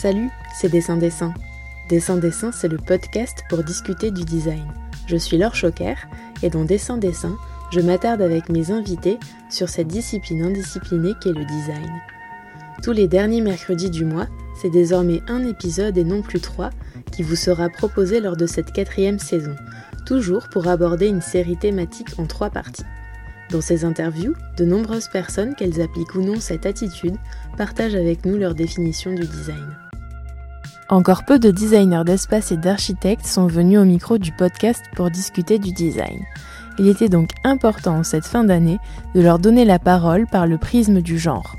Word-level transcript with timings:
Salut, 0.00 0.30
c'est 0.54 0.70
Dessin 0.70 0.96
Dessin. 0.96 1.34
Dessin 1.90 2.16
Dessin, 2.16 2.52
c'est 2.52 2.68
le 2.68 2.78
podcast 2.78 3.44
pour 3.50 3.62
discuter 3.62 4.10
du 4.10 4.24
design. 4.24 4.64
Je 5.06 5.16
suis 5.18 5.36
Laure 5.36 5.54
Choquer 5.54 5.92
et 6.42 6.48
dans 6.48 6.64
Dessin 6.64 6.96
Dessin, 6.96 7.36
je 7.70 7.80
m'attarde 7.80 8.22
avec 8.22 8.48
mes 8.48 8.70
invités 8.70 9.18
sur 9.50 9.68
cette 9.68 9.88
discipline 9.88 10.42
indisciplinée 10.42 11.12
qu'est 11.20 11.34
le 11.34 11.44
design. 11.44 12.00
Tous 12.82 12.92
les 12.92 13.08
derniers 13.08 13.42
mercredis 13.42 13.90
du 13.90 14.06
mois, 14.06 14.26
c'est 14.58 14.70
désormais 14.70 15.20
un 15.28 15.46
épisode 15.46 15.98
et 15.98 16.04
non 16.04 16.22
plus 16.22 16.40
trois 16.40 16.70
qui 17.12 17.22
vous 17.22 17.36
sera 17.36 17.68
proposé 17.68 18.20
lors 18.20 18.38
de 18.38 18.46
cette 18.46 18.72
quatrième 18.72 19.18
saison, 19.18 19.54
toujours 20.06 20.48
pour 20.48 20.66
aborder 20.68 21.08
une 21.08 21.20
série 21.20 21.58
thématique 21.58 22.18
en 22.18 22.24
trois 22.24 22.48
parties. 22.48 22.86
Dans 23.50 23.60
ces 23.60 23.84
interviews, 23.84 24.32
de 24.56 24.64
nombreuses 24.64 25.08
personnes, 25.08 25.54
qu'elles 25.54 25.82
appliquent 25.82 26.14
ou 26.14 26.22
non 26.22 26.40
cette 26.40 26.64
attitude, 26.64 27.16
partagent 27.58 27.96
avec 27.96 28.24
nous 28.24 28.38
leur 28.38 28.54
définition 28.54 29.12
du 29.12 29.26
design. 29.26 29.76
Encore 30.90 31.24
peu 31.24 31.38
de 31.38 31.52
designers 31.52 32.02
d'espace 32.04 32.50
et 32.50 32.56
d'architectes 32.56 33.24
sont 33.24 33.46
venus 33.46 33.78
au 33.78 33.84
micro 33.84 34.18
du 34.18 34.32
podcast 34.32 34.82
pour 34.96 35.08
discuter 35.08 35.60
du 35.60 35.70
design. 35.70 36.24
Il 36.80 36.88
était 36.88 37.08
donc 37.08 37.30
important 37.44 37.98
en 37.98 38.02
cette 38.02 38.26
fin 38.26 38.42
d'année 38.42 38.80
de 39.14 39.20
leur 39.20 39.38
donner 39.38 39.64
la 39.64 39.78
parole 39.78 40.26
par 40.26 40.48
le 40.48 40.58
prisme 40.58 41.00
du 41.00 41.16
genre. 41.16 41.54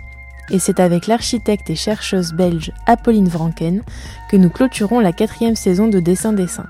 Et 0.50 0.60
c'est 0.60 0.82
avec 0.82 1.08
l'architecte 1.08 1.70
et 1.70 1.78
chercheuse 1.78 2.34
belge 2.34 2.74
Apolline 2.88 3.30
Vranken 3.30 3.84
que 4.30 4.36
nous 4.36 4.50
clôturons 4.50 5.00
la 5.00 5.14
quatrième 5.14 5.56
saison 5.56 5.88
de 5.88 6.02
Dessin 6.02 6.34
Dessin. 6.34 6.66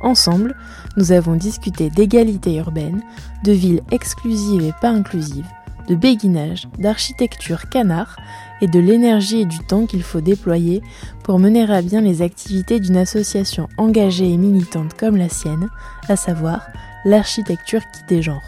Ensemble, 0.00 0.56
nous 0.96 1.12
avons 1.12 1.34
discuté 1.34 1.90
d'égalité 1.90 2.56
urbaine, 2.56 3.02
de 3.44 3.52
villes 3.52 3.82
exclusives 3.90 4.62
et 4.62 4.72
pas 4.80 4.88
inclusives, 4.88 5.48
de 5.86 5.94
béguinage, 5.96 6.66
d'architecture 6.78 7.68
canard 7.68 8.16
et 8.60 8.66
de 8.66 8.78
l'énergie 8.78 9.40
et 9.40 9.44
du 9.44 9.58
temps 9.58 9.86
qu'il 9.86 10.02
faut 10.02 10.20
déployer 10.20 10.82
pour 11.24 11.38
mener 11.38 11.70
à 11.70 11.82
bien 11.82 12.00
les 12.00 12.22
activités 12.22 12.80
d'une 12.80 12.96
association 12.96 13.68
engagée 13.76 14.30
et 14.30 14.36
militante 14.36 14.94
comme 14.94 15.16
la 15.16 15.28
sienne, 15.28 15.68
à 16.08 16.16
savoir 16.16 16.66
l'architecture 17.04 17.82
qui 17.92 18.14
dégenre. 18.14 18.42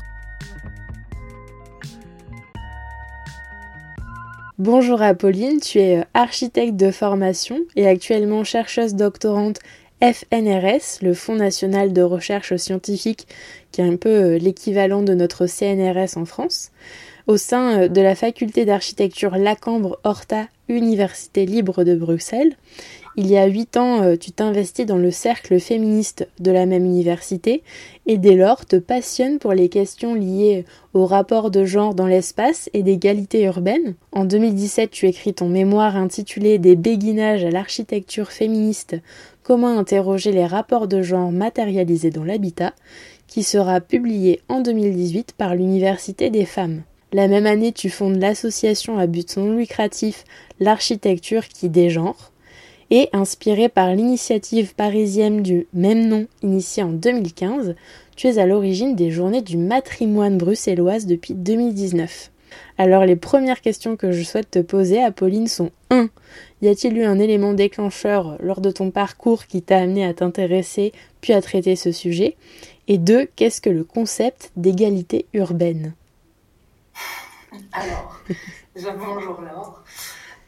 Bonjour 4.58 5.02
Apolline, 5.02 5.60
tu 5.60 5.78
es 5.78 6.05
architecte 6.14 6.77
de 6.77 6.90
formation 6.92 7.58
et 7.74 7.88
actuellement 7.88 8.44
chercheuse 8.44 8.94
doctorante 8.94 9.58
FNRS, 10.03 10.98
le 11.00 11.14
Fonds 11.14 11.36
national 11.36 11.92
de 11.92 12.03
recherche 12.03 12.56
scientifique, 12.56 13.28
qui 13.70 13.83
est 13.83 13.84
un 13.84 13.95
peu 13.95 14.08
euh, 14.08 14.39
l'équivalent 14.39 15.03
de 15.03 15.14
notre 15.14 15.47
CNRS 15.47 16.19
en 16.19 16.25
France, 16.25 16.72
au 17.28 17.36
sein 17.36 17.83
euh, 17.83 17.89
de 17.89 18.00
la 18.00 18.17
faculté 18.17 18.64
d'architecture 18.64 19.36
Lacambre-Horta, 19.36 20.48
Université 20.69 21.47
libre 21.47 21.84
de 21.84 21.95
Bruxelles. 21.95 22.56
Il 23.17 23.30
y 23.30 23.36
a 23.36 23.45
huit 23.47 23.77
ans, 23.77 24.03
euh, 24.03 24.17
tu 24.17 24.33
t'investis 24.33 24.86
dans 24.86 24.97
le 24.97 25.11
cercle 25.11 25.61
féministe 25.61 26.27
de 26.41 26.50
la 26.50 26.64
même 26.64 26.86
université 26.86 27.62
et 28.06 28.17
dès 28.17 28.36
lors 28.36 28.64
te 28.64 28.77
passionnes 28.77 29.39
pour 29.39 29.53
les 29.53 29.69
questions 29.69 30.14
liées 30.14 30.64
au 30.95 31.05
rapport 31.05 31.50
de 31.50 31.64
genre 31.67 31.95
dans 31.95 32.06
l'espace 32.06 32.70
et 32.73 32.83
d'égalité 32.83 33.45
urbaine. 33.45 33.95
En 34.12 34.25
2017, 34.25 34.91
tu 34.91 35.06
écris 35.06 35.34
ton 35.34 35.48
mémoire 35.48 35.97
intitulé 35.97 36.58
Des 36.58 36.75
béguinages 36.75 37.45
à 37.45 37.50
l'architecture 37.50 38.33
féministe 38.33 38.97
Comment 39.43 39.79
interroger 39.79 40.33
les 40.33 40.47
rapports 40.47 40.87
de 40.87 41.03
genre 41.03 41.33
matérialisés 41.33 42.11
dans 42.11 42.25
l'habitat, 42.25 42.75
qui 43.27 43.43
sera 43.43 43.81
publié 43.81 44.41
en 44.48 44.61
2018 44.61 45.33
par 45.37 45.55
l'Université 45.55 46.31
des 46.31 46.45
femmes. 46.45 46.83
La 47.12 47.29
même 47.29 47.47
année, 47.47 47.73
tu 47.73 47.91
fondes 47.91 48.20
l'association 48.20 48.98
à 48.98 49.07
but 49.07 49.37
non 49.37 49.53
lucratif 49.53 50.25
L'architecture 50.61 51.48
qui 51.48 51.69
dégenre, 51.69 52.33
et 52.91 53.08
inspiré 53.13 53.69
par 53.69 53.95
l'initiative 53.95 54.75
parisienne 54.75 55.42
du 55.42 55.67
même 55.73 56.08
nom 56.08 56.27
initiée 56.42 56.83
en 56.83 56.92
2015, 56.92 57.75
tu 58.17 58.29
es 58.29 58.39
à 58.39 58.47
l'origine 58.47 58.95
des 58.95 59.11
journées 59.11 59.41
du 59.41 59.57
matrimoine 59.57 60.36
bruxelloise 60.36 61.07
depuis 61.07 61.33
2019. 61.33 62.32
Alors 62.83 63.05
les 63.05 63.15
premières 63.15 63.61
questions 63.61 63.97
que 63.97 64.11
je 64.11 64.25
souhaite 64.25 64.51
te 64.51 64.59
poser, 64.59 65.01
Apolline, 65.01 65.47
sont 65.47 65.70
1. 65.91 66.09
Y 66.63 66.69
a-t-il 66.69 66.98
eu 66.98 67.05
un 67.05 67.20
élément 67.20 67.53
déclencheur 67.53 68.37
lors 68.41 68.61
de 68.61 68.73
ton 68.73 68.91
parcours 68.91 69.47
qui 69.47 69.63
t'a 69.63 69.79
amené 69.79 70.05
à 70.05 70.13
t'intéresser 70.13 70.93
puis 71.20 71.33
à 71.33 71.41
traiter 71.41 71.77
ce 71.77 71.93
sujet? 71.93 72.37
Et 72.89 72.98
2. 72.98 73.27
Qu'est-ce 73.37 73.61
que 73.61 73.70
le 73.70 73.85
concept 73.85 74.51
d'égalité 74.57 75.27
urbaine? 75.33 75.95
Alors, 77.73 78.20
déjà 78.75 78.91
bonjour 78.95 79.41
Laure. 79.43 79.85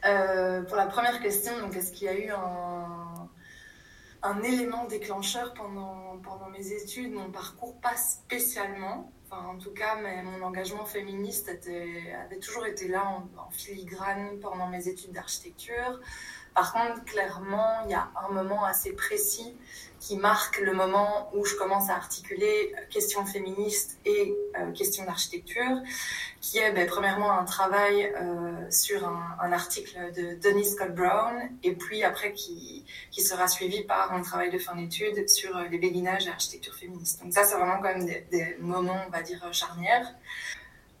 Euh, 0.05 0.61
pour 0.63 0.75
la 0.75 0.87
première 0.87 1.21
question, 1.21 1.53
est-ce 1.73 1.93
qu'il 1.93 2.07
y 2.07 2.09
a 2.09 2.19
eu 2.19 2.31
un, 2.31 3.29
un 4.23 4.43
élément 4.43 4.83
déclencheur 4.89 5.53
pendant, 5.53 6.17
pendant 6.21 6.49
mes 6.49 6.73
études, 6.73 7.13
mon 7.13 7.31
parcours? 7.31 7.75
Pas 7.81 7.95
spécialement 7.95 9.09
en 9.31 9.57
tout 9.57 9.71
cas, 9.71 9.95
mon 10.23 10.41
engagement 10.43 10.85
féministe 10.85 11.49
avait 11.49 12.39
toujours 12.39 12.65
été 12.65 12.87
là 12.87 13.21
en, 13.37 13.49
filigrane 13.51 14.39
pendant 14.39 14.67
mes 14.67 14.87
études 14.87 15.11
d'architecture. 15.11 15.99
Par 16.55 16.71
contre, 16.71 17.03
clairement, 17.03 17.81
il 17.83 17.91
y 17.91 17.93
a 17.93 18.09
un 18.15 18.33
moment 18.33 18.63
assez 18.63 18.93
précis 18.93 19.53
qui 19.99 20.15
marque 20.15 20.59
le 20.59 20.71
moment 20.71 21.29
où 21.33 21.43
je 21.43 21.55
commence 21.55 21.89
à 21.89 21.95
articuler 21.95 22.73
euh, 22.73 22.81
questions 22.89 23.25
féministes 23.25 23.97
et 24.05 24.33
euh, 24.57 24.71
questions 24.71 25.03
d'architecture, 25.03 25.81
qui 26.39 26.59
est 26.59 26.71
ben, 26.71 26.87
premièrement 26.87 27.31
un 27.31 27.43
travail 27.43 28.05
euh, 28.05 28.71
sur 28.71 29.05
un, 29.05 29.51
article 29.51 30.13
de 30.15 30.35
Denise 30.35 30.75
Scott 30.75 30.95
Brown, 30.95 31.49
et 31.63 31.73
puis 31.73 32.03
après 32.03 32.31
qui, 32.33 32.85
sera 33.11 33.47
suivi 33.47 33.83
par 33.83 34.13
un 34.13 34.21
travail 34.21 34.51
de 34.51 34.59
fin 34.59 34.75
d'études 34.75 35.27
sur 35.27 35.57
les 35.71 35.77
béguinages 35.77 36.27
et 36.27 36.29
l'architecture 36.29 36.75
féministe. 36.75 37.21
Donc 37.23 37.33
ça, 37.33 37.43
c'est 37.43 37.55
vraiment 37.55 37.77
quand 37.77 37.97
même 37.97 38.05
des, 38.05 38.55
moments, 38.59 39.01
on 39.07 39.09
va 39.09 39.23
dire, 39.23 39.41
charnières. 39.51 40.13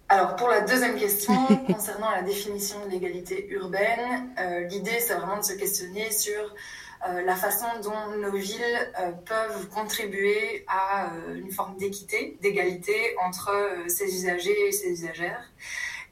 Alors 0.07 0.35
pour 0.35 0.49
la 0.49 0.61
deuxième 0.61 0.97
question, 0.97 1.33
concernant 1.67 2.11
la 2.11 2.21
définition 2.21 2.77
de 2.85 2.91
l'égalité 2.91 3.47
urbaine, 3.49 4.29
l'idée 4.69 4.99
c'est 4.99 5.15
vraiment 5.15 5.37
de 5.37 5.43
se 5.43 5.53
questionner 5.53 6.11
sur 6.11 6.53
euh, 7.07 7.21
la 7.21 7.35
façon 7.35 7.67
dont 7.83 8.17
nos 8.17 8.35
villes 8.35 8.91
euh, 8.99 9.11
peuvent 9.11 9.69
contribuer 9.69 10.65
à 10.67 11.13
euh, 11.13 11.35
une 11.35 11.51
forme 11.51 11.77
d'équité, 11.77 12.37
d'égalité 12.41 13.15
entre 13.23 13.51
ses 13.87 14.05
usagers 14.05 14.67
et 14.67 14.71
ses 14.71 14.91
usagères. 14.91 15.43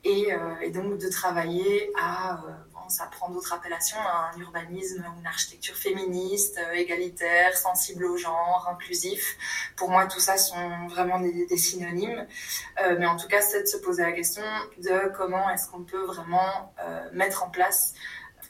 Et, 0.03 0.27
donc 0.73 0.97
de 0.97 1.07
travailler 1.07 1.89
à, 1.97 2.41
ça 2.93 3.05
prend 3.05 3.29
d'autres 3.29 3.53
appellations, 3.53 3.97
un 3.99 4.39
urbanisme 4.39 5.03
ou 5.03 5.19
une 5.19 5.27
architecture 5.27 5.75
féministe, 5.75 6.59
égalitaire, 6.73 7.57
sensible 7.57 8.05
au 8.05 8.17
genre, 8.17 8.67
inclusif. 8.71 9.37
Pour 9.75 9.89
moi, 9.89 10.05
tout 10.05 10.19
ça 10.19 10.37
sont 10.37 10.87
vraiment 10.87 11.19
des, 11.19 11.57
synonymes. 11.57 12.25
mais 12.97 13.05
en 13.05 13.17
tout 13.17 13.27
cas, 13.27 13.41
c'est 13.41 13.63
de 13.63 13.67
se 13.67 13.77
poser 13.77 14.03
la 14.03 14.11
question 14.11 14.43
de 14.77 15.11
comment 15.15 15.49
est-ce 15.49 15.69
qu'on 15.69 15.83
peut 15.83 16.03
vraiment 16.03 16.73
mettre 17.13 17.43
en 17.43 17.49
place 17.49 17.93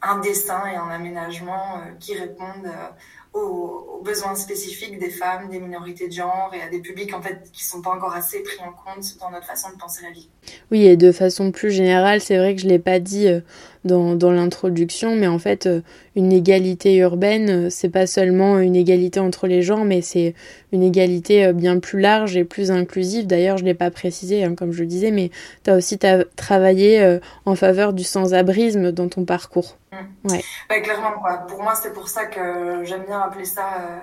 un 0.03 0.19
dessin 0.19 0.61
et 0.71 0.75
un 0.75 0.89
aménagement 0.89 1.77
euh, 1.77 1.91
qui 1.99 2.15
répondent 2.15 2.67
euh, 2.67 3.39
aux, 3.39 4.01
besoins 4.03 4.35
spécifiques 4.35 4.99
des 4.99 5.09
femmes, 5.09 5.49
des 5.49 5.59
minorités 5.59 6.07
de 6.07 6.13
genre 6.13 6.51
et 6.53 6.61
à 6.61 6.69
des 6.69 6.79
publics 6.79 7.13
en 7.13 7.21
fait 7.21 7.49
qui 7.53 7.63
sont 7.63 7.81
pas 7.81 7.91
encore 7.91 8.13
assez 8.13 8.43
pris 8.43 8.59
en 8.59 8.73
compte 8.73 9.17
dans 9.19 9.31
notre 9.31 9.47
façon 9.47 9.69
de 9.71 9.77
penser 9.77 10.03
la 10.03 10.11
vie. 10.11 10.29
Oui, 10.71 10.85
et 10.85 10.97
de 10.97 11.11
façon 11.13 11.51
plus 11.51 11.71
générale, 11.71 12.19
c'est 12.19 12.37
vrai 12.37 12.53
que 12.53 12.61
je 12.61 12.67
l'ai 12.67 12.79
pas 12.79 12.99
dit 12.99 13.27
euh, 13.27 13.39
dans, 13.85 14.15
dans 14.15 14.31
l'introduction, 14.31 15.15
mais 15.15 15.27
en 15.27 15.39
fait, 15.39 15.65
euh, 15.65 15.81
une 16.15 16.31
égalité 16.31 16.95
urbaine, 16.97 17.49
euh, 17.49 17.69
c'est 17.69 17.89
pas 17.89 18.07
seulement 18.07 18.59
une 18.59 18.75
égalité 18.75 19.19
entre 19.19 19.47
les 19.47 19.61
genres, 19.61 19.85
mais 19.85 20.01
c'est 20.01 20.35
une 20.71 20.83
égalité 20.83 21.53
bien 21.53 21.79
plus 21.79 21.99
large 21.99 22.35
et 22.37 22.43
plus 22.43 22.71
inclusive. 22.71 23.27
D'ailleurs, 23.27 23.57
je 23.57 23.65
l'ai 23.65 23.73
pas 23.73 23.91
précisé, 23.91 24.43
hein, 24.43 24.55
comme 24.55 24.71
je 24.71 24.81
le 24.81 24.87
disais, 24.87 25.11
mais 25.11 25.29
tu 25.63 25.69
as 25.69 25.75
aussi 25.75 25.99
as 26.03 26.23
travaillé 26.35 27.19
en 27.45 27.55
faveur 27.55 27.93
du 27.93 28.03
sans-abrisme 28.03 28.91
dans 28.91 29.07
ton 29.07 29.23
parcours. 29.23 29.77
Mmh. 29.91 30.29
Ouais. 30.31 30.81
clairement, 30.81 31.11
quoi. 31.21 31.45
Pour 31.47 31.61
moi, 31.61 31.73
c'est 31.75 31.93
pour 31.93 32.09
ça 32.09 32.25
que 32.25 32.83
j'aime 32.85 33.03
bien 33.05 33.19
appeler 33.19 33.45
ça 33.45 34.01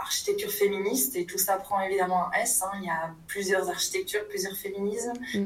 architecture 0.00 0.50
féministe 0.50 1.16
et 1.16 1.26
tout 1.26 1.38
ça 1.38 1.56
prend 1.56 1.80
évidemment 1.82 2.28
un 2.28 2.40
S. 2.40 2.62
Hein. 2.64 2.70
Il 2.80 2.86
y 2.86 2.90
a 2.90 3.10
plusieurs 3.26 3.68
architectures, 3.68 4.26
plusieurs 4.28 4.56
féminismes. 4.56 5.12
Mm. 5.34 5.44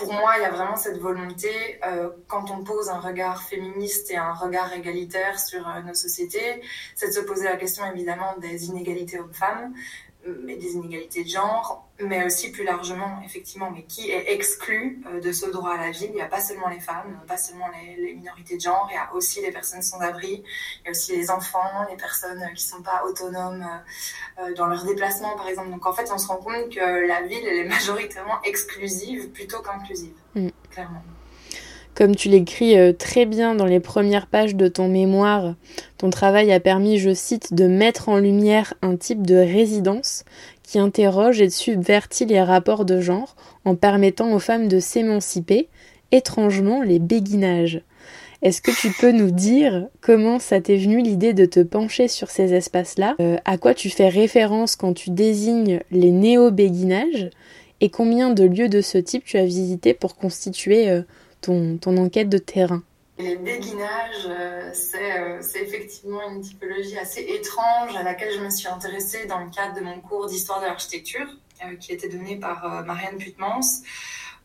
Pour 0.00 0.14
moi, 0.14 0.32
il 0.38 0.42
y 0.42 0.46
a 0.46 0.50
vraiment 0.50 0.76
cette 0.76 0.96
volonté, 0.96 1.78
euh, 1.86 2.08
quand 2.26 2.50
on 2.50 2.64
pose 2.64 2.88
un 2.88 3.00
regard 3.00 3.42
féministe 3.42 4.10
et 4.10 4.16
un 4.16 4.32
regard 4.32 4.72
égalitaire 4.72 5.38
sur 5.38 5.68
euh, 5.68 5.82
nos 5.82 5.92
sociétés, 5.92 6.62
c'est 6.94 7.08
de 7.08 7.12
se 7.12 7.20
poser 7.20 7.44
la 7.44 7.58
question 7.58 7.84
évidemment 7.84 8.34
des 8.38 8.64
inégalités 8.64 9.20
hommes-femmes, 9.20 9.74
mais 10.26 10.56
des 10.56 10.72
inégalités 10.72 11.24
de 11.24 11.28
genre, 11.28 11.88
mais 11.98 12.24
aussi 12.24 12.50
plus 12.52 12.64
largement, 12.64 13.22
effectivement, 13.24 13.70
mais 13.70 13.84
qui 13.84 14.10
est 14.10 14.32
exclu 14.32 15.02
euh, 15.06 15.20
de 15.20 15.32
ce 15.32 15.46
droit 15.46 15.72
à 15.72 15.76
la 15.78 15.90
vie. 15.90 16.06
Il 16.06 16.14
n'y 16.14 16.20
a 16.20 16.26
pas 16.26 16.40
seulement 16.40 16.68
les 16.68 16.80
femmes, 16.80 17.20
pas 17.26 17.36
seulement 17.36 17.66
les, 17.96 18.14
minorités 18.14 18.56
de 18.56 18.60
genre, 18.60 18.88
il 18.90 18.94
y 18.94 18.98
a 18.98 19.12
aussi 19.14 19.40
les 19.40 19.50
personnes 19.50 19.82
sans 19.82 20.00
abri, 20.00 20.42
il 20.80 20.84
y 20.84 20.88
a 20.88 20.90
aussi 20.90 21.16
les 21.16 21.30
enfants, 21.30 21.86
les 21.88 21.96
personnes 21.96 22.42
qui 22.54 22.64
ne 22.64 22.70
sont 22.70 22.82
pas 22.82 23.02
autonomes 23.04 23.66
euh, 24.38 24.42
euh, 24.42 24.54
dans 24.54 24.66
leurs 24.66 24.84
déplacements, 24.84 25.36
par 25.36 25.48
exemple. 25.48 25.70
Donc 25.70 25.86
en 25.86 25.92
fait, 25.92 26.10
on 26.12 26.18
se 26.18 26.26
rend 26.26 26.36
compte 26.36 26.70
que 26.70 27.06
la 27.06 27.22
ville, 27.22 27.46
elle 27.46 27.58
est 27.58 27.68
majoritairement 27.68 28.42
exclusive 28.42 29.30
plutôt 29.30 29.60
qu'inclusive, 29.62 30.14
mm. 30.34 30.48
clairement. 30.70 31.02
Comme 32.00 32.16
tu 32.16 32.30
l'écris 32.30 32.78
euh, 32.78 32.94
très 32.94 33.26
bien 33.26 33.54
dans 33.54 33.66
les 33.66 33.78
premières 33.78 34.26
pages 34.26 34.56
de 34.56 34.68
ton 34.68 34.88
mémoire, 34.88 35.54
ton 35.98 36.08
travail 36.08 36.50
a 36.50 36.58
permis, 36.58 36.96
je 36.96 37.12
cite, 37.12 37.52
de 37.52 37.66
mettre 37.66 38.08
en 38.08 38.16
lumière 38.16 38.72
un 38.80 38.96
type 38.96 39.26
de 39.26 39.34
résidence 39.34 40.24
qui 40.62 40.78
interroge 40.78 41.42
et 41.42 41.50
subvertit 41.50 42.24
les 42.24 42.40
rapports 42.42 42.86
de 42.86 43.02
genre 43.02 43.36
en 43.66 43.74
permettant 43.74 44.32
aux 44.32 44.38
femmes 44.38 44.66
de 44.66 44.80
s'émanciper, 44.80 45.68
étrangement 46.10 46.80
les 46.80 47.00
béguinages. 47.00 47.82
Est-ce 48.40 48.62
que 48.62 48.70
tu 48.70 48.90
peux 48.98 49.12
nous 49.12 49.30
dire 49.30 49.86
comment 50.00 50.38
ça 50.38 50.58
t'est 50.62 50.78
venu 50.78 51.02
l'idée 51.02 51.34
de 51.34 51.44
te 51.44 51.60
pencher 51.60 52.08
sur 52.08 52.30
ces 52.30 52.54
espaces-là? 52.54 53.14
Euh, 53.20 53.36
À 53.44 53.58
quoi 53.58 53.74
tu 53.74 53.90
fais 53.90 54.08
référence 54.08 54.74
quand 54.74 54.94
tu 54.94 55.10
désignes 55.10 55.80
les 55.90 56.12
néo-béguinages? 56.12 57.28
Et 57.82 57.88
combien 57.88 58.30
de 58.30 58.44
lieux 58.44 58.68
de 58.68 58.80
ce 58.80 58.98
type 58.98 59.24
tu 59.24 59.38
as 59.38 59.44
visité 59.44 59.94
pour 59.94 60.16
constituer 60.16 60.90
euh, 60.90 61.02
ton, 61.40 61.78
enquête 61.96 62.28
de 62.28 62.38
terrain 62.38 62.82
les 63.18 63.36
béguinages, 63.36 64.26
euh, 64.30 64.70
c'est 64.72 65.60
effectivement 65.60 66.30
une 66.30 66.40
typologie 66.40 66.96
assez 66.96 67.20
étrange 67.20 67.94
à 67.94 68.02
laquelle 68.02 68.32
je 68.32 68.40
me 68.40 68.48
suis 68.48 68.66
intéressée 68.66 69.26
dans 69.26 69.40
le 69.40 69.50
cadre 69.50 69.74
de 69.74 69.82
mon 69.82 70.00
cours 70.00 70.26
d'histoire 70.26 70.62
de 70.62 70.64
l'architecture, 70.64 71.26
qui 71.80 71.92
était 71.92 72.08
donné 72.08 72.36
par 72.36 72.82
Marianne 72.86 73.18
Putmans 73.18 73.60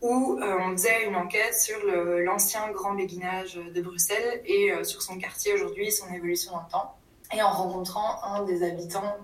où 0.01 0.39
euh, 0.39 0.57
on 0.59 0.71
faisait 0.73 1.07
une 1.07 1.15
enquête 1.15 1.55
sur 1.55 1.77
l'ancien 2.23 2.69
grand 2.71 2.93
béguinage 2.93 3.55
de 3.55 3.81
Bruxelles 3.81 4.41
et 4.45 4.71
euh, 4.71 4.83
sur 4.83 5.01
son 5.01 5.17
quartier 5.17 5.53
aujourd'hui, 5.53 5.91
son 5.91 6.11
évolution 6.13 6.51
dans 6.51 6.61
le 6.61 6.71
temps. 6.71 6.95
Et 7.33 7.41
en 7.41 7.49
rencontrant 7.49 8.23
un 8.23 8.43
des 8.43 8.63
habitants 8.63 9.15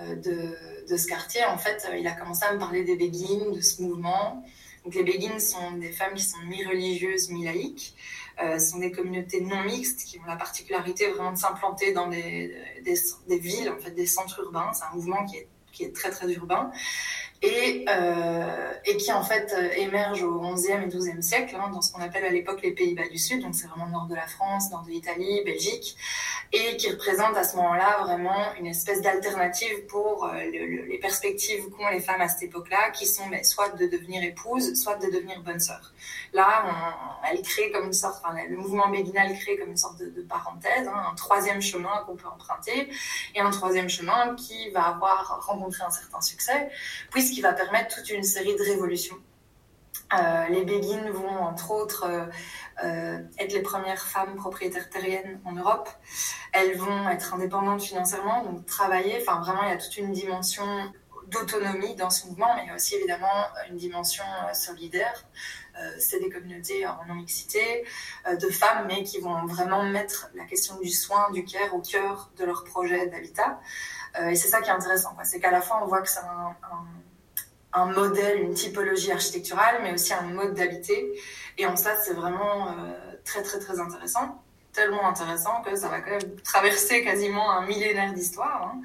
euh, 0.00 0.16
de, 0.16 0.96
ce 0.96 1.06
quartier, 1.06 1.44
en 1.44 1.58
fait, 1.58 1.86
il 1.98 2.06
a 2.06 2.12
commencé 2.12 2.44
à 2.44 2.54
me 2.54 2.58
parler 2.58 2.84
des 2.84 2.96
béguines, 2.96 3.52
de 3.52 3.60
ce 3.60 3.82
mouvement. 3.82 4.42
Donc 4.84 4.94
les 4.94 5.02
béguines 5.02 5.40
sont 5.40 5.72
des 5.72 5.92
femmes 5.92 6.14
qui 6.14 6.24
sont 6.24 6.38
mi-religieuses, 6.46 7.30
mi-laïques. 7.30 7.94
ce 8.38 8.58
sont 8.58 8.78
des 8.78 8.90
communautés 8.90 9.40
non 9.40 9.62
mixtes 9.64 10.04
qui 10.04 10.18
ont 10.18 10.26
la 10.26 10.36
particularité 10.36 11.08
vraiment 11.10 11.32
de 11.32 11.38
s'implanter 11.38 11.92
dans 11.92 12.08
des, 12.08 12.54
des, 12.84 13.38
villes, 13.38 13.70
en 13.70 13.78
fait, 13.78 13.92
des 13.92 14.06
centres 14.06 14.40
urbains. 14.40 14.72
C'est 14.74 14.84
un 14.84 14.94
mouvement 14.94 15.24
qui 15.24 15.38
est, 15.38 15.48
qui 15.72 15.84
est 15.84 15.94
très 15.94 16.10
très 16.10 16.30
urbain 16.32 16.70
et, 17.42 17.84
euh, 17.88 18.72
et 18.84 18.96
qui 18.96 19.12
en 19.12 19.22
fait 19.22 19.54
euh, 19.56 19.68
émerge 19.76 20.22
au 20.22 20.40
XIe 20.54 20.72
et 20.72 20.86
XIIe 20.86 21.22
siècle, 21.22 21.56
hein, 21.58 21.70
dans 21.72 21.82
ce 21.82 21.92
qu'on 21.92 22.00
appelle 22.00 22.24
à 22.24 22.30
l'époque 22.30 22.60
les 22.62 22.72
Pays-Bas 22.72 23.08
du 23.08 23.18
Sud, 23.18 23.42
donc 23.42 23.54
c'est 23.54 23.66
vraiment 23.66 23.86
le 23.86 23.92
nord 23.92 24.06
de 24.06 24.14
la 24.14 24.26
France, 24.26 24.70
nord 24.70 24.82
de 24.82 24.90
l'Italie, 24.90 25.42
Belgique, 25.44 25.96
et 26.52 26.76
qui 26.76 26.90
représente 26.90 27.36
à 27.36 27.44
ce 27.44 27.56
moment-là 27.56 27.98
vraiment 28.02 28.54
une 28.58 28.66
espèce 28.66 29.02
d'alternative 29.02 29.86
pour 29.86 30.24
euh, 30.24 30.40
les 30.42 30.98
perspectives 30.98 31.68
qu'ont 31.70 31.88
les 31.88 32.00
femmes 32.00 32.20
à 32.20 32.28
cette 32.28 32.44
époque-là, 32.44 32.90
qui 32.90 33.06
sont 33.06 33.26
mais, 33.26 33.42
soit 33.44 33.70
de 33.70 33.86
devenir 33.86 34.22
épouse, 34.22 34.74
soit 34.80 34.96
de 34.96 35.06
devenir 35.10 35.42
bonne 35.42 35.60
sœur. 35.60 35.92
Là, 36.32 36.64
elle 37.30 37.42
crée 37.42 37.70
comme 37.70 37.86
une 37.86 37.92
sorte, 37.92 38.22
enfin, 38.24 38.34
le 38.48 38.56
mouvement 38.56 38.88
béguinal 38.88 39.36
crée 39.38 39.56
comme 39.58 39.70
une 39.70 39.76
sorte 39.76 39.98
de, 39.98 40.06
de 40.06 40.22
parenthèse, 40.22 40.88
hein, 40.88 41.04
un 41.12 41.14
troisième 41.14 41.60
chemin 41.60 42.04
qu'on 42.06 42.16
peut 42.16 42.28
emprunter, 42.28 42.88
et 43.34 43.40
un 43.40 43.50
troisième 43.50 43.88
chemin 43.88 44.34
qui 44.34 44.70
va 44.70 44.84
avoir 44.84 45.44
rencontré 45.46 45.82
un 45.84 45.90
certain 45.90 46.20
succès, 46.20 46.70
puisque 47.10 47.33
qui 47.34 47.40
va 47.40 47.52
permettre 47.52 47.96
toute 47.96 48.10
une 48.10 48.22
série 48.22 48.54
de 48.56 48.62
révolutions. 48.62 49.16
Euh, 50.12 50.48
les 50.48 50.64
béguines 50.64 51.10
vont, 51.10 51.38
entre 51.38 51.70
autres, 51.70 52.04
euh, 52.04 52.26
euh, 52.84 53.18
être 53.38 53.52
les 53.52 53.62
premières 53.62 54.02
femmes 54.02 54.36
propriétaires 54.36 54.88
terriennes 54.90 55.40
en 55.44 55.52
Europe. 55.52 55.88
Elles 56.52 56.76
vont 56.76 57.08
être 57.08 57.34
indépendantes 57.34 57.82
financièrement, 57.82 58.44
donc 58.44 58.66
travailler. 58.66 59.18
Enfin, 59.20 59.40
vraiment, 59.40 59.62
il 59.64 59.70
y 59.70 59.72
a 59.72 59.76
toute 59.76 59.96
une 59.96 60.12
dimension 60.12 60.64
d'autonomie 61.28 61.96
dans 61.96 62.10
ce 62.10 62.26
mouvement, 62.26 62.54
mais 62.54 62.64
il 62.64 62.68
y 62.68 62.70
a 62.70 62.74
aussi 62.74 62.96
évidemment 62.96 63.46
une 63.70 63.76
dimension 63.76 64.24
solidaire. 64.52 65.24
c'est 65.98 66.20
des 66.20 66.28
communautés 66.28 66.86
en 66.86 67.04
non-mixité 67.08 67.84
de 68.30 68.48
femmes, 68.50 68.86
mais 68.86 69.02
qui 69.02 69.20
vont 69.20 69.46
vraiment 69.46 69.82
mettre 69.84 70.30
la 70.34 70.44
question 70.44 70.78
du 70.78 70.90
soin, 70.90 71.30
du 71.32 71.44
care 71.44 71.74
au 71.74 71.80
cœur 71.80 72.30
de 72.36 72.44
leur 72.44 72.62
projet 72.64 73.06
d'habitat. 73.06 73.58
et 74.20 74.36
c'est 74.36 74.48
ça 74.48 74.60
qui 74.60 74.68
est 74.68 74.72
intéressant, 74.72 75.16
c'est 75.24 75.40
qu'à 75.40 75.50
la 75.50 75.62
fois 75.62 75.80
on 75.82 75.86
voit 75.86 76.02
que 76.02 76.10
c'est 76.10 76.20
un 76.20 76.54
un 76.70 76.84
modèle, 77.86 78.40
une 78.40 78.54
typologie 78.54 79.12
architecturale, 79.12 79.80
mais 79.82 79.92
aussi 79.92 80.12
un 80.12 80.22
mode 80.22 80.54
d'habiter. 80.54 81.12
Et 81.58 81.66
en 81.66 81.76
ça, 81.76 81.96
c'est 81.96 82.14
vraiment 82.14 82.68
euh, 82.68 82.72
très, 83.24 83.42
très, 83.42 83.58
très 83.58 83.78
intéressant. 83.80 84.42
Tellement 84.72 85.06
intéressant 85.06 85.62
que 85.62 85.76
ça 85.76 85.88
va 85.88 86.00
quand 86.00 86.10
même 86.10 86.40
traverser 86.42 87.04
quasiment 87.04 87.50
un 87.50 87.66
millénaire 87.66 88.12
d'histoire. 88.12 88.72
Hein. 88.72 88.80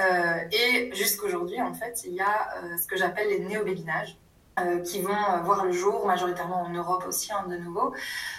Euh, 0.00 0.56
et 0.56 0.94
jusqu'aujourd'hui, 0.94 1.60
en 1.60 1.74
fait, 1.74 2.02
il 2.04 2.14
y 2.14 2.20
a 2.20 2.50
euh, 2.56 2.76
ce 2.76 2.86
que 2.86 2.96
j'appelle 2.96 3.28
les 3.28 3.40
néo-béguinages 3.40 4.16
qui 4.84 5.00
vont 5.02 5.14
voir 5.44 5.66
le 5.66 5.70
jour, 5.70 6.04
majoritairement 6.04 6.62
en 6.62 6.70
Europe 6.70 7.04
aussi, 7.06 7.32
hein, 7.32 7.44
de 7.48 7.56
nouveau. 7.58 7.94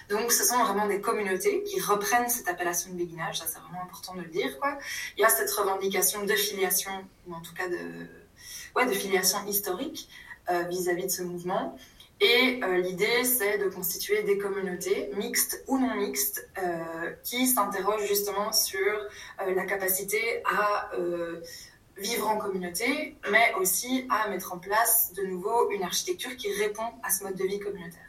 Donc, 0.09 0.33
ce 0.33 0.43
sont 0.43 0.61
vraiment 0.65 0.85
des 0.85 0.99
communautés 0.99 1.63
qui 1.63 1.79
reprennent 1.79 2.27
cette 2.27 2.49
appellation 2.49 2.91
de 2.91 2.97
béguinage. 2.97 3.39
Ça, 3.39 3.45
c'est 3.47 3.59
vraiment 3.59 3.83
important 3.83 4.15
de 4.15 4.23
le 4.23 4.27
dire. 4.27 4.49
Il 5.15 5.21
y 5.21 5.23
a 5.23 5.29
cette 5.29 5.49
revendication 5.51 6.25
de 6.25 6.33
filiation, 6.33 6.91
ou 7.25 7.35
en 7.35 7.39
tout 7.39 7.53
cas 7.53 7.69
de 7.69 7.77
ouais, 8.75 8.85
de 8.85 8.93
filiation 8.93 9.37
historique 9.47 10.09
euh, 10.49 10.63
vis-à-vis 10.63 11.05
de 11.05 11.11
ce 11.11 11.21
mouvement. 11.21 11.77
Et 12.21 12.59
euh, 12.63 12.77
l'idée, 12.77 13.23
c'est 13.23 13.59
de 13.59 13.69
constituer 13.69 14.23
des 14.23 14.39
communautés 14.39 15.11
mixtes 15.15 15.63
ou 15.67 15.77
non 15.77 15.93
mixtes 15.93 16.49
euh, 16.57 17.11
qui 17.23 17.45
s'interrogent 17.45 18.07
justement 18.07 18.51
sur 18.51 18.79
la 19.37 19.63
capacité 19.65 20.19
à 20.45 20.89
vivre 21.97 22.27
en 22.29 22.37
communauté, 22.37 23.15
mais 23.29 23.53
aussi 23.59 24.07
à 24.09 24.29
mettre 24.29 24.53
en 24.53 24.57
place 24.57 25.13
de 25.13 25.23
nouveau 25.23 25.69
une 25.71 25.83
architecture 25.83 26.35
qui 26.35 26.51
répond 26.53 26.89
à 27.03 27.11
ce 27.11 27.23
mode 27.23 27.35
de 27.35 27.43
vie 27.43 27.59
communautaire. 27.59 28.01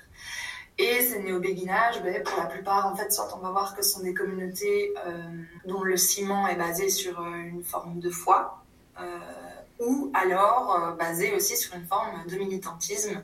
Et 0.79 1.03
ces 1.03 1.19
néo-béguinages, 1.19 2.03
ben, 2.03 2.23
pour 2.23 2.39
la 2.39 2.47
plupart, 2.47 2.87
en 2.87 2.97
fait, 2.97 3.13
soit 3.13 3.29
on 3.37 3.41
va 3.41 3.51
voir 3.51 3.77
que 3.77 3.83
ce 3.83 3.91
sont 3.91 4.01
des 4.01 4.15
communautés 4.15 4.95
dont 5.67 5.83
le 5.83 5.97
ciment 5.97 6.49
est 6.49 6.57
basé 6.57 6.89
sur 6.89 7.21
une 7.21 7.63
forme 7.65 8.01
de 8.01 8.11
foi, 8.11 8.65
ou 9.81 10.13
alors 10.15 10.77
euh, 10.77 10.93
basé 10.93 11.33
aussi 11.35 11.57
sur 11.57 11.75
une 11.75 11.87
forme 11.87 12.27
de 12.27 12.37
militantisme, 12.37 13.23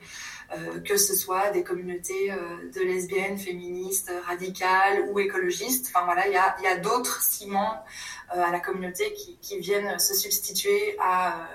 euh, 0.56 0.80
que 0.80 0.96
ce 0.96 1.14
soit 1.14 1.50
des 1.50 1.62
communautés 1.62 2.32
euh, 2.32 2.70
de 2.74 2.80
lesbiennes, 2.80 3.38
féministes, 3.38 4.10
radicales 4.26 5.10
ou 5.10 5.20
écologistes. 5.20 5.92
Enfin 5.94 6.04
voilà, 6.06 6.26
il 6.26 6.32
y 6.32 6.66
a, 6.66 6.76
d'autres 6.78 7.22
ciments 7.22 7.84
à 8.28 8.50
la 8.50 8.60
communauté 8.60 9.12
qui, 9.14 9.58
viennent 9.58 9.98
se 9.98 10.14
substituer 10.14 10.96
à, 11.00 11.48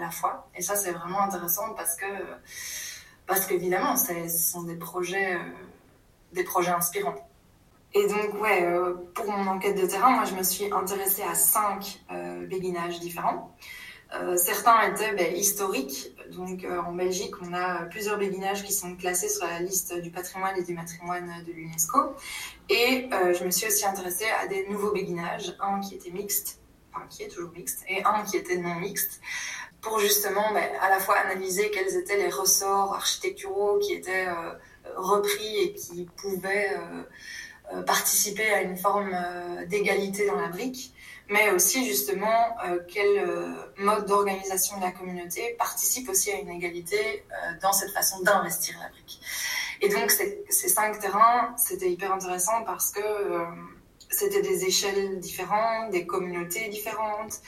la 0.00 0.10
foi. 0.10 0.48
Et 0.54 0.62
ça, 0.62 0.74
c'est 0.74 0.92
vraiment 0.92 1.20
intéressant 1.20 1.74
parce 1.74 1.96
que, 1.96 2.06
parce 3.26 3.46
qu'évidemment, 3.46 3.96
ce 3.96 4.28
sont 4.28 4.62
des 4.62 4.76
projets, 4.76 5.38
des 6.32 6.44
projets 6.44 6.70
inspirants. 6.70 7.28
Et 7.92 8.06
donc, 8.06 8.40
ouais, 8.40 8.66
pour 9.14 9.30
mon 9.30 9.46
enquête 9.48 9.78
de 9.78 9.86
terrain, 9.86 10.10
moi, 10.10 10.24
je 10.24 10.34
me 10.34 10.42
suis 10.42 10.72
intéressée 10.72 11.22
à 11.22 11.34
cinq 11.34 12.00
béguinages 12.48 13.00
différents. 13.00 13.54
Euh, 14.14 14.36
certains 14.36 14.92
étaient 14.92 15.14
ben, 15.14 15.34
historiques. 15.34 16.14
Donc 16.32 16.64
euh, 16.64 16.80
en 16.80 16.92
Belgique, 16.92 17.34
on 17.42 17.52
a 17.52 17.84
plusieurs 17.84 18.18
béguinages 18.18 18.62
qui 18.62 18.72
sont 18.72 18.96
classés 18.96 19.28
sur 19.28 19.46
la 19.46 19.60
liste 19.60 19.94
du 20.00 20.10
patrimoine 20.10 20.56
et 20.58 20.62
du 20.62 20.74
patrimoine 20.74 21.30
de 21.46 21.52
l'UNESCO. 21.52 22.14
Et 22.68 23.08
euh, 23.12 23.34
je 23.34 23.44
me 23.44 23.50
suis 23.50 23.66
aussi 23.66 23.84
intéressée 23.86 24.26
à 24.42 24.46
des 24.46 24.66
nouveaux 24.68 24.92
béguinages, 24.92 25.56
un 25.60 25.80
qui 25.80 25.94
était 25.94 26.10
mixte, 26.10 26.60
enfin 26.92 27.06
qui 27.08 27.22
est 27.22 27.28
toujours 27.28 27.52
mixte, 27.52 27.84
et 27.88 28.02
un 28.04 28.22
qui 28.24 28.36
était 28.36 28.56
non 28.56 28.74
mixte, 28.76 29.20
pour 29.80 29.98
justement 29.98 30.52
ben, 30.52 30.68
à 30.80 30.90
la 30.90 30.98
fois 30.98 31.16
analyser 31.16 31.70
quels 31.70 31.96
étaient 31.96 32.18
les 32.18 32.30
ressorts 32.30 32.94
architecturaux 32.94 33.78
qui 33.78 33.94
étaient 33.94 34.28
repris 34.96 35.56
et 35.58 35.74
qui 35.74 36.06
pouvaient 36.16 36.76
participer 37.86 38.50
à 38.50 38.62
une 38.62 38.76
forme 38.76 39.16
d'égalité 39.68 40.26
dans 40.26 40.36
la 40.36 40.48
brique 40.48 40.94
mais 41.32 41.50
aussi 41.50 41.84
justement 41.86 42.56
euh, 42.64 42.78
quel 42.86 43.18
euh, 43.18 43.54
mode 43.78 44.06
d'organisation 44.06 44.76
de 44.76 44.82
la 44.82 44.92
communauté 44.92 45.56
participe 45.58 46.08
aussi 46.10 46.30
à 46.30 46.38
une 46.38 46.50
égalité 46.50 47.24
euh, 47.30 47.52
dans 47.62 47.72
cette 47.72 47.90
façon 47.90 48.20
d'investir 48.22 48.76
la 48.80 48.88
brique. 48.90 49.18
Et 49.80 49.88
donc 49.88 50.10
ces, 50.10 50.44
cinq 50.50 51.00
terrains, 51.00 51.54
c'était 51.56 51.90
hyper 51.90 52.12
intéressant 52.12 52.62
parce 52.64 52.92
que 52.92 53.00
c'était 54.10 54.42
des 54.42 54.64
échelles 54.64 55.18
différentes, 55.18 55.90
des 55.90 56.06
communautés 56.06 56.68
différentes, 56.68 57.40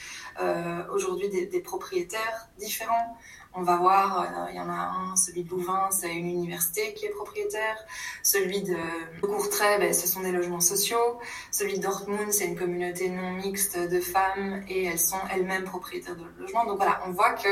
aujourd'hui 0.92 1.28
des, 1.28 1.60
propriétaires 1.60 2.48
différents. 2.58 3.16
On 3.56 3.62
va 3.62 3.76
voir, 3.76 4.20
euh, 4.20 4.50
il 4.50 4.56
y 4.56 4.60
en 4.60 4.68
a 4.68 4.72
un, 4.72 5.16
celui 5.16 5.44
de 5.44 5.50
Louvain, 5.50 5.88
c'est 5.92 6.12
une 6.12 6.28
université 6.28 6.92
qui 6.94 7.06
est 7.06 7.10
propriétaire. 7.10 7.76
Celui 8.22 8.62
de 8.62 8.76
Courtrai, 9.20 9.78
ben, 9.78 9.94
ce 9.94 10.08
sont 10.08 10.20
des 10.20 10.32
logements 10.32 10.60
sociaux. 10.60 11.20
Celui 11.52 11.78
de 11.78 11.82
Dortmund, 11.82 12.32
c'est 12.32 12.46
une 12.46 12.58
communauté 12.58 13.08
non 13.08 13.30
mixte 13.32 13.78
de 13.78 14.00
femmes 14.00 14.64
et 14.68 14.86
elles 14.86 14.98
sont 14.98 15.20
elles-mêmes 15.32 15.64
propriétaires 15.64 16.16
de 16.16 16.24
logements. 16.38 16.64
Donc 16.64 16.78
voilà, 16.78 17.00
on 17.06 17.12
voit 17.12 17.34
que, 17.34 17.48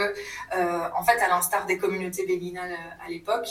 euh, 0.57 0.89
en 0.97 1.05
fait, 1.05 1.19
à 1.21 1.29
l'instar 1.29 1.67
des 1.67 1.79
communautés 1.79 2.27
béguinales 2.27 2.73
euh, 2.73 3.07
à 3.07 3.09
l'époque, 3.09 3.49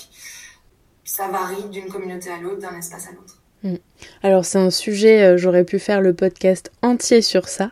ça 1.05 1.29
varie 1.29 1.69
d'une 1.69 1.89
communauté 1.89 2.31
à 2.31 2.37
l'autre, 2.37 2.59
d'un 2.59 2.77
espace 2.77 3.07
à 3.07 3.11
l'autre. 3.11 3.40
Mm. 3.63 3.75
Alors 4.23 4.45
c'est 4.45 4.57
un 4.57 4.71
sujet, 4.71 5.23
euh, 5.23 5.37
j'aurais 5.37 5.63
pu 5.63 5.77
faire 5.77 6.01
le 6.01 6.13
podcast 6.13 6.71
entier 6.81 7.21
sur 7.21 7.47
ça, 7.47 7.69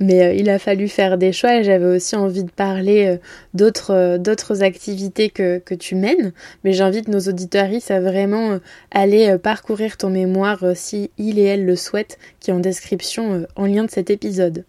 mais 0.00 0.22
euh, 0.22 0.34
il 0.34 0.50
a 0.50 0.58
fallu 0.58 0.88
faire 0.88 1.16
des 1.16 1.32
choix 1.32 1.56
et 1.56 1.64
j'avais 1.64 1.86
aussi 1.86 2.16
envie 2.16 2.44
de 2.44 2.50
parler 2.50 3.06
euh, 3.06 4.18
d'autres 4.18 4.62
activités 4.62 5.30
que, 5.30 5.62
tu 5.74 5.94
mènes. 5.94 6.32
Mais 6.64 6.72
j'invite 6.74 7.08
nos 7.08 7.20
auditeurs 7.20 7.68
à 7.88 8.00
vraiment 8.00 8.58
aller 8.90 9.38
parcourir 9.38 9.96
ton 9.96 10.10
mémoire 10.10 10.64
si 10.74 11.10
il 11.16 11.38
et 11.38 11.44
elle 11.44 11.64
le 11.64 11.76
souhaitent, 11.76 12.18
qui 12.40 12.50
est 12.50 12.54
en 12.54 12.60
description 12.60 13.46
en 13.56 13.66
lien 13.66 13.84
de 13.84 13.90
cet 13.90 14.10
épisode. 14.10 14.64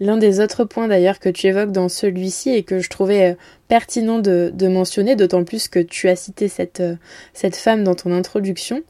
L'un 0.00 0.16
des 0.16 0.40
autres 0.40 0.64
points 0.64 0.88
d'ailleurs 0.88 1.18
que 1.18 1.28
tu 1.28 1.46
évoques 1.46 1.72
dans 1.72 1.88
celui-ci 1.88 2.50
et 2.50 2.62
que 2.62 2.80
je 2.80 2.90
trouvais 2.90 3.32
euh, 3.32 3.34
pertinent 3.68 4.18
de, 4.18 4.52
mentionner, 4.68 5.16
d'autant 5.16 5.44
plus 5.44 5.68
que 5.68 5.78
tu 5.78 6.08
as 6.08 6.16
cité 6.16 6.48
cette, 6.48 6.80
euh, 6.80 6.96
femme 7.52 7.84
dans 7.84 7.94
ton 7.94 8.12
introduction, 8.12 8.82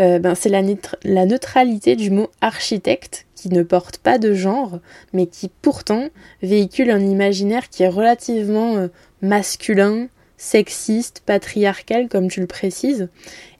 euh, 0.00 0.18
ben 0.18 0.34
c'est 0.34 0.48
la, 0.48 0.62
la 1.04 1.26
neutralité 1.26 1.96
du 1.96 2.10
mot 2.10 2.28
architecte 2.40 3.26
qui 3.34 3.48
ne 3.48 3.62
porte 3.62 3.98
pas 3.98 4.18
de 4.18 4.34
genre, 4.34 4.80
mais 5.12 5.26
qui 5.26 5.50
pourtant 5.62 6.08
véhicule 6.42 6.90
un 6.90 7.00
imaginaire 7.00 7.70
qui 7.70 7.82
est 7.82 7.88
relativement 7.88 8.88
masculin, 9.22 10.08
sexiste, 10.40 11.22
patriarcal, 11.26 12.08
comme 12.08 12.28
tu 12.28 12.40
le 12.40 12.46
précises. 12.46 13.08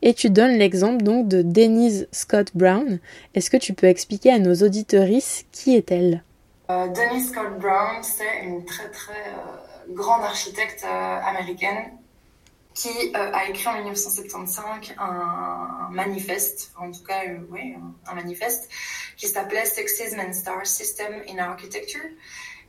Et 0.03 0.15
tu 0.15 0.31
donnes 0.31 0.57
l'exemple 0.57 1.05
donc 1.05 1.29
de 1.29 1.43
Denise 1.43 2.09
Scott 2.11 2.49
Brown. 2.55 2.99
Est-ce 3.35 3.51
que 3.51 3.59
tu 3.59 3.75
peux 3.75 3.87
expliquer 3.87 4.33
à 4.33 4.39
nos 4.39 4.55
auditorices 4.55 5.45
qui 5.53 5.77
est-elle? 5.77 6.23
Denise 6.95 7.31
Scott 7.31 7.59
Brown, 7.59 8.03
c'est 8.03 8.41
une 8.43 8.65
très 8.65 8.89
très 8.91 9.29
euh, 9.29 9.93
grande 9.95 10.23
architecte 10.23 10.85
euh, 10.85 11.21
américaine 11.23 11.97
qui 12.75 13.13
a 13.15 13.49
écrit 13.49 13.67
en 13.67 13.75
1975 13.75 14.95
un, 14.99 15.89
manifeste, 15.91 16.73
en 16.79 16.91
tout 16.91 17.03
cas, 17.03 17.23
oui, 17.51 17.75
un, 18.07 18.15
manifeste, 18.15 18.71
qui 19.17 19.27
s'appelait 19.27 19.65
Sexism 19.67 20.21
and 20.21 20.33
Star 20.33 20.65
System 20.65 21.13
in 21.29 21.39
Architecture. 21.39 22.09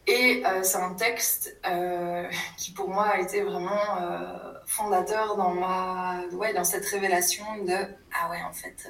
Et 0.08 0.44
c'est 0.64 0.80
un 0.80 0.96
texte 0.96 1.56
qui 2.58 2.74
pour 2.74 2.90
moi 2.90 3.10
a 3.10 3.20
été 3.20 3.44
vraiment 3.44 3.80
fondateur 4.66 5.38
dans 5.38 5.54
ma, 5.54 6.24
ouais, 6.34 6.54
dans 6.54 6.66
cette 6.66 6.86
révélation 6.88 7.46
de 7.64 7.78
ah 8.20 8.30
ouais 8.32 8.42
en 8.44 8.52
fait 8.52 8.90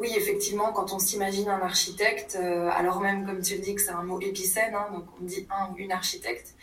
oui, 0.00 0.14
effectivement, 0.16 0.72
quand 0.72 0.94
on 0.94 0.98
s'imagine 0.98 1.50
un 1.50 1.60
architecte, 1.60 2.38
euh, 2.40 2.70
alors 2.72 3.00
même 3.00 3.26
comme 3.26 3.42
tu 3.42 3.56
le 3.56 3.60
dis 3.60 3.74
que 3.74 3.82
c'est 3.82 3.90
un 3.90 4.02
mot 4.02 4.18
épicène, 4.18 4.74
hein, 4.74 4.88
donc 4.94 5.04
on 5.20 5.24
dit 5.24 5.46
un 5.50 5.70
ou 5.70 5.76
une 5.76 5.92
architecte. 5.92 6.54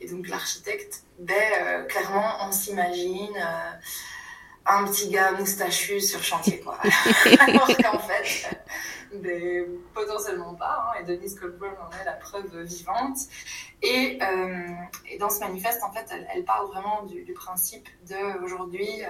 Et 0.00 0.08
donc 0.08 0.26
l'architecte, 0.26 1.04
ben, 1.20 1.36
euh, 1.36 1.84
clairement, 1.84 2.38
on 2.40 2.50
s'imagine 2.50 3.36
euh, 3.36 3.70
un 4.66 4.84
petit 4.86 5.08
gars 5.08 5.30
moustachu 5.32 6.00
sur 6.00 6.20
chantier, 6.20 6.58
quoi. 6.58 6.78
alors 7.38 7.68
qu'en 7.68 8.00
fait, 8.00 8.58
ben, 9.14 9.66
potentiellement 9.94 10.54
pas. 10.54 10.92
Hein, 10.96 11.00
et 11.00 11.04
Denise 11.04 11.38
Colburn 11.38 11.76
en 11.80 11.96
est 11.96 12.04
la 12.04 12.14
preuve 12.14 12.60
vivante. 12.62 13.18
Et, 13.82 14.18
dans 15.20 15.30
ce 15.30 15.38
manifeste, 15.38 15.84
en 15.84 15.92
fait, 15.92 16.12
elle, 16.34 16.44
parle 16.44 16.66
vraiment 16.66 17.04
du, 17.04 17.22
du 17.22 17.34
principe 17.34 17.88
de 18.08 18.42
aujourd'hui 18.42 19.02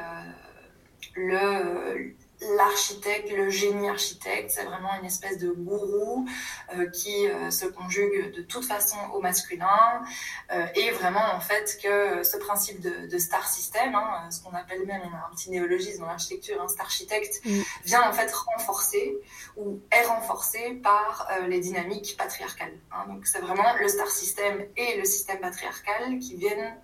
le 1.14 2.14
l'architecte, 2.56 3.30
le 3.30 3.50
génie 3.50 3.88
architecte, 3.88 4.50
c'est 4.50 4.64
vraiment 4.64 4.94
une 4.98 5.06
espèce 5.06 5.38
de 5.38 5.50
gourou 5.50 6.26
euh, 6.74 6.88
qui 6.90 7.28
euh, 7.28 7.50
se 7.50 7.66
conjugue 7.66 8.34
de 8.34 8.42
toute 8.42 8.64
façon 8.64 8.96
au 9.12 9.20
masculin 9.20 10.02
euh, 10.50 10.66
et 10.74 10.90
vraiment 10.92 11.34
en 11.34 11.40
fait 11.40 11.78
que 11.82 12.22
ce 12.22 12.36
principe 12.38 12.80
de, 12.80 13.18
star 13.18 13.46
system, 13.46 13.94
hein, 13.94 14.30
ce 14.30 14.42
qu'on 14.42 14.54
appelle 14.54 14.86
même, 14.86 15.02
on 15.04 15.14
a 15.14 15.28
un 15.30 15.34
petit 15.34 15.50
néologisme 15.50 16.00
dans 16.00 16.06
l'architecture, 16.06 16.60
un 16.62 16.68
star 16.68 16.86
architecte, 16.86 17.44
mm. 17.44 17.60
vient 17.84 18.08
en 18.08 18.12
fait 18.12 18.32
renforcer 18.32 19.18
ou 19.56 19.80
est 19.92 20.06
renforcé 20.06 20.80
par 20.82 21.28
les 21.46 21.60
dynamiques 21.60 22.16
patriarcales. 22.16 22.78
Hein. 22.90 23.04
Donc 23.08 23.26
c'est 23.26 23.40
vraiment 23.40 23.74
le 23.78 23.88
star 23.88 24.08
system 24.08 24.64
et 24.76 24.96
le 24.96 25.04
système 25.04 25.40
patriarcal 25.40 26.18
qui 26.18 26.36
viennent 26.36 26.74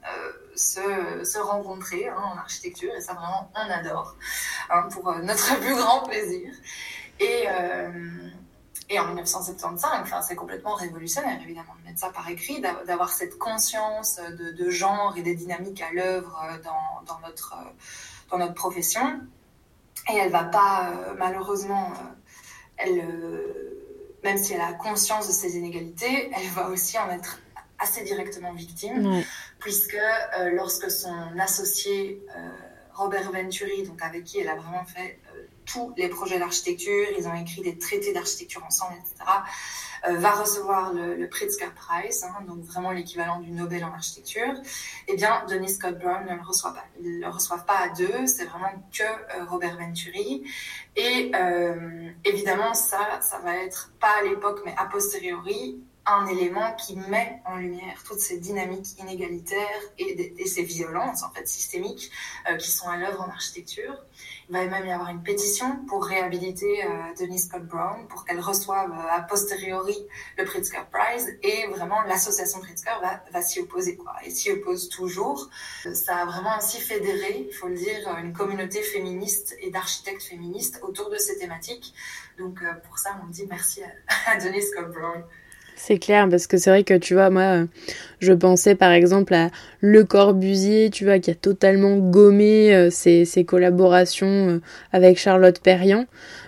se, 0.55 1.25
se, 1.25 1.39
rencontrer 1.39 2.09
hein, 2.09 2.23
en 2.35 2.37
architecture 2.39 2.95
et 2.95 3.01
ça 3.01 3.15
vraiment 3.15 3.51
on 3.55 3.71
adore 3.71 4.17
pour 4.91 5.13
notre 5.19 5.46
plus 5.55 5.75
grand 5.75 6.03
plaisir. 6.03 6.53
Et, 7.21 7.45
euh, 7.49 7.91
et 8.89 8.99
en 9.01 9.07
1975, 9.07 10.01
enfin, 10.03 10.23
c'est 10.23 10.37
complètement 10.37 10.75
révolutionnaire, 10.75 11.41
évidemment, 11.43 11.75
de 11.81 11.89
mettre 11.89 12.01
ça 12.01 12.11
par 12.11 12.29
écrit, 12.29 12.61
d'avoir 12.61 13.11
cette 13.11 13.39
conscience 13.39 14.21
de, 14.39 14.71
genre 14.71 15.15
et 15.17 15.23
des 15.23 15.35
dynamiques 15.35 15.83
à 15.83 15.93
l'œuvre 15.93 16.39
dans, 16.63 17.03
dans, 17.07 17.21
notre, 17.27 17.57
dans 18.31 18.39
notre 18.39 18.55
profession. 18.55 19.21
Et 20.13 20.17
elle 20.17 20.31
va 20.31 20.45
pas, 20.45 20.91
euh, 20.91 21.15
malheureusement, 21.19 21.91
euh, 21.91 22.05
elle, 22.77 23.03
même 24.23 24.39
si 24.39 24.53
elle 24.53 24.61
a 24.61 24.73
conscience 24.75 25.27
de 25.27 25.33
ces 25.33 25.57
inégalités, 25.57 26.31
elle 26.37 26.49
va 26.51 26.69
aussi 26.69 26.99
en 26.99 27.11
être 27.11 27.41
assez 27.79 28.05
directement 28.05 28.53
victime, 28.53 29.23
puisque 29.59 29.99
lorsque 30.53 30.91
son 30.91 31.39
associé 31.39 32.23
Robert 32.97 33.31
Venturi, 33.31 33.83
donc 33.83 34.03
avec 34.03 34.25
qui 34.25 34.41
elle 34.41 34.49
a 34.49 34.57
vraiment 34.57 34.85
fait 34.85 35.19
tous 35.67 35.93
les 35.97 36.09
projets 36.09 36.39
d'architecture, 36.39 37.07
ils 37.19 37.29
ont 37.29 37.35
écrit 37.35 37.61
des 37.61 37.77
traités 37.77 38.13
d'architecture 38.13 38.65
ensemble, 38.65 38.95
etc., 38.95 39.31
euh, 40.09 40.19
va 40.19 40.31
recevoir 40.33 40.93
le, 40.93 41.27
Pritzker 41.29 41.73
Prize, 41.75 42.25
hein, 42.25 42.45
donc 42.47 42.61
vraiment 42.61 42.93
l'équivalent 42.93 43.41
du 43.41 43.51
Nobel 43.51 43.85
en 43.85 43.93
architecture, 43.93 44.55
eh 45.09 45.17
bien, 45.17 45.45
Denis 45.49 45.71
Scott 45.71 45.99
Brown 45.99 46.25
ne 46.25 46.35
le 46.35 46.43
reçoit 46.43 46.73
pas. 46.73 46.85
Ils 47.01 47.19
ne 47.19 47.25
le 47.25 47.29
reçoivent 47.29 47.65
pas 47.65 47.79
à 47.79 47.89
deux, 47.89 48.27
c'est 48.27 48.45
vraiment 48.45 48.73
que 48.93 49.03
euh, 49.03 49.45
Robert 49.49 49.77
Venturi. 49.77 50.45
Et 50.95 51.33
euh, 51.35 52.11
évidemment, 52.25 52.75
ça, 52.75 53.21
ça 53.21 53.39
va 53.41 53.57
être 53.57 53.91
pas 53.99 54.21
à 54.21 54.23
l'époque, 54.23 54.61
mais 54.65 54.75
a 54.77 54.87
posteriori, 54.87 55.81
un 56.07 56.27
élément 56.27 56.73
qui 56.75 56.97
met 56.97 57.41
en 57.45 57.57
lumière 57.57 58.03
toutes 58.07 58.21
ces 58.21 58.39
dynamiques 58.39 58.99
inégalitaires 58.99 59.81
et, 59.99 60.47
ces 60.47 60.63
violences 60.63 61.25
en 61.25 61.31
fait 61.31 61.49
systémiques 61.49 62.11
euh, 62.49 62.57
qui 62.57 62.71
sont 62.71 62.89
à 62.89 62.97
l'œuvre 62.97 63.21
en 63.23 63.29
architecture. 63.29 63.97
Il 64.49 64.53
va 64.53 64.65
même 64.67 64.87
y 64.87 64.93
avoir 64.93 65.09
une 65.11 65.23
pétition 65.23 65.85
pour 65.89 66.05
réhabiliter 66.05 66.85
euh, 66.85 66.89
Denise 67.19 67.47
Scott 67.49 67.67
Brown 67.67 68.07
pour 68.07 68.25
qu'elle 68.25 68.39
reçoive 68.39 68.93
euh, 68.93 69.17
a 69.17 69.23
posteriori 69.23 69.97
le 70.39 70.45
Pritzker 70.45 70.85
Prize 70.93 71.37
et 71.43 71.67
vraiment 71.69 72.01
l'association 72.03 72.61
Pritzker 72.61 72.95
va, 73.01 73.25
va 73.33 73.43
s'y 73.43 73.59
opposer 73.61 73.97
quoi 73.97 74.15
et 74.25 74.31
s'y 74.31 74.53
oppose 74.53 74.89
toujours. 74.89 75.51
Ça 75.93 76.19
a 76.19 76.25
vraiment 76.27 76.57
aussi 76.59 76.81
fédéré, 76.81 77.47
il 77.49 77.55
faut 77.55 77.69
le 77.69 77.75
dire, 77.77 78.09
une 78.23 78.33
communauté 78.33 78.81
féministe 78.83 79.57
et 79.61 79.71
d'architectes 79.71 80.23
féministes 80.23 80.79
autour 80.83 81.11
de 81.11 81.17
ces 81.17 81.37
thématiques. 81.39 81.93
Donc 82.39 82.61
pour 82.85 82.99
ça 82.99 83.19
on 83.25 83.27
dit 83.27 83.47
merci 83.49 83.83
à, 83.83 83.91
à 84.31 84.37
Denise 84.37 84.71
Scott 84.71 84.93
Brown. 84.93 85.25
C'est 85.79 85.99
clair, 85.99 86.27
parce 86.31 86.47
que 86.47 86.57
c'est 86.57 86.71
vrai 86.71 86.85
que 86.85 86.95
tu 86.95 87.13
vois, 87.13 87.29
moi, 87.29 87.67
je 88.19 88.33
pensais 88.33 88.75
par 88.75 88.93
exemple 88.93 89.35
à 89.35 89.51
Le 89.81 90.05
Corbusier, 90.05 90.89
tu 90.89 91.05
vois, 91.05 91.19
qui 91.19 91.31
a 91.31 91.35
totalement 91.35 91.99
gommé 91.99 92.75
euh, 92.75 92.89
ses, 92.91 93.45
collaborations 93.47 94.49
euh, 94.49 94.61
avec 94.93 95.19
Charlotte 95.19 95.61
Perriand. 95.61 96.07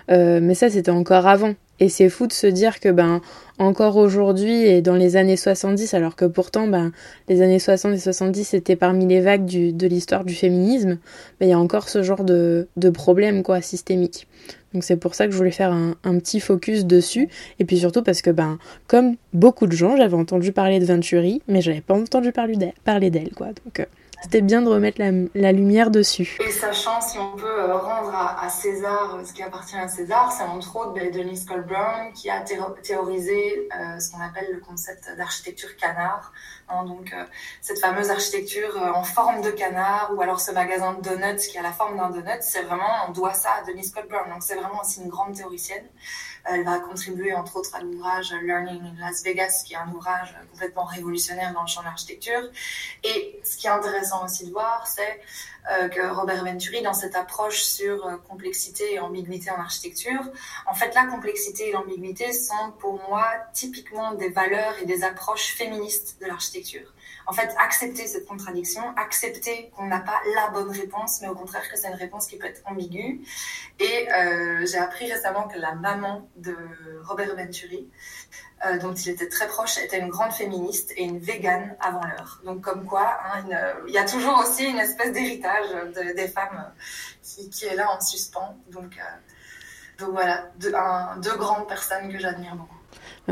Euh, 0.09 0.39
mais 0.41 0.55
ça, 0.55 0.71
c'était 0.71 0.89
encore 0.89 1.27
avant. 1.27 1.53
Et 1.79 1.89
c'est 1.89 2.09
fou 2.09 2.25
de 2.25 2.33
se 2.33 2.47
dire 2.47 2.79
que, 2.79 2.89
ben, 2.89 3.21
encore 3.59 3.97
aujourd'hui 3.97 4.65
et 4.65 4.81
dans 4.81 4.95
les 4.95 5.15
années 5.15 5.37
70, 5.37 5.93
alors 5.93 6.15
que 6.15 6.25
pourtant, 6.25 6.67
ben, 6.67 6.91
les 7.29 7.43
années 7.43 7.59
60 7.59 7.93
et 7.93 7.99
70 7.99 8.43
c'était 8.43 8.75
parmi 8.75 9.05
les 9.05 9.21
vagues 9.21 9.45
de 9.45 9.87
l'histoire 9.87 10.25
du 10.25 10.33
féminisme, 10.33 10.97
ben, 11.39 11.45
il 11.45 11.49
y 11.49 11.53
a 11.53 11.59
encore 11.59 11.87
ce 11.87 12.01
genre 12.01 12.23
de, 12.23 12.67
de 12.77 12.89
problème, 12.89 13.43
quoi, 13.43 13.61
systémique. 13.61 14.27
Donc 14.73 14.83
c'est 14.83 14.97
pour 14.97 15.15
ça 15.15 15.25
que 15.25 15.31
je 15.31 15.37
voulais 15.37 15.51
faire 15.51 15.71
un, 15.71 16.19
petit 16.19 16.39
focus 16.39 16.85
dessus. 16.85 17.29
Et 17.59 17.65
puis 17.65 17.79
surtout 17.79 18.03
parce 18.03 18.21
que, 18.21 18.29
ben, 18.29 18.57
comme 18.87 19.15
beaucoup 19.33 19.67
de 19.67 19.71
gens, 19.71 19.97
j'avais 19.97 20.15
entendu 20.15 20.51
parler 20.51 20.79
de 20.79 20.85
Venturi, 20.85 21.41
mais 21.47 21.61
j'avais 21.61 21.81
pas 21.81 21.95
entendu 21.95 22.31
parler 22.31 23.09
d'elle, 23.09 23.31
quoi. 23.35 23.47
Donc 23.47 23.79
euh, 23.79 23.85
c'était 24.21 24.41
bien 24.41 24.61
de 24.61 24.69
remettre 24.69 25.01
la, 25.33 25.51
lumière 25.51 25.91
dessus. 25.91 26.37
Et 26.45 26.51
sachant 26.51 27.01
si 27.01 27.17
on 27.17 27.35
peut 27.35 27.45
euh, 27.45 27.75
rendre 27.75 28.13
à, 28.13 28.49
César 28.49 29.15
euh, 29.15 29.25
ce 29.25 29.33
qui 29.33 29.43
appartient 29.43 29.77
à 29.77 29.87
César, 29.87 30.31
c'est 30.31 30.43
entre 30.43 30.75
autres 30.75 30.93
ben, 30.93 31.11
Denise 31.11 31.45
Colburn 31.45 32.11
qui 32.13 32.29
a 32.29 32.41
théorisé 32.41 33.69
ce 33.99 34.11
qu'on 34.11 34.21
appelle 34.21 34.49
le 34.53 34.59
concept 34.59 35.09
d'architecture 35.17 35.75
canard. 35.77 36.31
Hein, 36.69 36.85
donc 36.85 37.15
cette 37.61 37.79
fameuse 37.79 38.09
architecture 38.11 38.77
en 38.93 39.03
forme 39.03 39.41
de 39.41 39.49
canard 39.49 40.11
ou 40.15 40.21
alors 40.21 40.39
ce 40.39 40.51
magasin 40.51 40.93
de 40.93 41.01
donuts 41.01 41.47
qui 41.49 41.57
a 41.57 41.63
la 41.63 41.71
forme 41.71 41.97
d'un 41.97 42.09
donut, 42.09 42.41
c'est 42.41 42.61
vraiment, 42.63 43.07
on 43.07 43.11
doit 43.11 43.33
ça 43.33 43.49
à 43.59 43.63
Denise 43.65 43.91
Colburn. 43.91 44.29
Donc 44.29 44.43
c'est 44.43 44.55
vraiment 44.55 44.81
aussi 44.81 45.01
une 45.01 45.09
grande 45.09 45.35
théoricienne. 45.35 45.85
Elle 46.45 46.63
va 46.63 46.79
contribuer 46.79 47.33
entre 47.33 47.57
autres 47.57 47.75
à 47.75 47.81
l'ouvrage 47.81 48.33
Learning 48.41 48.81
in 48.81 48.99
Las 48.99 49.23
Vegas, 49.23 49.63
qui 49.65 49.73
est 49.73 49.77
un 49.77 49.89
ouvrage 49.89 50.35
complètement 50.51 50.85
révolutionnaire 50.85 51.53
dans 51.53 51.61
le 51.61 51.67
champ 51.67 51.81
de 51.81 51.85
l'architecture. 51.85 52.49
Et 53.03 53.39
ce 53.43 53.57
qui 53.57 53.67
est 53.67 53.71
intéressant 53.71 54.25
aussi 54.25 54.47
de 54.47 54.51
voir, 54.51 54.87
c'est 54.87 55.21
euh, 55.71 55.87
que 55.89 56.01
Robert 56.01 56.43
Venturi, 56.43 56.81
dans 56.81 56.93
cette 56.93 57.15
approche 57.15 57.61
sur 57.61 58.05
euh, 58.05 58.17
complexité 58.27 58.93
et 58.93 58.99
ambiguïté 58.99 59.51
en 59.51 59.59
architecture, 59.59 60.21
en 60.65 60.73
fait, 60.73 60.95
la 60.95 61.05
complexité 61.05 61.69
et 61.69 61.71
l'ambiguïté 61.71 62.33
sont 62.33 62.71
pour 62.79 62.99
moi 63.07 63.25
typiquement 63.53 64.13
des 64.13 64.29
valeurs 64.29 64.75
et 64.81 64.85
des 64.85 65.03
approches 65.03 65.53
féministes 65.53 66.17
de 66.21 66.25
l'architecture. 66.25 66.93
En 67.29 67.33
fait, 67.33 67.53
accepter 67.59 68.07
cette 68.07 68.25
contradiction, 68.25 68.81
accepter 68.97 69.69
qu'on 69.75 69.85
n'a 69.85 69.99
pas 69.99 70.19
la 70.33 70.49
bonne 70.49 70.71
réponse, 70.71 71.21
mais 71.21 71.27
au 71.27 71.35
contraire 71.35 71.61
que 71.69 71.77
c'est 71.77 71.87
une 71.87 71.93
réponse 71.93 72.25
qui 72.25 72.37
peut 72.37 72.47
être 72.47 72.63
ambiguë. 72.65 73.21
Et 73.79 74.11
euh, 74.11 74.65
j'ai 74.65 74.79
appris 74.79 75.11
récemment 75.11 75.47
que 75.47 75.59
la 75.59 75.75
maman 75.75 76.27
de 76.37 76.57
Robert 77.03 77.35
Venturi, 77.35 77.87
euh, 78.65 78.79
dont 78.79 78.95
il 78.95 79.09
était 79.09 79.29
très 79.29 79.47
proche, 79.47 79.77
était 79.77 79.99
une 79.99 80.09
grande 80.09 80.31
féministe 80.31 80.91
et 80.97 81.03
une 81.03 81.19
végane 81.19 81.75
avant 81.79 82.01
l'heure. 82.03 82.41
Donc 82.45 82.61
comme 82.61 82.87
quoi, 82.87 83.19
hein, 83.23 83.45
il 83.87 83.93
y 83.93 83.99
a 83.99 84.05
toujours 84.05 84.39
aussi 84.39 84.65
une 84.65 84.79
espèce 84.79 85.11
d'héritage 85.11 85.67
des 86.15 86.27
femmes 86.27 86.73
qui, 87.21 87.65
est 87.65 87.75
là 87.75 87.91
en 87.91 88.01
suspens. 88.01 88.57
Donc, 88.71 88.97
euh, 90.01 90.05
voilà, 90.11 90.49
deux 90.57 91.37
grandes 91.37 91.67
personnes 91.67 92.11
que 92.11 92.17
j'admire 92.17 92.55
beaucoup. 92.55 92.78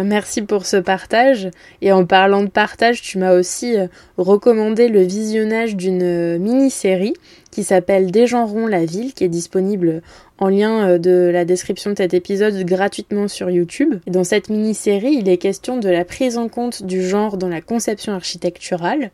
Merci 0.03 0.41
pour 0.43 0.65
ce 0.65 0.77
partage. 0.77 1.49
Et 1.81 1.91
en 1.91 2.05
parlant 2.05 2.43
de 2.43 2.49
partage, 2.49 3.01
tu 3.01 3.17
m'as 3.17 3.33
aussi 3.33 3.77
euh, 3.77 3.87
recommandé 4.17 4.89
le 4.89 5.01
visionnage 5.01 5.75
d'une 5.75 6.03
euh, 6.03 6.37
mini-série 6.37 7.15
qui 7.57 7.63
s'appelle 7.63 8.11
Dégenrons 8.11 8.67
la 8.67 8.85
ville, 8.85 9.15
qui 9.15 9.23
est 9.23 9.29
disponible 9.29 10.03
en 10.37 10.47
lien 10.47 10.89
euh, 10.89 10.97
de 10.99 11.31
la 11.33 11.43
description 11.43 11.89
de 11.89 11.97
cet 11.97 12.13
épisode 12.13 12.53
gratuitement 12.65 13.27
sur 13.27 13.49
YouTube. 13.49 13.95
Dans 14.05 14.23
cette 14.23 14.51
mini-série, 14.51 15.13
il 15.13 15.27
est 15.27 15.39
question 15.39 15.77
de 15.77 15.89
la 15.89 16.05
prise 16.05 16.37
en 16.37 16.49
compte 16.49 16.83
du 16.83 17.01
genre 17.01 17.35
dans 17.35 17.49
la 17.49 17.61
conception 17.61 18.13
architecturale 18.13 19.09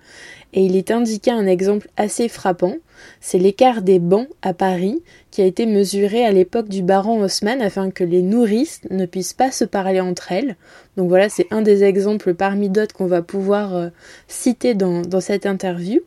et 0.54 0.66
il 0.66 0.76
est 0.76 0.92
indiqué 0.92 1.32
un 1.32 1.48
exemple 1.48 1.88
assez 1.98 2.28
frappant, 2.28 2.76
c'est 3.20 3.40
l'écart 3.40 3.82
des 3.82 4.00
bancs 4.00 4.28
à 4.42 4.54
Paris 4.54 5.02
qui 5.32 5.42
a 5.42 5.46
été 5.46 5.66
mesuré 5.66 6.26
à 6.26 6.32
l'époque 6.32 6.70
du 6.70 6.84
baron 6.84 7.24
Haussmann 7.24 7.62
afin 7.62 7.90
que 7.90 8.04
les 8.04 8.22
nourrices 8.22 8.82
ne 8.92 9.06
puissent 9.06 9.34
pas 9.34 9.52
se 9.52 9.66
parler 9.66 10.00
entre 10.00 10.32
elles. 10.32 10.56
Donc 10.96 11.10
voilà, 11.10 11.28
c'est 11.28 11.48
un 11.50 11.64
des 11.64 11.84
exemples 11.84 12.36
parmi 12.36 12.70
d'autres 12.70 12.94
qu'on 12.94 13.08
va 13.08 13.24
pouvoir 13.24 13.76
euh, 13.76 13.90
citer 14.28 14.76
dans, 14.76 15.02
dans, 15.02 15.22
cette 15.22 15.48
interview. 15.48 16.02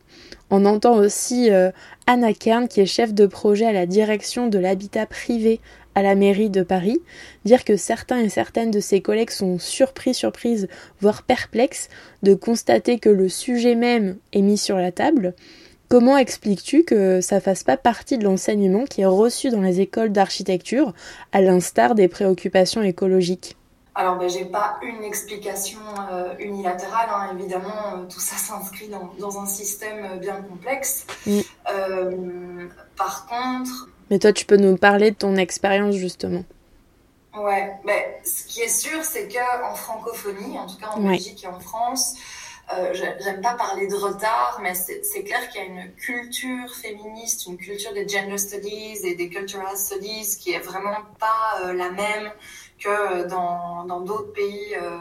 On 0.49 0.65
entend 0.65 0.95
aussi 0.95 1.51
euh, 1.51 1.71
Anna 2.09 2.31
Kern, 2.31 2.69
qui 2.69 2.79
est 2.79 2.85
chef 2.85 3.13
de 3.13 3.25
projet 3.27 3.65
à 3.65 3.73
la 3.73 3.85
direction 3.85 4.47
de 4.47 4.57
l'habitat 4.57 5.05
privé 5.05 5.59
à 5.93 6.01
la 6.01 6.15
mairie 6.15 6.49
de 6.49 6.63
Paris, 6.63 7.01
dire 7.43 7.65
que 7.65 7.75
certains 7.75 8.21
et 8.21 8.29
certaines 8.29 8.71
de 8.71 8.79
ses 8.79 9.01
collègues 9.01 9.29
sont 9.29 9.59
surpris, 9.59 10.13
surprises, 10.13 10.69
voire 11.01 11.23
perplexes 11.23 11.89
de 12.23 12.33
constater 12.33 12.97
que 12.97 13.09
le 13.09 13.27
sujet 13.27 13.75
même 13.75 14.15
est 14.31 14.41
mis 14.41 14.57
sur 14.57 14.77
la 14.77 14.93
table. 14.93 15.33
Comment 15.89 16.17
expliques-tu 16.17 16.85
que 16.85 17.19
ça 17.19 17.41
fasse 17.41 17.63
pas 17.63 17.75
partie 17.75 18.17
de 18.17 18.23
l'enseignement 18.23 18.85
qui 18.85 19.01
est 19.01 19.05
reçu 19.05 19.49
dans 19.49 19.61
les 19.61 19.81
écoles 19.81 20.13
d'architecture, 20.13 20.93
à 21.33 21.41
l'instar 21.41 21.93
des 21.93 22.07
préoccupations 22.07 22.83
écologiques? 22.83 23.57
Alors, 23.97 24.15
ben, 24.15 24.29
j'ai 24.29 24.45
pas 24.45 24.77
une 24.83 25.03
explication 25.03 25.79
euh, 26.11 26.35
unilatérale. 26.37 27.09
Hein. 27.11 27.35
Évidemment, 27.35 27.95
euh, 27.95 28.05
tout 28.07 28.19
ça 28.19 28.35
s'inscrit 28.35 28.89
dans, 29.19 29.41
un 29.41 29.47
système 29.47 30.05
euh, 30.05 30.15
bien 30.17 30.35
complexe. 30.43 31.07
par 32.95 33.25
contre, 33.25 33.89
mais 34.11 34.19
toi, 34.19 34.31
tu 34.31 34.45
peux 34.45 34.55
nous 34.55 34.77
parler 34.77 35.11
de 35.11 35.15
ton 35.15 35.35
expérience 35.35 35.95
justement. 35.95 36.43
Ouais, 37.35 37.73
ben, 37.85 37.99
ce 38.23 38.43
qui 38.45 38.61
est 38.61 38.69
sûr, 38.69 39.03
c'est 39.03 39.27
qu'en 39.27 39.73
francophonie, 39.73 40.59
en 40.59 40.67
tout 40.67 40.77
cas 40.77 40.89
en 40.89 41.01
Belgique 41.01 41.43
et 41.43 41.47
en 41.47 41.59
France, 41.59 42.15
j'aime 42.93 43.41
pas 43.41 43.55
parler 43.55 43.87
de 43.87 43.95
retard, 43.95 44.59
mais 44.61 44.73
c'est 44.75 45.23
clair 45.23 45.49
qu'il 45.49 45.61
y 45.61 45.63
a 45.63 45.67
une 45.67 45.91
culture 45.93 46.73
féministe, 46.73 47.47
une 47.47 47.57
culture 47.57 47.93
des 47.93 48.07
gender 48.07 48.37
studies 48.37 48.97
et 49.03 49.15
des 49.15 49.29
cultural 49.29 49.75
studies 49.75 50.37
qui 50.39 50.53
est 50.53 50.59
vraiment 50.59 50.97
pas 51.19 51.73
la 51.73 51.89
même 51.89 52.31
que 52.79 53.27
dans 53.27 54.01
d'autres 54.01 54.33
pays 54.33 54.75
euh, 54.75 54.99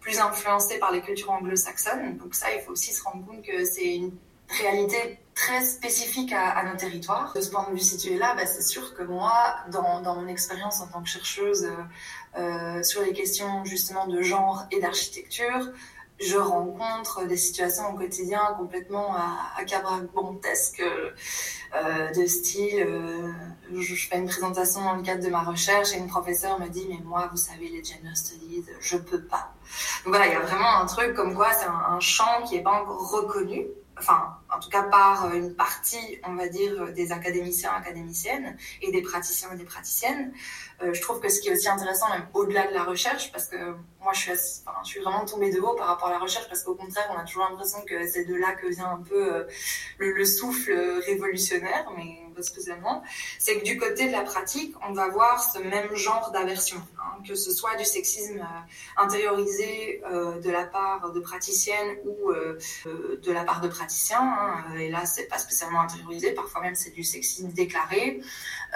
plus 0.00 0.18
influencés 0.18 0.78
par 0.78 0.92
les 0.92 1.00
cultures 1.00 1.30
anglo-saxonnes. 1.30 2.16
Donc 2.18 2.34
ça, 2.34 2.54
il 2.54 2.60
faut 2.62 2.72
aussi 2.72 2.92
se 2.92 3.02
rendre 3.02 3.26
compte 3.26 3.42
que 3.42 3.64
c'est 3.64 3.96
une 3.96 4.12
réalité 4.48 5.18
très 5.34 5.64
spécifique 5.64 6.32
à, 6.32 6.62
nos 6.64 6.76
territoires. 6.76 7.32
De 7.34 7.40
ce 7.40 7.50
point 7.50 7.68
de 7.68 7.74
vue 7.74 7.80
situé-là, 7.80 8.34
bah, 8.36 8.46
c'est 8.46 8.62
sûr 8.62 8.94
que 8.94 9.02
moi, 9.02 9.56
dans, 9.70 10.00
dans 10.00 10.14
mon 10.14 10.28
expérience 10.28 10.80
en 10.80 10.86
tant 10.86 11.02
que 11.02 11.08
chercheuse 11.08 11.64
euh, 11.64 12.38
euh 12.38 12.82
sur 12.82 13.02
les 13.02 13.12
questions 13.12 13.64
justement 13.64 14.06
de 14.06 14.22
genre 14.22 14.66
et 14.70 14.80
d'architecture, 14.80 15.72
je 16.18 16.36
rencontre 16.36 17.26
des 17.26 17.36
situations 17.36 17.92
au 17.92 17.96
quotidien 17.96 18.40
complètement 18.56 19.14
acabrabantesques 19.58 20.82
euh, 20.82 22.12
de 22.12 22.26
style 22.26 22.80
euh, 22.80 23.32
je, 23.74 23.94
fais 23.94 24.16
une 24.16 24.26
présentation 24.26 24.82
dans 24.82 24.94
le 24.94 25.02
cadre 25.02 25.22
de 25.22 25.30
ma 25.30 25.42
recherche 25.42 25.92
et 25.92 25.98
une 25.98 26.08
professeure 26.08 26.58
me 26.58 26.68
dit 26.68 26.86
mais 26.88 27.00
moi 27.04 27.28
vous 27.30 27.36
savez 27.36 27.68
les 27.68 27.84
gender 27.84 28.14
studies 28.14 28.64
je 28.80 28.96
peux 28.96 29.22
pas 29.22 29.52
donc 30.04 30.14
voilà 30.14 30.26
il 30.26 30.32
y 30.32 30.36
a 30.36 30.40
vraiment 30.40 30.78
un 30.78 30.86
truc 30.86 31.14
comme 31.14 31.34
quoi 31.34 31.52
c'est 31.52 31.66
un, 31.66 32.00
champ 32.00 32.42
qui 32.46 32.56
est 32.56 32.62
pas 32.62 32.82
encore 32.82 33.10
reconnu 33.10 33.66
enfin, 33.98 34.36
en 34.54 34.60
tout 34.60 34.68
cas 34.68 34.82
par 34.82 35.32
une 35.34 35.54
partie, 35.54 36.18
on 36.24 36.34
va 36.34 36.48
dire, 36.48 36.92
des 36.92 37.12
académiciens, 37.12 37.72
académiciennes 37.72 38.56
et 38.82 38.92
des 38.92 39.02
praticiens 39.02 39.52
et 39.52 39.56
des 39.56 39.64
praticiennes. 39.64 40.32
Euh, 40.82 40.92
je 40.92 41.00
trouve 41.00 41.20
que 41.20 41.28
ce 41.28 41.40
qui 41.40 41.48
est 41.48 41.52
aussi 41.52 41.68
intéressant, 41.68 42.08
même 42.10 42.26
au-delà 42.34 42.66
de 42.66 42.74
la 42.74 42.84
recherche, 42.84 43.32
parce 43.32 43.46
que 43.46 43.74
moi, 44.06 44.12
je 44.14 44.30
suis, 44.84 45.00
vraiment 45.00 45.24
tombée 45.24 45.50
de 45.50 45.58
haut 45.58 45.74
par 45.74 45.88
rapport 45.88 46.06
à 46.06 46.12
la 46.12 46.20
recherche, 46.20 46.46
parce 46.48 46.62
qu'au 46.62 46.76
contraire, 46.76 47.12
on 47.12 47.18
a 47.18 47.24
toujours 47.24 47.42
l'impression 47.42 47.82
que 47.84 48.06
c'est 48.06 48.24
de 48.24 48.36
là 48.36 48.52
que 48.52 48.68
vient 48.68 48.90
un 48.90 49.02
peu 49.02 49.34
euh, 49.34 49.44
le, 49.98 50.12
le, 50.12 50.24
souffle 50.24 50.72
révolutionnaire, 51.04 51.90
mais 51.96 52.26
spécialement, 52.42 53.02
c'est 53.38 53.60
que 53.60 53.64
du 53.64 53.78
côté 53.78 54.06
de 54.06 54.12
la 54.12 54.22
pratique, 54.22 54.74
on 54.86 54.92
va 54.92 55.08
voir 55.08 55.42
ce 55.42 55.58
même 55.58 55.94
genre 55.94 56.30
d'aversion, 56.32 56.80
hein, 56.98 57.22
que 57.26 57.34
ce 57.34 57.50
soit 57.52 57.76
du 57.76 57.84
sexisme 57.84 58.40
euh, 58.40 59.02
intériorisé 59.02 60.02
euh, 60.10 60.40
de 60.40 60.50
la 60.50 60.64
part 60.64 61.12
de 61.12 61.20
praticiennes 61.20 61.96
ou 62.04 62.30
euh, 62.30 62.58
de 62.84 63.32
la 63.32 63.44
part 63.44 63.60
de 63.60 63.68
praticiens. 63.68 64.20
Hein, 64.20 64.76
et 64.78 64.90
là, 64.90 65.06
c'est 65.06 65.26
pas 65.26 65.38
spécialement 65.38 65.80
intériorisé, 65.80 66.32
parfois 66.32 66.62
même 66.62 66.74
c'est 66.74 66.90
du 66.90 67.04
sexisme 67.04 67.48
déclaré. 67.48 68.20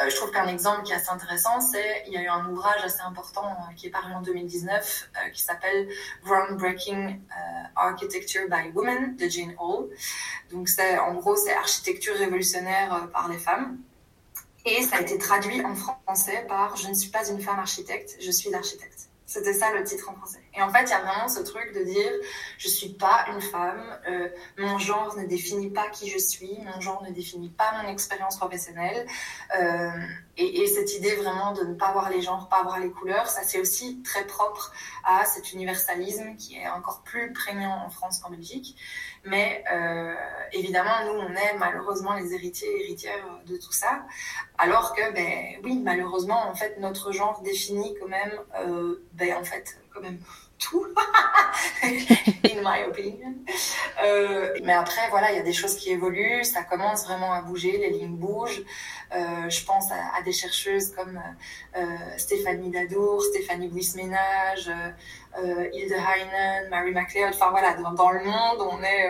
Je 0.08 0.14
trouve 0.16 0.30
qu'un 0.30 0.46
exemple 0.46 0.82
qui 0.82 0.92
est 0.92 0.96
assez 0.96 1.10
intéressant, 1.10 1.60
c'est 1.60 2.04
il 2.06 2.12
y 2.12 2.16
a 2.16 2.22
eu 2.22 2.28
un 2.28 2.48
ouvrage 2.48 2.82
assez 2.84 3.00
important 3.00 3.56
qui 3.76 3.88
est 3.88 3.90
paru 3.90 4.12
en 4.12 4.22
2019 4.22 5.10
qui 5.32 5.42
s'appelle 5.42 5.88
Groundbreaking 6.24 7.20
Architecture 7.76 8.48
by 8.48 8.70
Women 8.74 9.16
de 9.16 9.28
Jane 9.28 9.54
Hall. 9.58 9.88
Donc 10.50 10.68
en 10.78 11.14
gros 11.14 11.36
c'est 11.36 11.52
architecture 11.54 12.14
révolutionnaire 12.16 13.08
par 13.12 13.28
les 13.28 13.38
femmes 13.38 13.78
et 14.64 14.82
ça 14.82 14.96
a 14.96 15.00
été 15.00 15.16
traduit 15.18 15.64
en 15.64 15.74
français 15.74 16.44
par 16.48 16.76
Je 16.76 16.88
ne 16.88 16.94
suis 16.94 17.10
pas 17.10 17.28
une 17.28 17.40
femme 17.40 17.58
architecte, 17.58 18.16
je 18.20 18.30
suis 18.30 18.50
l'architecte. 18.50 19.08
C'était 19.26 19.54
ça 19.54 19.72
le 19.72 19.84
titre 19.84 20.10
en 20.10 20.14
français. 20.14 20.39
Et 20.54 20.62
en 20.62 20.70
fait, 20.70 20.82
il 20.82 20.90
y 20.90 20.92
a 20.92 21.00
vraiment 21.00 21.28
ce 21.28 21.40
truc 21.40 21.72
de 21.74 21.84
dire 21.84 22.10
je 22.58 22.68
suis 22.68 22.90
pas 22.90 23.24
une 23.32 23.40
femme, 23.40 23.82
euh, 24.08 24.28
mon 24.58 24.78
genre 24.78 25.16
ne 25.16 25.24
définit 25.24 25.70
pas 25.70 25.88
qui 25.90 26.10
je 26.10 26.18
suis, 26.18 26.58
mon 26.64 26.80
genre 26.80 27.02
ne 27.04 27.10
définit 27.10 27.50
pas 27.50 27.82
mon 27.82 27.88
expérience 27.88 28.36
professionnelle. 28.36 29.06
Euh, 29.56 29.90
et, 30.36 30.62
et, 30.62 30.66
cette 30.66 30.94
idée 30.94 31.14
vraiment 31.16 31.52
de 31.52 31.62
ne 31.64 31.74
pas 31.74 31.92
voir 31.92 32.10
les 32.10 32.22
genres, 32.22 32.48
pas 32.48 32.62
voir 32.62 32.80
les 32.80 32.90
couleurs, 32.90 33.28
ça 33.28 33.42
c'est 33.42 33.60
aussi 33.60 34.02
très 34.02 34.26
propre 34.26 34.72
à 35.04 35.24
cet 35.24 35.52
universalisme 35.52 36.34
qui 36.36 36.56
est 36.56 36.68
encore 36.68 37.02
plus 37.02 37.32
prégnant 37.32 37.84
en 37.84 37.90
France 37.90 38.18
qu'en 38.18 38.30
Belgique. 38.30 38.76
Mais 39.24 39.62
euh, 39.70 40.14
évidemment, 40.52 41.04
nous, 41.04 41.20
on 41.20 41.32
est 41.34 41.58
malheureusement 41.58 42.14
les 42.14 42.32
héritiers 42.34 42.68
et 42.68 42.84
héritières 42.84 43.40
de 43.46 43.56
tout 43.56 43.72
ça. 43.72 44.02
Alors 44.56 44.94
que, 44.94 45.12
ben, 45.12 45.60
oui, 45.62 45.78
malheureusement, 45.78 46.48
en 46.48 46.54
fait, 46.54 46.78
notre 46.78 47.12
genre 47.12 47.42
définit 47.42 47.94
quand 48.00 48.08
même, 48.08 48.32
ben, 49.12 49.36
en 49.36 49.44
fait, 49.44 49.78
même 50.00 50.18
tout, 50.58 50.86
in 51.82 52.60
my 52.62 52.84
opinion. 52.86 53.34
Euh, 54.04 54.54
mais 54.62 54.74
après, 54.74 55.08
voilà, 55.08 55.32
il 55.32 55.36
y 55.36 55.40
a 55.40 55.42
des 55.42 55.52
choses 55.52 55.76
qui 55.76 55.90
évoluent, 55.90 56.44
ça 56.44 56.62
commence 56.62 57.06
vraiment 57.06 57.32
à 57.32 57.42
bouger, 57.42 57.78
les 57.78 57.90
lignes 57.90 58.16
bougent. 58.16 58.62
Euh, 59.12 59.48
je 59.48 59.64
pense 59.64 59.90
à, 59.90 60.22
des 60.22 60.32
chercheuses 60.32 60.92
comme 60.92 61.20
euh, 61.76 61.84
Stéphanie 62.16 62.70
Dadour, 62.70 63.22
Stéphanie 63.22 63.68
Buis-Ménage, 63.68 64.70
euh, 65.38 65.68
Hilde 65.72 65.92
Heinen, 65.92 66.68
Mary 66.68 66.92
McLeod. 66.92 67.34
Enfin 67.34 67.50
voilà, 67.50 67.74
dans, 67.74 68.10
le 68.10 68.24
monde, 68.24 68.68
on 68.70 68.82
est 68.82 69.08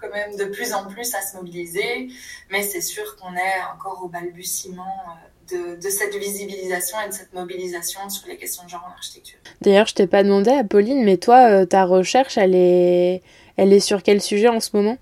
quand 0.00 0.10
même 0.10 0.34
de 0.36 0.46
plus 0.46 0.72
en 0.74 0.86
plus 0.86 1.14
à 1.14 1.20
se 1.20 1.36
mobiliser, 1.36 2.08
mais 2.50 2.62
c'est 2.62 2.80
sûr 2.80 3.16
qu'on 3.16 3.34
est 3.36 3.62
encore 3.72 4.02
au 4.02 4.08
balbutiement 4.08 5.04
de, 5.50 5.88
cette 5.88 6.14
visibilisation 6.14 6.96
et 7.04 7.08
de 7.08 7.14
cette 7.14 7.32
mobilisation 7.32 8.08
sur 8.08 8.26
les 8.28 8.36
questions 8.36 8.64
de 8.64 8.68
genre 8.68 8.84
en 8.88 8.92
architecture. 8.92 9.38
D'ailleurs, 9.60 9.86
je 9.86 9.94
t'ai 9.94 10.06
pas 10.06 10.22
demandé, 10.22 10.50
Apolline, 10.50 11.04
mais 11.04 11.16
toi, 11.16 11.48
euh, 11.48 11.66
ta 11.66 11.84
recherche, 11.84 12.38
elle 12.38 12.54
est, 12.54 13.22
elle 13.56 13.72
est 13.72 13.80
sur 13.80 14.02
quel 14.02 14.20
sujet 14.20 14.48
en 14.48 14.60
ce 14.60 14.70
moment? 14.74 14.98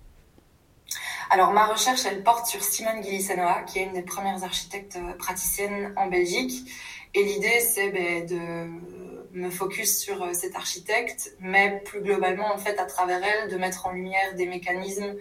Alors 1.30 1.52
ma 1.52 1.66
recherche, 1.66 2.02
elle 2.06 2.22
porte 2.22 2.46
sur 2.46 2.62
Simone 2.62 3.00
Guilissanoa, 3.00 3.62
qui 3.62 3.80
est 3.80 3.84
une 3.84 3.94
des 3.94 4.02
premières 4.02 4.44
architectes 4.44 4.96
euh, 4.96 5.14
praticiennes 5.14 5.92
en 5.96 6.06
Belgique. 6.06 6.70
Et 7.14 7.24
l'idée, 7.24 7.60
c'est 7.60 7.90
ben, 7.90 8.26
de 8.26 9.38
me 9.38 9.50
focus 9.50 9.98
sur 9.98 10.22
euh, 10.22 10.32
cette 10.32 10.54
architecte, 10.54 11.34
mais 11.40 11.82
plus 11.84 12.02
globalement, 12.02 12.52
en 12.52 12.58
fait, 12.58 12.78
à 12.78 12.84
travers 12.84 13.20
elle, 13.22 13.50
de 13.50 13.56
mettre 13.56 13.86
en 13.86 13.92
lumière 13.92 14.34
des 14.36 14.46
mécanismes 14.46 15.14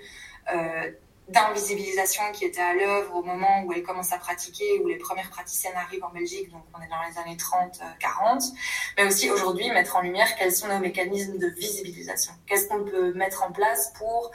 d'invisibilisation 1.33 2.23
qui 2.31 2.45
était 2.45 2.61
à 2.61 2.73
l'œuvre 2.73 3.15
au 3.15 3.23
moment 3.23 3.63
où 3.63 3.73
elle 3.73 3.83
commence 3.83 4.13
à 4.13 4.17
pratiquer, 4.17 4.79
où 4.81 4.87
les 4.87 4.97
premières 4.97 5.29
praticiennes 5.29 5.75
arrivent 5.75 6.03
en 6.03 6.11
Belgique, 6.11 6.51
donc 6.51 6.63
on 6.73 6.81
est 6.81 6.87
dans 6.87 7.01
les 7.09 7.17
années 7.17 7.35
30-40, 7.35 8.53
mais 8.95 9.05
aussi 9.05 9.29
aujourd'hui 9.31 9.69
mettre 9.71 9.95
en 9.95 10.01
lumière 10.01 10.35
quels 10.37 10.53
sont 10.53 10.67
nos 10.67 10.79
mécanismes 10.79 11.37
de 11.37 11.47
visibilisation, 11.47 12.33
qu'est-ce 12.45 12.67
qu'on 12.67 12.83
peut 12.83 13.13
mettre 13.13 13.43
en 13.43 13.51
place 13.51 13.91
pour 13.97 14.31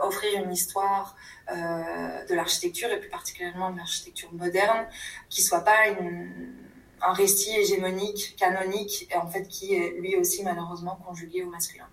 offrir 0.00 0.42
une 0.42 0.52
histoire 0.52 1.16
de 1.50 2.34
l'architecture 2.34 2.90
et 2.90 3.00
plus 3.00 3.10
particulièrement 3.10 3.70
de 3.70 3.78
l'architecture 3.78 4.32
moderne 4.32 4.86
qui 5.28 5.42
soit 5.42 5.60
pas 5.60 5.76
un 7.02 7.12
récit 7.12 7.54
hégémonique, 7.56 8.36
canonique, 8.36 9.08
et 9.10 9.16
en 9.16 9.28
fait 9.28 9.46
qui 9.48 9.74
est 9.74 9.90
lui 10.00 10.16
aussi 10.16 10.42
malheureusement 10.42 10.96
conjugué 11.06 11.42
au 11.42 11.50
masculin. 11.50 11.88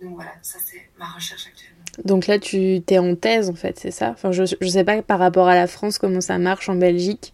Donc 0.00 0.14
voilà, 0.14 0.32
ça 0.42 0.58
c'est 0.64 0.90
ma 0.98 1.06
recherche 1.06 1.46
actuellement. 1.46 1.75
Donc 2.04 2.26
là, 2.26 2.38
tu 2.38 2.82
es 2.88 2.98
en 2.98 3.14
thèse 3.14 3.50
en 3.50 3.54
fait, 3.54 3.78
c'est 3.78 3.90
ça? 3.90 4.10
Enfin, 4.10 4.32
je 4.32 4.42
ne 4.42 4.68
sais 4.68 4.84
pas 4.84 5.02
par 5.02 5.18
rapport 5.18 5.48
à 5.48 5.54
la 5.54 5.66
France 5.66 5.98
comment 5.98 6.20
ça 6.20 6.38
marche 6.38 6.68
en 6.68 6.74
Belgique. 6.74 7.32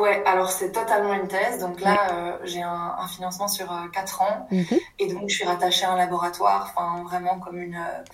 Ouais, 0.00 0.22
alors 0.26 0.50
c'est 0.50 0.72
totalement 0.72 1.14
une 1.14 1.28
thèse. 1.28 1.58
Donc 1.60 1.80
là, 1.80 2.12
euh, 2.12 2.38
j'ai 2.44 2.62
un, 2.62 3.06
financement 3.08 3.48
sur 3.48 3.66
4 3.92 4.20
euh, 4.20 4.24
ans. 4.24 4.48
Mhm. 4.50 4.80
Et 4.98 5.12
donc, 5.12 5.28
je 5.28 5.36
suis 5.36 5.44
rattachée 5.44 5.84
à 5.84 5.92
un 5.92 5.96
laboratoire, 5.96 6.72
enfin, 6.76 7.02
vraiment 7.04 7.38
comme 7.38 7.60
une, 7.60 7.76
euh, 7.76 8.04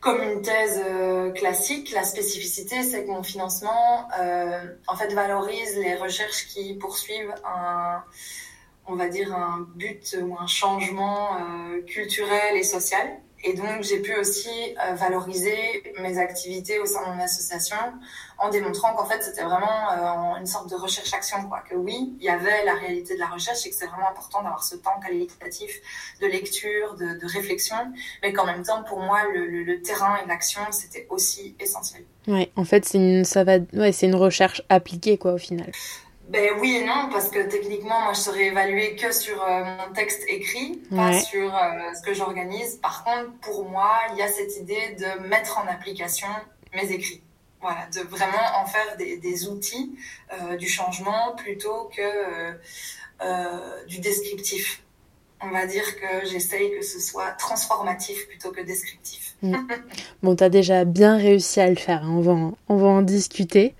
comme 0.00 0.22
une 0.22 0.42
thèse 0.42 0.82
euh, 0.84 1.30
classique, 1.30 1.92
la 1.92 2.04
spécificité, 2.04 2.82
c'est 2.82 3.04
que 3.04 3.10
mon 3.10 3.22
financement, 3.22 4.08
en 4.86 4.96
fait, 4.96 5.12
valorise 5.12 5.76
les 5.76 5.94
recherches 5.94 6.46
qui 6.48 6.74
poursuivent 6.74 7.34
un, 7.44 8.02
on 8.86 8.96
va 8.96 9.08
dire, 9.08 9.34
un 9.34 9.66
but 9.76 10.16
ou 10.20 10.36
un 10.38 10.46
changement 10.46 11.38
culturel 11.86 12.56
et 12.56 12.64
social. 12.64 13.18
Et 13.46 13.52
donc, 13.52 13.82
j'ai 13.82 14.00
pu 14.00 14.14
aussi 14.16 14.48
euh, 14.48 14.94
valoriser 14.94 15.82
mes 16.00 16.16
activités 16.16 16.78
au 16.78 16.86
sein 16.86 17.02
de 17.02 17.14
mon 17.14 17.22
association 17.22 17.76
en 18.38 18.48
démontrant 18.48 18.94
qu'en 18.94 19.04
fait, 19.04 19.22
c'était 19.22 19.42
vraiment 19.42 19.92
euh, 19.92 20.40
une 20.40 20.46
sorte 20.46 20.70
de 20.70 20.74
recherche-action. 20.74 21.46
Quoi. 21.48 21.62
Que 21.68 21.74
oui, 21.74 22.14
il 22.18 22.24
y 22.24 22.30
avait 22.30 22.64
la 22.64 22.72
réalité 22.74 23.14
de 23.14 23.20
la 23.20 23.26
recherche 23.26 23.66
et 23.66 23.70
que 23.70 23.76
c'est 23.76 23.86
vraiment 23.86 24.08
important 24.08 24.42
d'avoir 24.42 24.64
ce 24.64 24.76
temps 24.76 24.98
qualitatif 24.98 25.70
de 26.22 26.26
lecture, 26.26 26.94
de, 26.94 27.24
réflexion, 27.34 27.76
mais 28.22 28.32
qu'en 28.32 28.46
même 28.46 28.62
temps, 28.62 28.82
pour 28.82 29.00
moi, 29.00 29.20
le, 29.32 29.82
terrain 29.82 30.16
et 30.24 30.28
l'action, 30.28 30.60
c'était 30.70 31.06
aussi 31.10 31.54
essentiel. 31.60 32.04
Ouais, 32.26 32.50
en 32.56 32.64
fait, 32.64 32.86
c'est 32.86 32.98
une, 32.98 33.22
va, 33.22 33.58
ouais, 33.74 33.90
une 33.90 34.14
recherche 34.14 34.62
appliquée, 34.70 35.18
quoi, 35.18 35.34
au 35.34 35.38
final. 35.38 35.70
Ben 36.28 36.52
oui 36.58 36.76
et 36.76 36.84
non, 36.84 37.10
parce 37.12 37.28
que 37.28 37.48
techniquement, 37.48 38.00
moi, 38.00 38.12
je 38.14 38.20
serais 38.20 38.46
évaluée 38.46 38.96
que 38.96 39.12
sur 39.12 39.42
euh, 39.42 39.64
mon 39.64 39.92
texte 39.92 40.22
écrit, 40.26 40.80
pas 40.90 41.20
sur 41.20 41.54
euh, 41.54 41.92
ce 41.94 42.02
que 42.02 42.14
j'organise. 42.14 42.76
Par 42.76 43.04
contre, 43.04 43.32
pour 43.40 43.68
moi, 43.68 43.92
il 44.12 44.18
y 44.18 44.22
a 44.22 44.28
cette 44.28 44.56
idée 44.56 44.96
de 44.98 45.28
mettre 45.28 45.58
en 45.58 45.66
application 45.66 46.28
mes 46.74 46.90
écrits. 46.90 47.22
Voilà, 47.60 47.86
de 47.94 48.00
vraiment 48.00 48.58
en 48.62 48.66
faire 48.66 48.96
des, 48.96 49.18
des 49.18 49.48
outils 49.48 49.98
euh, 50.32 50.56
du 50.56 50.68
changement 50.68 51.34
plutôt 51.36 51.90
que 51.94 52.54
du 53.86 54.00
descriptif. 54.00 54.83
On 55.40 55.50
va 55.50 55.66
dire 55.66 55.84
que 55.96 56.26
j'essaye 56.26 56.70
que 56.78 56.84
ce 56.84 57.00
soit 57.00 57.32
transformatif 57.38 58.26
plutôt 58.28 58.50
que 58.50 58.62
descriptif. 58.62 59.34
Mm. 59.42 59.56
Bon, 60.22 60.36
t'as 60.36 60.48
déjà 60.48 60.84
bien 60.84 61.18
réussi 61.18 61.60
à 61.60 61.68
le 61.68 61.76
faire, 61.76 62.02
hein. 62.04 62.14
on, 62.16 62.20
va 62.20 62.32
en, 62.32 62.54
on 62.70 62.76
va 62.76 62.86
en 62.86 63.02
discuter. 63.02 63.74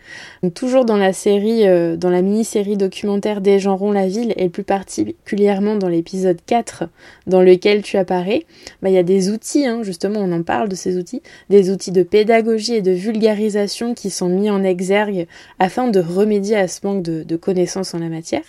toujours 0.55 0.85
dans 0.85 0.99
la 0.99 1.15
série, 1.15 1.67
euh, 1.67 1.97
dans 1.97 2.11
la 2.11 2.21
mini-série 2.21 2.77
documentaire 2.77 3.41
Des 3.41 3.59
gens 3.59 3.79
la 3.93 4.07
ville, 4.07 4.35
et 4.37 4.49
plus 4.49 4.63
particulièrement 4.63 5.77
dans 5.77 5.89
l'épisode 5.89 6.39
4 6.45 6.85
dans 7.27 7.41
lequel 7.41 7.83
tu 7.83 7.97
apparais, 7.97 8.45
bah, 8.83 8.91
il 8.91 8.95
y 8.95 8.99
a 8.99 9.03
des 9.03 9.31
outils, 9.31 9.67
hein, 9.67 9.83
justement, 9.83 10.21
on 10.21 10.33
en 10.33 10.43
parle 10.43 10.69
de 10.69 10.75
ces 10.75 10.97
outils, 10.99 11.23
des 11.49 11.71
outils 11.71 11.93
de 11.93 12.03
pédagogie 12.03 12.75
et 12.75 12.83
de 12.83 12.93
vulgarisation 12.93 13.95
qui 13.95 14.11
sont 14.11 14.29
mis 14.29 14.51
en 14.51 14.63
exergue 14.63 15.27
afin 15.59 15.89
de 15.89 16.01
remédier 16.01 16.57
à 16.57 16.69
ce 16.69 16.87
manque 16.87 17.03
de, 17.03 17.37
connaissances 17.37 17.95
en 17.95 17.99
la 17.99 18.09
matière. 18.09 18.45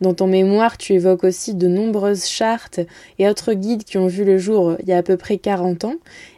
Dans 0.00 0.14
ton 0.14 0.26
mémoire, 0.26 0.78
tu 0.78 0.94
évoques 0.94 1.24
aussi 1.24 1.54
de 1.54 1.68
nombreuses 1.68 2.24
et 3.18 3.28
autres 3.28 3.52
guides 3.54 3.84
qui 3.84 3.98
ont 3.98 4.06
vu 4.06 4.24
le 4.24 4.38
jour 4.38 4.76
il 4.80 4.88
y 4.88 4.92
a 4.92 4.98
à 4.98 5.02
peu 5.02 5.16
près 5.16 5.38
40 5.38 5.84
ans 5.84 5.94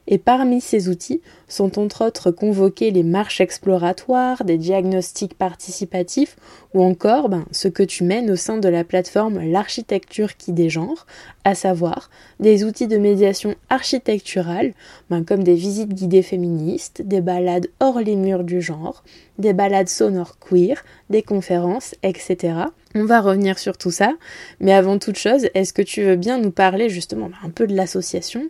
et 0.07 0.19
parmi 0.19 0.61
ces 0.61 0.89
outils 0.89 1.21
sont 1.49 1.79
entre 1.79 2.07
autres 2.07 2.31
convoqués 2.31 2.91
les 2.91 3.03
marches 3.03 3.41
exploratoires, 3.41 4.45
des 4.45 4.59
diagnostics 4.59 5.35
participatifs 5.35 6.37
ou 6.75 6.83
encore 6.83 7.29
ben, 7.29 7.45
ce 7.51 7.69
que 7.69 7.83
tu 7.83 8.05
mènes 8.05 8.31
au 8.31 8.37
sein 8.37 8.59
de 8.59 8.69
la 8.69 8.85
plateforme 8.85 9.41
L'architecture 9.41 10.37
qui 10.37 10.53
dégenre, 10.53 11.07
à 11.45 11.55
savoir 11.55 12.11
des 12.41 12.65
outils 12.65 12.87
de 12.87 12.97
médiation 12.97 13.55
architecturale 13.69 14.73
ben, 15.11 15.25
comme 15.25 15.45
des 15.45 15.55
visites 15.55 15.95
guidées 15.95 16.23
féministes, 16.23 17.03
des 17.03 17.21
balades 17.21 17.69
hors 17.81 18.01
les 18.01 18.17
murs 18.17 18.45
du 18.45 18.63
genre, 18.63 19.05
des 19.39 19.53
balades 19.53 19.89
sonores 19.89 20.39
queer, 20.39 20.85
des 21.11 21.23
conférences, 21.23 21.95
etc. 22.03 22.55
On 22.95 23.05
va 23.05 23.21
revenir 23.21 23.59
sur 23.59 23.79
tout 23.79 23.91
ça, 23.91 24.13
mais 24.61 24.73
avant 24.73 24.99
toute 24.99 25.17
chose, 25.17 25.49
est-ce 25.55 25.73
que 25.73 25.83
tu 25.83 26.03
veux 26.03 26.17
bien 26.17 26.39
nous 26.39 26.51
parler 26.51 26.91
justement 26.91 27.31
un 27.43 27.49
peu 27.49 27.67
de 27.67 27.75
l'association, 27.75 28.49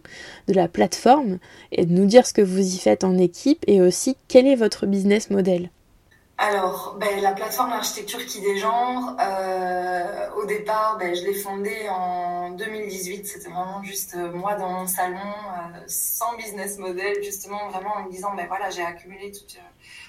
de 0.49 0.55
la 0.55 0.67
plateforme, 0.67 1.39
et 1.71 1.87
de 1.87 1.93
nous 1.93 2.07
dire 2.07 2.27
ce 2.27 2.33
que 2.33 2.43
vous 2.43 2.75
y 2.75 2.79
faites 2.79 3.05
en 3.05 3.19
équipe, 3.19 3.65
et 3.67 3.81
aussi 3.81 4.17
quel 4.29 4.47
est 4.47 4.57
votre 4.57 4.87
business 4.87 5.31
model 5.31 5.71
alors, 6.39 6.97
ben, 6.99 7.21
la 7.21 7.33
plateforme 7.33 7.71
d'architecture 7.71 8.25
qui 8.27 8.41
dégenre, 8.41 9.17
euh, 9.21 10.31
au 10.35 10.45
départ, 10.45 10.97
ben, 10.99 11.15
je 11.15 11.23
l'ai 11.23 11.35
fondée 11.35 11.87
en 11.89 12.51
2018. 12.51 13.27
C'était 13.27 13.49
vraiment 13.49 13.81
juste 13.85 14.17
euh, 14.17 14.33
moi 14.33 14.55
dans 14.57 14.69
mon 14.69 14.87
salon, 14.89 15.19
euh, 15.19 15.79
sans 15.87 16.35
business 16.37 16.79
model, 16.79 17.23
justement, 17.23 17.69
vraiment 17.69 17.95
en 17.95 18.07
me 18.07 18.11
disant, 18.11 18.35
ben 18.35 18.49
voilà, 18.49 18.71
j'ai 18.71 18.83
accumulé 18.83 19.31
toute, 19.31 19.57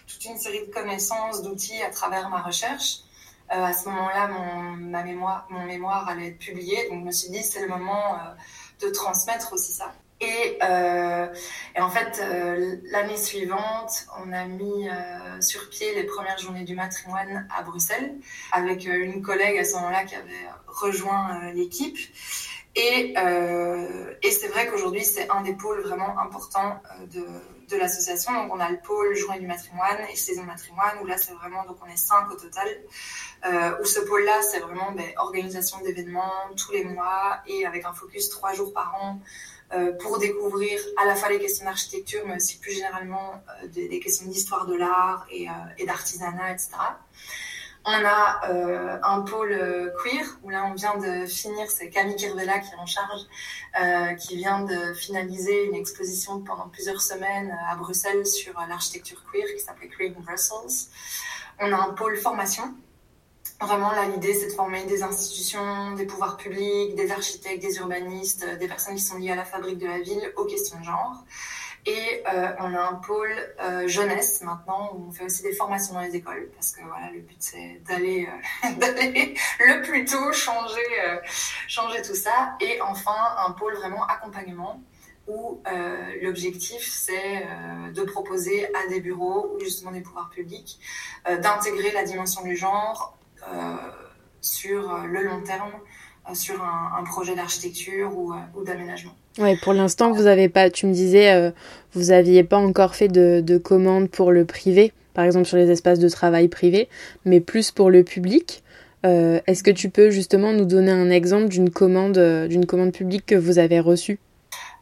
toute, 0.08 0.26
une 0.26 0.38
série 0.38 0.65
de 0.65 0.74
connaissances, 0.74 1.43
d'outils 1.43 1.84
à 1.84 1.91
travers 1.91 2.30
ma 2.30 2.41
recherche. 2.41 3.04
Euh, 3.52 3.63
à 3.63 3.74
ce 3.74 3.88
moment-là, 3.89 4.28
mon, 4.30 5.04
mémoire, 5.04 5.46
mon 5.50 5.65
mémoire 5.65 6.08
allait 6.08 6.30
être 6.30 6.39
publié, 6.39 6.89
donc 6.89 7.02
je 7.02 7.06
me 7.06 7.12
suis 7.12 7.30
dit 7.30 7.43
c'est 7.43 7.62
le 7.62 7.67
moment 7.67 8.15
euh, 8.15 8.88
de 8.88 8.91
transmettre 8.91 9.54
aussi 9.54 9.74
ça. 9.74 9.93
Et, 10.24 10.58
euh, 10.64 11.28
et 11.76 11.82
en 11.82 11.90
fait, 11.90 12.22
euh, 12.22 12.78
l'année 12.86 13.18
suivante, 13.18 14.06
on 14.24 14.32
a 14.32 14.46
mis 14.46 14.88
euh, 14.88 15.42
sur 15.42 15.70
pied 15.70 15.94
les 15.96 16.04
premières 16.04 16.38
journées 16.38 16.64
du 16.64 16.76
matrimoine 16.76 17.48
à 17.56 17.62
Bruxelles, 17.64 18.16
avec 18.52 18.86
une 18.86 19.22
collègue 19.22 19.58
à 19.58 19.66
ce 19.66 19.74
moment-là 19.76 20.06
qui 20.06 20.16
avait 20.16 20.48
rejoint 20.68 21.52
l'équipe. 21.54 21.98
Et, 22.76 23.14
c'est 24.32 24.48
vrai 24.48 24.68
qu'aujourd'hui, 24.68 25.04
c'est 25.04 25.30
un 25.30 25.42
des 25.42 25.54
pôles 25.54 25.82
vraiment 25.82 26.18
importants 26.20 26.82
de, 27.14 27.26
l'association. 27.78 28.32
Donc, 28.34 28.54
on 28.54 28.60
a 28.60 28.70
le 28.70 28.78
pôle 28.78 29.16
journée 29.16 29.40
du 29.40 29.48
matrimoine 29.48 29.98
et 30.12 30.16
saison 30.16 30.44
matrimoine, 30.44 31.00
où 31.02 31.08
là, 31.08 31.18
c'est 31.18 31.34
vraiment, 31.34 31.66
donc 31.66 31.78
on 31.84 31.92
est 31.92 31.98
cinq 31.98 32.30
au 32.30 32.36
total, 32.36 32.68
où 33.82 33.86
ce 33.86 34.00
pôle-là, 34.02 34.42
c'est 34.44 34.60
vraiment 34.60 34.92
ben, 34.92 35.06
organisation 35.18 35.80
d'événements 35.82 36.32
tous 36.56 36.72
les 36.72 36.84
mois 36.84 37.40
et 37.48 37.66
avec 37.66 37.86
un 37.86 37.94
focus 37.94 38.30
trois 38.30 38.54
jours 38.54 38.74
par 38.74 38.96
an 39.02 39.20
pour 40.02 40.20
découvrir 40.20 40.80
à 41.02 41.06
la 41.06 41.16
fois 41.16 41.30
les 41.30 41.40
questions 41.40 41.66
d'architecture, 41.66 42.22
mais 42.26 42.36
aussi 42.36 42.60
plus 42.60 42.74
généralement 42.74 43.44
euh, 43.64 43.68
des, 43.68 44.00
questions 44.00 44.28
d'histoire 44.28 44.66
de 44.66 44.76
l'art 44.76 45.26
et, 45.32 45.48
euh, 45.50 45.86
d'artisanat, 45.86 46.52
etc. 46.52 46.70
On 47.86 47.92
a 47.92 48.50
euh, 48.50 48.98
un 49.04 49.22
pôle 49.22 49.52
euh, 49.52 49.90
queer 50.02 50.24
où 50.42 50.50
là 50.50 50.66
on 50.72 50.74
vient 50.74 50.96
de 50.96 51.26
finir, 51.26 51.70
c'est 51.70 51.90
Camille 51.90 52.16
Kirvella 52.16 52.60
qui 52.60 52.72
est 52.72 52.78
en 52.78 52.86
charge, 52.86 53.22
euh, 53.82 54.14
qui 54.14 54.38
vient 54.38 54.62
de 54.62 54.94
finaliser 54.94 55.66
une 55.66 55.76
exposition 55.76 56.40
pendant 56.40 56.70
plusieurs 56.70 57.02
semaines 57.02 57.54
à 57.70 57.76
Bruxelles 57.76 58.26
sur 58.26 58.54
l'architecture 58.70 59.22
queer 59.30 59.48
qui 59.54 59.62
s'appelait 59.62 59.90
Queer 59.90 60.14
in 60.18 60.22
Brussels. 60.22 60.88
On 61.60 61.74
a 61.74 61.76
un 61.76 61.90
pôle 61.90 62.16
formation. 62.16 62.74
Vraiment 63.65 63.91
l'idée 64.13 64.34
c'est 64.34 64.47
de 64.47 64.52
former 64.52 64.84
des 64.84 65.04
institutions, 65.04 65.93
des 65.93 66.06
pouvoirs 66.06 66.36
publics, 66.36 66.95
des 66.95 67.12
architectes, 67.12 67.62
des 67.62 67.78
urbanistes, 67.78 68.45
des 68.60 68.67
personnes 68.67 68.95
qui 68.95 69.02
sont 69.02 69.17
liées 69.17 69.32
à 69.32 69.36
la 69.36 69.45
fabrique 69.45 69.78
de 69.78 69.88
la 69.88 69.99
ville 69.99 70.34
aux 70.36 70.43
questions 70.43 70.78
de 70.80 70.84
genre. 70.84 71.23
Et 71.86 72.23
euh, 72.34 72.47
on 72.60 72.73
a 72.73 72.80
un 72.80 72.95
pôle 72.95 73.34
euh, 73.62 73.88
jeunesse 73.88 74.41
maintenant 74.41 74.91
où 74.93 75.08
on 75.08 75.12
fait 75.12 75.26
aussi 75.26 75.43
des 75.43 75.54
formations 75.54 75.93
dans 75.93 76.02
les 76.02 76.15
écoles 76.15 76.49
parce 76.56 76.71
que 76.71 76.82
voilà 76.82 77.12
le 77.12 77.19
but 77.19 77.38
c'est 77.39 77.82
d'aller 77.86 78.28
euh, 78.63 78.69
le 79.60 79.82
plus 79.82 80.06
tôt 80.06 80.32
changer 80.32 80.80
euh, 81.06 82.02
tout 82.06 82.15
ça 82.15 82.56
et 82.62 82.82
enfin 82.82 83.36
un 83.45 83.52
pôle 83.52 83.76
vraiment 83.76 84.06
accompagnement 84.06 84.82
où 85.28 85.62
euh, 85.67 86.13
l'objectif 86.21 86.84
c'est 86.84 87.45
de 87.93 88.04
proposer 88.04 88.65
à 88.76 88.88
des 88.88 89.02
bureaux 89.02 89.54
ou 89.54 89.60
justement 89.60 89.91
des 89.91 90.02
pouvoirs 90.02 90.30
publics 90.30 90.80
d'intégrer 91.26 91.91
la 91.91 92.04
dimension 92.04 92.43
du 92.43 92.56
genre 92.56 93.17
sur 94.42 94.98
le 95.08 95.24
long 95.24 95.42
terme 95.44 95.72
sur 96.34 96.56
un, 96.64 97.04
projet 97.04 97.36
d'architecture 97.36 98.12
ou, 98.18 98.34
d'aménagement. 98.64 99.12
Ouais, 99.40 99.58
pour 99.62 99.74
l'instant, 99.74 100.12
vous 100.12 100.28
avez 100.28 100.48
pas, 100.48 100.70
tu 100.70 100.86
me 100.86 100.94
disais, 100.94 101.34
euh, 101.34 101.52
vous 101.94 102.12
aviez 102.12 102.44
pas 102.44 102.58
encore 102.58 102.96
fait 102.96 103.08
de, 103.08 103.42
de 103.42 103.58
commandes 103.58 104.10
pour 104.10 104.32
le 104.32 104.46
privé, 104.46 104.94
par 105.14 105.26
exemple 105.26 105.46
sur 105.46 105.58
les 105.58 105.70
espaces 105.70 106.00
de 106.00 106.08
travail 106.08 106.48
privés, 106.48 106.88
mais 107.26 107.40
plus 107.40 107.72
pour 107.72 107.90
le 107.90 108.04
public. 108.04 108.64
Euh, 109.06 109.42
Est-ce 109.48 109.64
que 109.64 109.72
tu 109.72 109.90
peux 109.90 110.12
justement 110.12 110.54
nous 110.54 110.66
donner 110.66 110.92
un 110.92 111.10
exemple 111.10 111.50
d'une 111.50 111.70
commande, 111.70 112.18
euh, 112.18 112.48
d'une 112.48 112.66
commande 112.66 112.94
publique 112.94 113.26
que 113.26 113.36
vous 113.36 113.60
avez 113.60 113.80
reçue? 113.80 114.20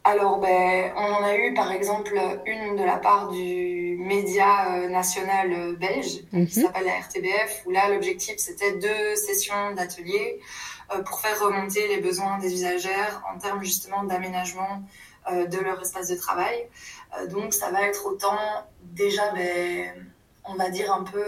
Alors, 0.03 0.39
ben, 0.39 0.91
on 0.95 1.13
en 1.13 1.23
a 1.23 1.35
eu 1.35 1.53
par 1.53 1.71
exemple 1.71 2.19
une 2.47 2.75
de 2.75 2.83
la 2.83 2.97
part 2.97 3.29
du 3.29 3.97
média 3.99 4.73
euh, 4.73 4.89
national 4.89 5.53
euh, 5.53 5.75
belge, 5.75 6.21
qui 6.31 6.37
mhm. 6.37 6.49
s'appelle 6.49 6.85
la 6.85 6.99
RTBF, 6.99 7.63
où 7.67 7.71
là 7.71 7.87
l'objectif 7.89 8.35
c'était 8.37 8.73
deux 8.77 9.15
sessions 9.15 9.75
d'atelier 9.75 10.39
euh, 10.91 11.03
pour 11.03 11.19
faire 11.19 11.39
remonter 11.39 11.87
les 11.87 11.97
besoins 11.97 12.39
des 12.39 12.51
usagères 12.51 13.21
en 13.31 13.37
termes 13.37 13.63
justement 13.63 14.03
d'aménagement 14.03 14.83
de 15.31 15.59
leur 15.59 15.79
espace 15.79 16.07
de 16.07 16.15
travail. 16.15 16.67
donc 17.29 17.53
ça 17.53 17.69
va 17.69 17.83
être 17.83 18.07
autant 18.07 18.39
déjà, 18.81 19.31
ben, 19.33 20.09
on 20.45 20.55
va 20.55 20.71
dire 20.71 20.91
un 20.91 21.03
peu 21.03 21.23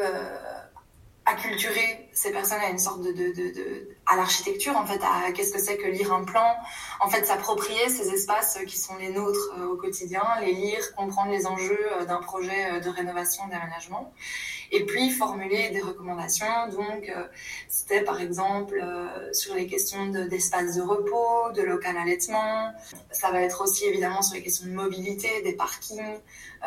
acculturer 1.25 2.09
ces 2.11 2.31
personnes 2.31 2.61
à 2.61 2.71
une 2.71 2.79
sorte 2.79 3.03
de, 3.03 3.11
de, 3.11 3.27
de, 3.35 3.53
de 3.53 3.92
à 4.05 4.15
l'architecture 4.15 4.75
en 4.75 4.85
fait 4.85 5.01
à 5.03 5.31
qu'est-ce 5.31 5.53
que 5.53 5.59
c'est 5.59 5.77
que 5.77 5.87
lire 5.87 6.11
un 6.13 6.23
plan 6.23 6.55
en 6.99 7.09
fait 7.09 7.25
s'approprier 7.25 7.89
ces 7.89 8.09
espaces 8.13 8.59
qui 8.67 8.77
sont 8.77 8.97
les 8.97 9.09
nôtres 9.09 9.51
euh, 9.57 9.67
au 9.67 9.77
quotidien 9.77 10.23
les 10.41 10.53
lire 10.53 10.95
comprendre 10.95 11.31
les 11.31 11.47
enjeux 11.47 11.79
euh, 11.93 12.05
d'un 12.05 12.17
projet 12.17 12.71
euh, 12.71 12.79
de 12.79 12.89
rénovation 12.89 13.47
d'aménagement 13.47 14.13
et 14.73 14.85
puis 14.85 15.11
formuler 15.11 15.69
des 15.69 15.81
recommandations. 15.81 16.67
Donc, 16.71 17.07
euh, 17.07 17.27
c'était 17.69 18.01
par 18.01 18.19
exemple 18.19 18.73
euh, 18.81 19.31
sur 19.31 19.53
les 19.53 19.67
questions 19.67 20.07
d'espace 20.07 20.75
de, 20.75 20.81
repos, 20.81 21.51
de 21.55 21.61
local 21.61 21.95
allaitement. 21.95 22.71
Ça 23.11 23.29
va 23.31 23.41
être 23.41 23.61
aussi 23.61 23.85
évidemment 23.85 24.23
sur 24.23 24.33
les 24.33 24.41
questions 24.41 24.65
de 24.65 24.71
mobilité, 24.71 25.43
des 25.43 25.53
parkings. 25.53 26.17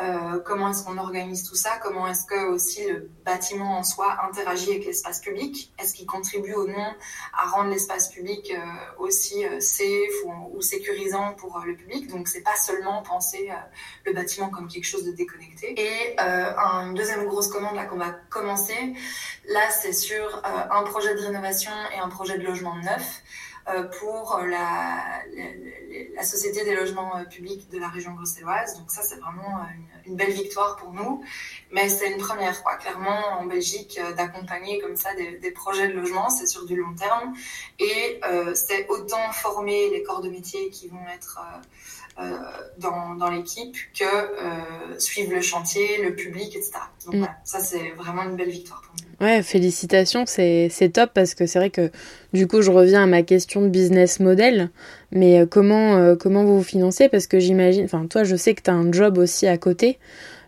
Euh, 0.01 0.39
comment 0.45 0.69
est-ce 0.69 0.85
qu'on 0.85 0.97
organise 0.97 1.43
tout 1.43 1.55
ça? 1.55 1.71
Comment 1.83 2.07
est-ce 2.07 2.25
que 2.25 2.47
aussi 2.47 2.87
le 2.87 3.11
bâtiment 3.25 3.77
en 3.77 3.83
soi 3.83 4.15
interagit 4.23 4.69
avec 4.69 4.85
l'espace 4.85 5.19
public? 5.19 5.73
Est-ce 5.77 5.93
qu'il 5.93 6.05
contribue 6.05 6.53
ou 6.53 6.65
non 6.65 6.93
à 7.37 7.49
rendre 7.49 7.71
l'espace 7.71 8.09
public 8.09 8.53
aussi 8.99 9.43
safe 9.59 10.15
ou, 10.53 10.61
sécurisant 10.61 11.33
pour 11.33 11.59
le 11.65 11.75
public? 11.75 12.07
Donc, 12.07 12.29
c'est 12.29 12.41
pas 12.41 12.55
seulement 12.55 13.01
penser 13.01 13.49
le 14.05 14.13
bâtiment 14.13 14.49
comme 14.49 14.67
quelque 14.67 14.85
chose 14.85 15.03
de 15.03 15.11
déconnecté. 15.11 15.73
Et 15.77 16.15
une 16.19 16.93
deuxième 16.93 17.25
grosse 17.25 17.47
commande 17.47 17.75
là 17.75 17.85
on 17.97 18.05
va 18.05 18.11
commencer. 18.29 18.93
Là, 19.49 19.69
c'est 19.69 19.93
sur 19.93 20.23
euh, 20.23 20.41
un 20.71 20.83
projet 20.83 21.15
de 21.15 21.21
rénovation 21.21 21.71
et 21.95 21.99
un 21.99 22.09
projet 22.09 22.37
de 22.37 22.43
logement 22.43 22.75
neuf 22.75 23.23
pour 23.99 24.39
la, 24.39 25.23
la, 26.15 26.23
Société 26.23 26.63
des 26.63 26.75
logements 26.75 27.17
euh, 27.17 27.23
publics 27.25 27.69
de 27.69 27.79
la 27.79 27.89
région 27.89 28.11
bruxelloise. 28.11 28.77
Donc 28.77 28.91
ça, 28.91 29.01
c'est 29.01 29.19
vraiment 29.19 29.65
une, 30.05 30.15
belle 30.15 30.31
victoire 30.31 30.77
pour 30.77 30.93
nous. 30.93 31.23
Mais 31.71 31.89
c'est 31.89 32.11
une 32.11 32.17
première, 32.17 32.63
quoi. 32.63 32.75
Clairement, 32.75 33.39
en 33.39 33.45
Belgique, 33.45 33.99
d'accompagner 34.15 34.79
comme 34.79 34.95
ça 34.95 35.13
des, 35.15 35.37
des, 35.37 35.51
projets 35.51 35.87
de 35.89 35.93
logement, 35.93 36.29
c'est 36.29 36.47
sur 36.47 36.65
du 36.65 36.75
long 36.75 36.95
terme. 36.95 37.33
Et 37.79 38.21
c'est 38.53 38.87
autant 38.89 39.31
former 39.31 39.89
les 39.89 40.03
corps 40.03 40.21
de 40.21 40.29
métier 40.29 40.69
qui 40.69 40.87
vont 40.87 41.07
être... 41.13 41.39
Euh, 42.19 42.35
dans, 42.79 43.13
dans 43.13 43.29
l'équipe 43.29 43.77
que 43.93 44.03
euh, 44.03 44.97
suivre 44.97 45.35
le 45.35 45.41
chantier, 45.41 46.01
le 46.01 46.15
public, 46.15 46.55
etc. 46.55 46.71
Donc 47.05 47.13
mm. 47.13 47.17
voilà, 47.19 47.37
ça 47.43 47.59
c'est 47.59 47.91
vraiment 47.91 48.23
une 48.23 48.35
belle 48.35 48.49
victoire 48.49 48.81
pour 48.81 48.95
nous. 49.03 49.06
Ouais, 49.19 49.41
félicitations, 49.41 50.25
c'est 50.27 50.91
top 50.93 51.11
parce 51.13 51.33
que 51.33 51.47
c'est 51.47 51.57
vrai 51.57 51.71
que 51.71 51.89
du 52.33 52.47
coup 52.47 52.61
je 52.61 52.69
reviens 52.69 53.03
à 53.03 53.07
ma 53.07 53.23
question 53.23 53.61
de 53.61 53.67
business 53.67 54.19
model, 54.19 54.69
mais 55.11 55.39
euh, 55.39 55.45
comment, 55.47 56.15
comment 56.15 56.43
vous 56.43 56.57
vous 56.57 56.63
financez? 56.63 57.09
Parce 57.09 57.25
que 57.25 57.39
j'imagine, 57.39 57.85
enfin 57.85 58.05
toi 58.05 58.23
je 58.23 58.35
sais 58.35 58.53
que 58.53 58.61
tu 58.61 58.69
as 58.69 58.75
un 58.75 58.91
job 58.91 59.17
aussi 59.17 59.47
à 59.47 59.57
côté. 59.57 59.97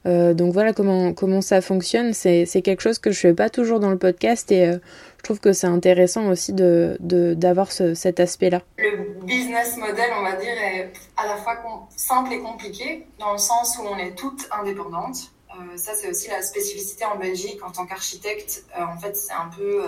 Euh, 0.05 0.33
donc 0.33 0.53
voilà 0.53 0.73
comment, 0.73 1.13
comment 1.13 1.41
ça 1.41 1.61
fonctionne. 1.61 2.13
C'est, 2.13 2.45
quelque 2.63 2.81
chose 2.81 2.99
que 2.99 3.11
je 3.11 3.19
fais 3.19 3.33
pas 3.33 3.49
toujours 3.49 3.79
dans 3.79 3.89
le 3.89 3.97
podcast 3.97 4.51
et 4.51 4.65
euh, 4.65 4.77
je 5.17 5.23
trouve 5.23 5.39
que 5.39 5.53
c'est 5.53 5.67
intéressant 5.67 6.27
aussi 6.29 6.53
de, 6.53 6.97
d'avoir 6.99 7.71
cet 7.71 8.19
aspect-là. 8.19 8.61
Le 8.77 9.25
business 9.25 9.77
model, 9.77 10.09
on 10.17 10.23
va 10.23 10.35
dire, 10.37 10.53
est 10.53 10.91
à 11.17 11.27
la 11.27 11.37
fois 11.37 11.57
simple 11.95 12.33
et 12.33 12.39
compliqué 12.39 13.05
dans 13.19 13.33
le 13.33 13.37
sens 13.37 13.77
où 13.79 13.85
on 13.85 13.97
est 13.97 14.15
toutes 14.15 14.47
indépendantes. 14.51 15.31
Euh, 15.59 15.77
ça, 15.77 15.93
c'est 15.95 16.09
aussi 16.09 16.29
la 16.29 16.41
spécificité 16.41 17.05
en 17.05 17.17
Belgique 17.17 17.63
en 17.63 17.71
tant 17.71 17.85
qu'architecte. 17.85 18.65
en 18.75 18.97
fait, 18.97 19.15
c'est 19.15 19.33
un 19.33 19.49
peu 19.49 19.83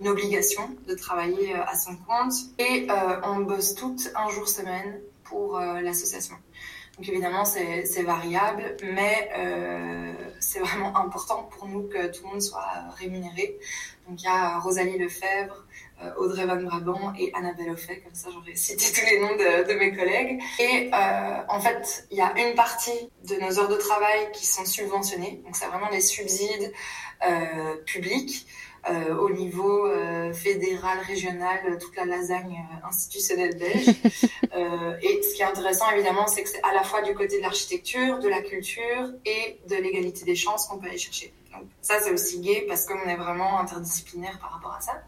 une 0.00 0.08
obligation 0.08 0.68
de 0.86 0.94
travailler 0.94 1.54
à 1.54 1.76
son 1.76 1.96
compte. 1.96 2.34
Et 2.58 2.88
on 3.24 3.40
bosse 3.40 3.74
toutes 3.74 4.10
un 4.14 4.28
jour 4.28 4.48
semaine 4.48 5.00
pour 5.24 5.58
l'association. 5.58 6.36
Donc 7.00 7.08
évidemment, 7.08 7.46
c'est 7.46 8.02
variable, 8.02 8.76
mais 8.82 9.30
euh, 9.34 10.12
c'est 10.38 10.58
vraiment 10.58 10.94
important 10.98 11.44
pour 11.44 11.66
nous 11.66 11.84
que 11.84 12.08
tout 12.08 12.24
le 12.24 12.32
monde 12.32 12.42
soit 12.42 12.66
rémunéré. 12.98 13.58
Donc 14.06 14.20
il 14.20 14.26
y 14.26 14.28
a 14.28 14.58
Rosalie 14.58 14.98
Lefebvre, 14.98 15.64
euh, 15.64 15.89
Audrey 16.18 16.46
Van 16.46 16.56
Brabant 16.56 17.12
et 17.18 17.32
Annabelle 17.34 17.70
Offet, 17.70 18.00
comme 18.00 18.14
ça 18.14 18.30
j'aurais 18.32 18.54
cité 18.54 18.84
tous 18.92 19.06
les 19.06 19.20
noms 19.20 19.36
de, 19.36 19.74
mes 19.74 19.94
collègues. 19.94 20.40
Et 20.58 20.90
euh, 20.92 21.36
en 21.48 21.60
fait, 21.60 22.06
il 22.10 22.16
y 22.16 22.20
a 22.20 22.32
une 22.36 22.54
partie 22.54 23.10
de 23.28 23.36
nos 23.36 23.58
heures 23.58 23.68
de 23.68 23.76
travail 23.76 24.30
qui 24.32 24.46
sont 24.46 24.64
subventionnées, 24.64 25.42
donc 25.44 25.56
c'est 25.56 25.66
vraiment 25.66 25.90
des 25.90 26.00
subsides 26.00 26.72
publics. 27.86 28.46
Euh, 28.88 29.14
au 29.16 29.28
niveau 29.28 29.86
euh, 29.86 30.32
fédéral, 30.32 31.00
régional, 31.00 31.78
toute 31.78 31.94
la 31.96 32.06
lasagne 32.06 32.64
euh, 32.72 32.86
institutionnelle 32.88 33.58
belge. 33.58 33.88
et 35.02 35.22
ce 35.22 35.34
qui 35.34 35.42
est 35.42 35.44
intéressant, 35.44 35.90
évidemment, 35.90 36.26
c'est 36.26 36.42
que 36.42 36.48
c'est 36.48 36.62
à 36.62 36.72
la 36.72 36.82
fois 36.82 37.02
du 37.02 37.14
côté 37.14 37.36
de 37.36 37.42
l'architecture, 37.42 38.20
de 38.20 38.28
la 38.28 38.40
culture 38.40 39.12
et 39.26 39.60
de 39.68 39.76
l'égalité 39.76 40.24
des 40.24 40.34
chances 40.34 40.66
qu'on 40.66 40.78
peut 40.78 40.88
aller 40.88 40.96
chercher. 40.96 41.34
Donc 41.52 41.64
ça, 41.82 42.00
c'est 42.00 42.10
aussi 42.10 42.40
gai 42.40 42.64
parce 42.66 42.86
qu'on 42.86 43.06
est 43.06 43.16
vraiment 43.16 43.60
interdisciplinaire 43.60 44.38
par 44.38 44.52
rapport 44.52 44.72
à 44.72 44.80
ça. 44.80 45.02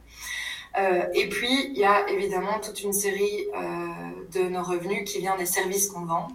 Euh, 0.79 1.05
et 1.15 1.29
puis, 1.29 1.71
il 1.71 1.79
y 1.79 1.85
a 1.85 2.09
évidemment 2.09 2.59
toute 2.61 2.83
une 2.83 2.93
série 2.93 3.47
euh, 3.55 3.89
de 4.33 4.49
nos 4.49 4.63
revenus 4.63 5.11
qui 5.11 5.19
vient 5.19 5.37
des 5.37 5.47
services 5.47 5.89
qu'on 5.89 6.05
vend. 6.05 6.29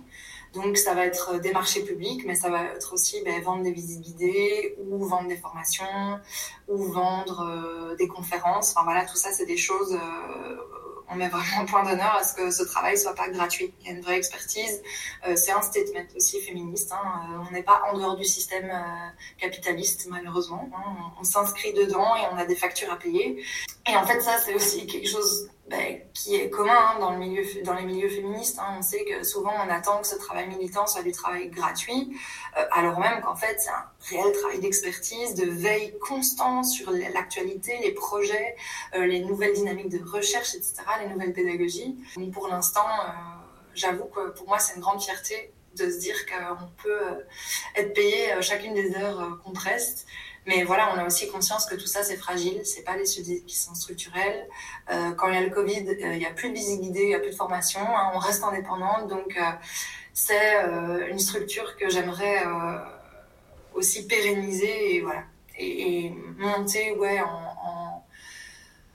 Donc, 0.54 0.78
ça 0.78 0.94
va 0.94 1.06
être 1.06 1.40
des 1.40 1.52
marchés 1.52 1.84
publics, 1.84 2.24
mais 2.26 2.36
ça 2.36 2.50
va 2.50 2.64
être 2.64 2.94
aussi 2.94 3.22
ben, 3.24 3.42
vendre 3.42 3.64
des 3.64 3.72
visibilités 3.72 4.76
ou 4.80 5.06
vendre 5.06 5.28
des 5.28 5.38
formations 5.38 6.20
ou 6.68 6.78
vendre 6.84 7.42
euh, 7.42 7.96
des 7.96 8.08
conférences. 8.08 8.72
Enfin 8.72 8.84
voilà, 8.84 9.06
tout 9.06 9.18
ça, 9.18 9.32
c'est 9.32 9.46
des 9.46 9.58
choses. 9.58 9.98
Euh, 11.08 11.14
on 11.14 11.16
met 11.16 11.30
vraiment 11.30 11.66
point 11.66 11.84
d'honneur 11.84 12.16
à 12.16 12.24
ce 12.24 12.34
que 12.34 12.52
ce 12.52 12.64
travail 12.64 12.98
soit 12.98 13.16
pas 13.16 13.30
gratuit. 13.30 13.74
Il 13.82 13.88
y 13.88 13.90
a 13.90 13.94
une 13.94 14.02
vraie 14.02 14.18
expertise. 14.18 14.82
Euh, 15.28 15.36
c'est 15.36 15.52
un 15.52 15.62
statement 15.62 16.08
aussi 16.16 16.40
féministe. 16.42 16.92
Hein. 16.92 17.46
on 17.48 17.52
n'est 17.52 17.64
pas 17.64 17.82
en 17.92 17.98
dehors 17.98 18.16
du 18.16 18.26
système 18.26 18.72
capitaliste, 19.38 20.08
malheureusement. 20.10 20.70
Hein. 20.76 21.12
On, 21.18 21.22
on 21.22 21.24
s'inscrit 21.24 21.74
dedans 21.74 22.16
et 22.16 22.22
on 22.32 22.38
a 22.38 22.46
des 22.46 22.56
factures 22.56 22.92
à 22.92 22.98
payer. 22.98 23.44
Et 23.90 23.96
en 23.96 24.06
fait, 24.06 24.20
ça, 24.22 24.38
c'est 24.38 24.54
aussi 24.54 24.86
quelque 24.86 25.08
chose 25.08 25.50
ben, 25.70 26.00
qui 26.14 26.36
est 26.36 26.50
commun 26.50 26.78
hein, 26.78 27.00
dans, 27.00 27.12
le 27.12 27.18
milieu, 27.18 27.44
dans 27.66 27.74
les 27.74 27.84
milieux 27.84 28.08
féministes. 28.08 28.58
Hein. 28.60 28.76
On 28.80 28.82
sait 28.82 29.04
que 29.04 29.24
souvent 29.26 29.52
on 29.66 29.70
attend 29.70 30.00
que 30.00 30.08
ce 30.08 30.16
travail 30.16 30.48
militant 30.48 30.88
soit 30.88 31.04
du 31.04 31.12
travail 31.12 31.50
gratuit, 31.50 32.18
euh, 32.58 32.66
alors 32.72 33.00
même 33.00 33.20
qu'en 33.22 33.36
fait 33.36 33.60
c'est 33.60 33.70
un 33.70 33.86
réel 34.10 34.32
travail 34.34 34.60
d'expertise, 34.60 35.36
de 35.36 35.46
veille 35.50 35.94
constant 36.00 36.64
sur 36.64 36.92
l'actualité, 36.92 37.78
les 37.82 37.92
projets, 37.92 38.56
euh, 38.96 39.06
les 39.06 39.20
nouvelles 39.20 39.54
dynamiques 39.54 39.90
de 39.90 40.02
recherche, 40.10 40.56
etc., 40.56 40.76
les 41.02 41.10
nouvelles 41.10 41.34
pédagogies. 41.34 41.98
Donc 42.16 42.32
pour 42.32 42.48
l'instant, 42.48 42.88
euh, 42.88 43.12
j'avoue 43.74 44.06
que 44.06 44.30
pour 44.30 44.48
moi 44.48 44.60
c'est 44.60 44.76
une 44.76 44.82
grande 44.82 45.02
fierté 45.02 45.52
de 45.76 45.92
se 45.92 46.00
dire 46.00 46.16
qu'on 46.26 46.68
peut 46.82 47.26
être 47.76 47.94
payé 47.94 48.42
chacune 48.42 48.74
des 48.74 48.96
heures 48.96 49.38
qu'on 49.44 49.52
preste. 49.52 50.08
Mais 50.48 50.64
voilà, 50.64 50.94
on 50.96 50.98
a 50.98 51.06
aussi 51.06 51.28
conscience 51.28 51.66
que 51.66 51.76
tout 51.76 51.88
ça, 51.88 52.04
c'est 52.04 52.16
fragile. 52.16 52.62
C'est 52.64 52.84
pas 52.84 52.98
des 52.98 53.06
subsides 53.06 53.46
qui 53.46 53.58
sont 53.58 53.76
structurels. 53.76 54.48
Euh, 54.90 55.12
quand 55.12 55.28
il 55.28 55.36
y 55.36 55.38
a 55.38 55.42
le 55.42 55.50
Covid, 55.50 55.86
euh, 55.90 56.14
il 56.14 56.20
n'y 56.20 56.26
a 56.26 56.32
plus 56.32 56.50
de 56.50 56.54
visibilité, 56.56 57.02
il 57.02 57.08
n'y 57.10 57.16
a 57.16 57.20
plus 57.20 57.32
de 57.32 57.36
formation. 57.36 57.82
Hein, 57.82 58.12
on 58.16 58.18
reste 58.18 58.42
indépendante. 58.46 59.10
Donc, 59.10 59.36
euh, 59.38 59.52
c'est 60.14 60.56
une 61.12 61.20
structure 61.20 61.76
que 61.76 61.90
j'aimerais 61.90 62.44
aussi 63.76 64.08
pérenniser 64.08 64.96
et 64.96 65.02
voilà. 65.02 65.24
Et, 65.60 66.12
monter, 66.38 66.96
ouais, 66.96 67.20
en, 67.20 68.04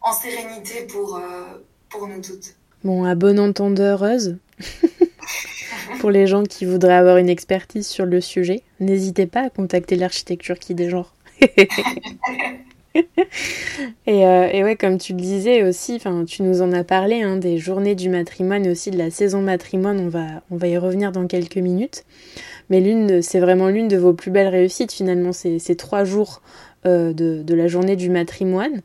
en, 0.00 0.12
sérénité 0.12 0.86
pour, 0.86 1.20
pour 1.88 2.08
nous 2.08 2.20
toutes. 2.20 2.56
Bon, 2.82 3.04
à 3.04 3.14
bon 3.14 3.38
entendeureuse. 3.38 4.38
pour 6.00 6.10
les 6.10 6.26
gens 6.26 6.42
qui 6.42 6.64
voudraient 6.64 6.94
avoir 6.94 7.18
une 7.18 7.28
expertise 7.28 7.86
sur 7.86 8.04
le 8.04 8.20
sujet, 8.20 8.64
n'hésitez 8.80 9.26
pas 9.26 9.42
à 9.42 9.50
contacter 9.50 9.94
l'architecture 9.94 10.58
qui 10.58 10.74
des 10.74 10.90
genres. 10.90 11.14
et, 14.06 14.26
euh, 14.26 14.48
et, 14.52 14.62
ouais, 14.64 14.76
comme 14.76 14.98
tu 14.98 15.12
le 15.12 15.20
disais 15.20 15.64
aussi, 15.64 15.98
tu 16.26 16.42
nous 16.42 16.62
en 16.62 16.72
as 16.72 16.84
parlé 16.84 17.22
hein, 17.22 17.36
des 17.36 17.58
journées 17.58 17.94
du 17.94 18.08
matrimoine 18.08 18.66
et 18.66 18.70
aussi 18.70 18.90
de 18.90 18.98
la 18.98 19.10
saison 19.10 19.42
matrimoine. 19.42 20.00
On 20.00 20.08
va, 20.08 20.42
on 20.50 20.56
va 20.56 20.68
y 20.68 20.78
revenir 20.78 21.12
dans 21.12 21.26
quelques 21.26 21.56
minutes. 21.56 22.04
Mais 22.70 22.80
l'une, 22.80 23.22
c'est 23.22 23.40
vraiment 23.40 23.68
l'une 23.68 23.88
de 23.88 23.96
vos 23.96 24.12
plus 24.14 24.30
belles 24.30 24.48
réussites 24.48 24.92
finalement, 24.92 25.32
ces, 25.32 25.58
ces 25.58 25.76
trois 25.76 26.04
jours 26.04 26.42
euh, 26.86 27.12
de, 27.12 27.42
de, 27.42 27.54
la 27.54 27.66
journée 27.68 27.96
du 27.96 28.08
matrimoine. 28.10 28.82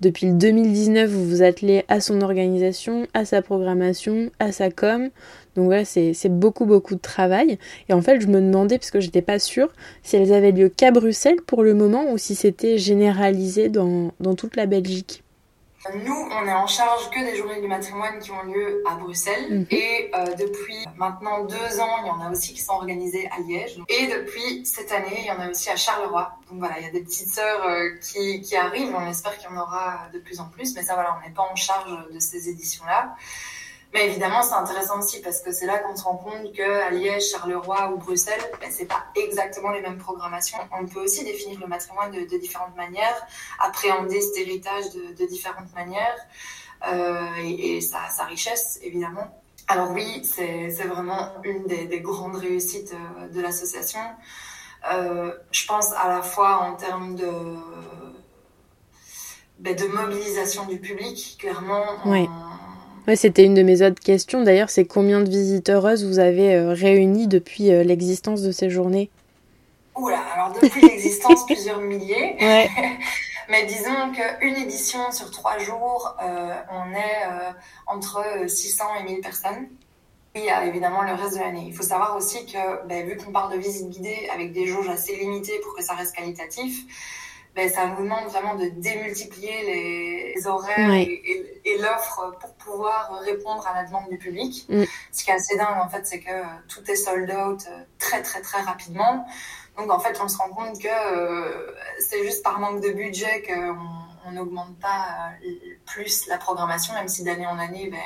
Depuis 0.00 0.26
le 0.26 0.34
2019, 0.34 1.08
vous 1.08 1.24
vous 1.24 1.42
attelez 1.42 1.84
à 1.88 2.00
son 2.00 2.20
organisation, 2.20 3.06
à 3.14 3.24
sa 3.24 3.40
programmation, 3.42 4.30
à 4.38 4.52
sa 4.52 4.70
com. 4.70 5.10
Donc 5.56 5.66
voilà, 5.66 5.84
c'est 5.84 6.28
beaucoup, 6.28 6.66
beaucoup 6.66 6.94
de 6.94 7.00
travail. 7.00 7.58
Et 7.88 7.92
en 7.92 8.02
fait, 8.02 8.20
je 8.20 8.26
me 8.26 8.40
demandais, 8.40 8.78
parce 8.78 8.90
que 8.90 9.00
j'étais 9.00 9.22
pas 9.22 9.38
sûre, 9.38 9.68
si 10.02 10.16
elles 10.16 10.32
avaient 10.32 10.52
lieu 10.52 10.68
qu'à 10.68 10.90
Bruxelles 10.90 11.40
pour 11.46 11.62
le 11.62 11.74
moment 11.74 12.10
ou 12.10 12.18
si 12.18 12.34
c'était 12.34 12.78
généralisé 12.78 13.68
dans, 13.68 14.10
toute 14.36 14.56
la 14.56 14.66
Belgique. 14.66 15.22
Nous, 15.94 16.28
on 16.32 16.46
est 16.46 16.52
en 16.52 16.66
charge 16.66 17.10
que 17.10 17.20
des 17.20 17.36
journées 17.36 17.60
du 17.60 17.68
matrimoine 17.68 18.18
qui 18.18 18.32
ont 18.32 18.42
lieu 18.42 18.82
à 18.88 18.96
Bruxelles. 18.96 19.60
Mhm. 19.60 19.66
Et 19.70 20.10
euh, 20.16 20.34
depuis 20.34 20.84
maintenant 20.96 21.44
deux 21.44 21.80
ans, 21.80 22.02
il 22.02 22.08
y 22.08 22.10
en 22.10 22.20
a 22.22 22.30
aussi 22.32 22.54
qui 22.54 22.60
sont 22.60 22.72
organisées 22.72 23.28
à 23.30 23.40
Liège. 23.40 23.78
Et 23.88 24.08
depuis 24.08 24.66
cette 24.66 24.90
année, 24.90 25.16
il 25.20 25.26
y 25.26 25.30
en 25.30 25.38
a 25.38 25.48
aussi 25.48 25.70
à 25.70 25.76
Charleroi. 25.76 26.32
Donc 26.50 26.58
voilà, 26.58 26.80
il 26.80 26.86
y 26.86 26.88
a 26.88 26.90
des 26.90 27.02
petites 27.02 27.28
sœurs 27.28 27.64
euh, 27.68 27.90
qui, 28.02 28.40
qui 28.40 28.56
arrivent. 28.56 28.92
On 28.96 29.08
espère 29.08 29.38
qu'il 29.38 29.48
y 29.48 29.52
en 29.52 29.60
aura 29.62 30.08
de 30.12 30.18
plus 30.18 30.40
en 30.40 30.48
plus. 30.48 30.74
Mais 30.74 30.82
ça, 30.82 30.94
voilà, 30.94 31.16
on 31.22 31.26
n'est 31.26 31.32
pas 31.32 31.46
en 31.50 31.54
charge 31.54 32.12
de 32.12 32.18
ces 32.18 32.48
éditions-là. 32.48 33.14
Mais 33.92 34.06
évidemment, 34.06 34.42
c'est 34.42 34.54
intéressant 34.54 34.98
aussi 34.98 35.20
parce 35.22 35.40
que 35.40 35.52
c'est 35.52 35.66
là 35.66 35.78
qu'on 35.78 35.96
se 35.96 36.02
rend 36.02 36.16
compte 36.16 36.52
qu'à 36.52 36.90
Liège, 36.90 37.30
Charleroi 37.30 37.92
ou 37.92 37.98
Bruxelles, 37.98 38.42
ben, 38.60 38.70
c'est 38.70 38.86
pas 38.86 39.06
exactement 39.14 39.70
les 39.70 39.80
mêmes 39.80 39.98
programmations. 39.98 40.58
On 40.72 40.86
peut 40.86 41.00
aussi 41.00 41.24
définir 41.24 41.60
le 41.60 41.66
matrimoine 41.66 42.10
de, 42.10 42.38
différentes 42.38 42.76
manières, 42.76 43.26
appréhender 43.60 44.20
cet 44.20 44.36
héritage 44.38 44.84
de, 44.92 45.26
différentes 45.26 45.72
manières 45.74 46.18
euh, 46.88 47.26
et, 47.42 47.80
sa, 47.80 48.24
richesse, 48.24 48.78
évidemment. 48.82 49.42
Alors 49.68 49.90
oui, 49.92 50.22
c'est 50.24 50.68
vraiment 50.84 51.32
une 51.42 51.64
des, 51.64 52.00
grandes 52.00 52.36
réussites 52.36 52.92
euh, 52.92 53.28
de 53.28 53.40
l'association. 53.40 54.00
Euh, 54.92 55.32
je 55.50 55.66
pense 55.66 55.92
à 55.94 56.08
la 56.08 56.22
fois 56.22 56.58
en 56.58 56.74
termes 56.74 57.16
de, 57.16 57.56
ben, 59.58 59.74
de 59.74 59.86
mobilisation 59.86 60.66
du 60.66 60.78
public, 60.78 61.38
clairement. 61.40 61.84
Oui. 62.04 62.28
Ouais, 63.06 63.14
c'était 63.14 63.44
une 63.44 63.54
de 63.54 63.62
mes 63.62 63.82
autres 63.82 64.02
questions. 64.02 64.42
D'ailleurs, 64.42 64.68
c'est 64.68 64.84
combien 64.84 65.20
de 65.20 65.30
visiteuses 65.30 66.04
vous 66.04 66.18
avez 66.18 66.56
euh, 66.56 66.72
réunies 66.72 67.28
depuis 67.28 67.70
euh, 67.70 67.84
l'existence 67.84 68.42
de 68.42 68.50
ces 68.50 68.68
journées? 68.68 69.10
Oula, 69.94 70.18
alors 70.34 70.52
depuis 70.60 70.80
l'existence, 70.88 71.46
plusieurs 71.46 71.80
milliers. 71.80 72.36
Ouais. 72.40 72.68
Mais 73.48 73.64
disons 73.64 74.12
qu'une 74.12 74.56
édition 74.56 75.12
sur 75.12 75.30
trois 75.30 75.56
jours, 75.58 76.16
euh, 76.20 76.52
on 76.72 76.92
est 76.92 77.54
entre 77.86 78.24
600 78.48 78.84
et 79.00 79.04
1000 79.04 79.20
personnes. 79.20 79.68
Il 80.34 80.42
y 80.42 80.50
a 80.50 80.64
évidemment 80.64 81.02
le 81.02 81.12
reste 81.14 81.34
de 81.34 81.38
l'année. 81.38 81.64
Il 81.68 81.72
faut 81.72 81.84
savoir 81.84 82.16
aussi 82.16 82.44
que, 82.44 82.86
ben, 82.88 83.06
vu 83.06 83.16
qu'on 83.16 83.30
parle 83.30 83.52
de 83.52 83.58
visite 83.58 83.88
guidée 83.88 84.28
avec 84.34 84.52
des 84.52 84.66
jauges 84.66 84.88
assez 84.88 85.14
limitées 85.14 85.60
pour 85.62 85.76
que 85.76 85.82
ça 85.84 85.94
reste 85.94 86.16
qualitatif, 86.16 86.76
ben, 87.56 87.70
ça 87.70 87.86
nous 87.86 88.02
demande 88.02 88.26
vraiment 88.26 88.54
de 88.54 88.68
démultiplier 88.68 90.34
les 90.34 90.46
horaires 90.46 90.92
et, 90.92 91.78
l'offre 91.80 92.34
pour 92.40 92.54
pouvoir 92.54 93.18
répondre 93.20 93.66
à 93.66 93.74
la 93.74 93.84
demande 93.84 94.08
du 94.10 94.18
public. 94.18 94.66
Mm. 94.68 94.84
Ce 95.10 95.24
qui 95.24 95.30
est 95.30 95.34
assez 95.34 95.56
dingue, 95.56 95.78
en 95.82 95.88
fait, 95.88 96.06
c'est 96.06 96.20
que 96.20 96.42
tout 96.68 96.88
est 96.90 96.96
sold 96.96 97.30
out 97.30 97.64
euh, 97.68 97.82
très, 97.98 98.22
très, 98.22 98.40
très 98.40 98.60
rapidement. 98.60 99.26
Donc, 99.76 99.90
en 99.90 99.98
fait, 99.98 100.18
on 100.22 100.28
se 100.28 100.36
rend 100.38 100.50
compte 100.50 100.78
que 100.80 100.88
euh, 100.88 101.74
c'est 101.98 102.22
juste 102.24 102.42
par 102.42 102.60
manque 102.60 102.82
de 102.82 102.90
budget 102.90 103.42
qu'on 103.42 104.32
n'augmente 104.32 104.78
pas 104.78 105.32
euh, 105.44 105.50
plus 105.86 106.26
la 106.28 106.38
programmation, 106.38 106.94
même 106.94 107.08
si 107.08 107.24
d'année 107.24 107.46
en 107.46 107.58
année, 107.58 107.88
ben, 107.90 107.98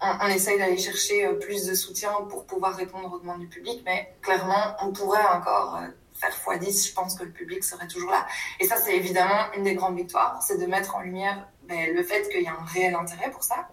on, 0.00 0.06
on, 0.06 0.26
on, 0.26 0.26
essaye 0.28 0.58
d'aller 0.58 0.78
chercher 0.78 1.28
plus 1.40 1.66
de 1.66 1.74
soutien 1.74 2.12
pour 2.28 2.44
pouvoir 2.44 2.74
répondre 2.76 3.12
aux 3.12 3.18
demandes 3.18 3.40
du 3.40 3.48
public. 3.48 3.82
Mais 3.84 4.14
clairement, 4.20 4.76
on 4.82 4.92
pourrait 4.92 5.26
encore 5.34 5.80
faire 6.14 6.30
x10, 6.30 6.88
je 6.88 6.92
pense 6.92 7.14
que 7.16 7.24
le 7.24 7.30
public 7.30 7.62
serait 7.64 7.88
toujours 7.88 8.10
là. 8.10 8.26
Et 8.60 8.66
ça, 8.66 8.76
c'est 8.76 8.96
évidemment 8.96 9.52
une 9.56 9.64
des 9.64 9.74
grandes 9.74 9.96
victoires, 9.96 10.40
c'est 10.42 10.58
de 10.58 10.66
mettre 10.66 10.96
en 10.96 11.00
lumière 11.00 11.48
ben, 11.62 11.94
le 11.94 12.02
fait 12.02 12.28
qu'il 12.28 12.42
y 12.42 12.46
a 12.46 12.52
un 12.52 12.64
réel 12.64 12.94
intérêt 12.94 13.30
pour 13.30 13.42
ça, 13.42 13.68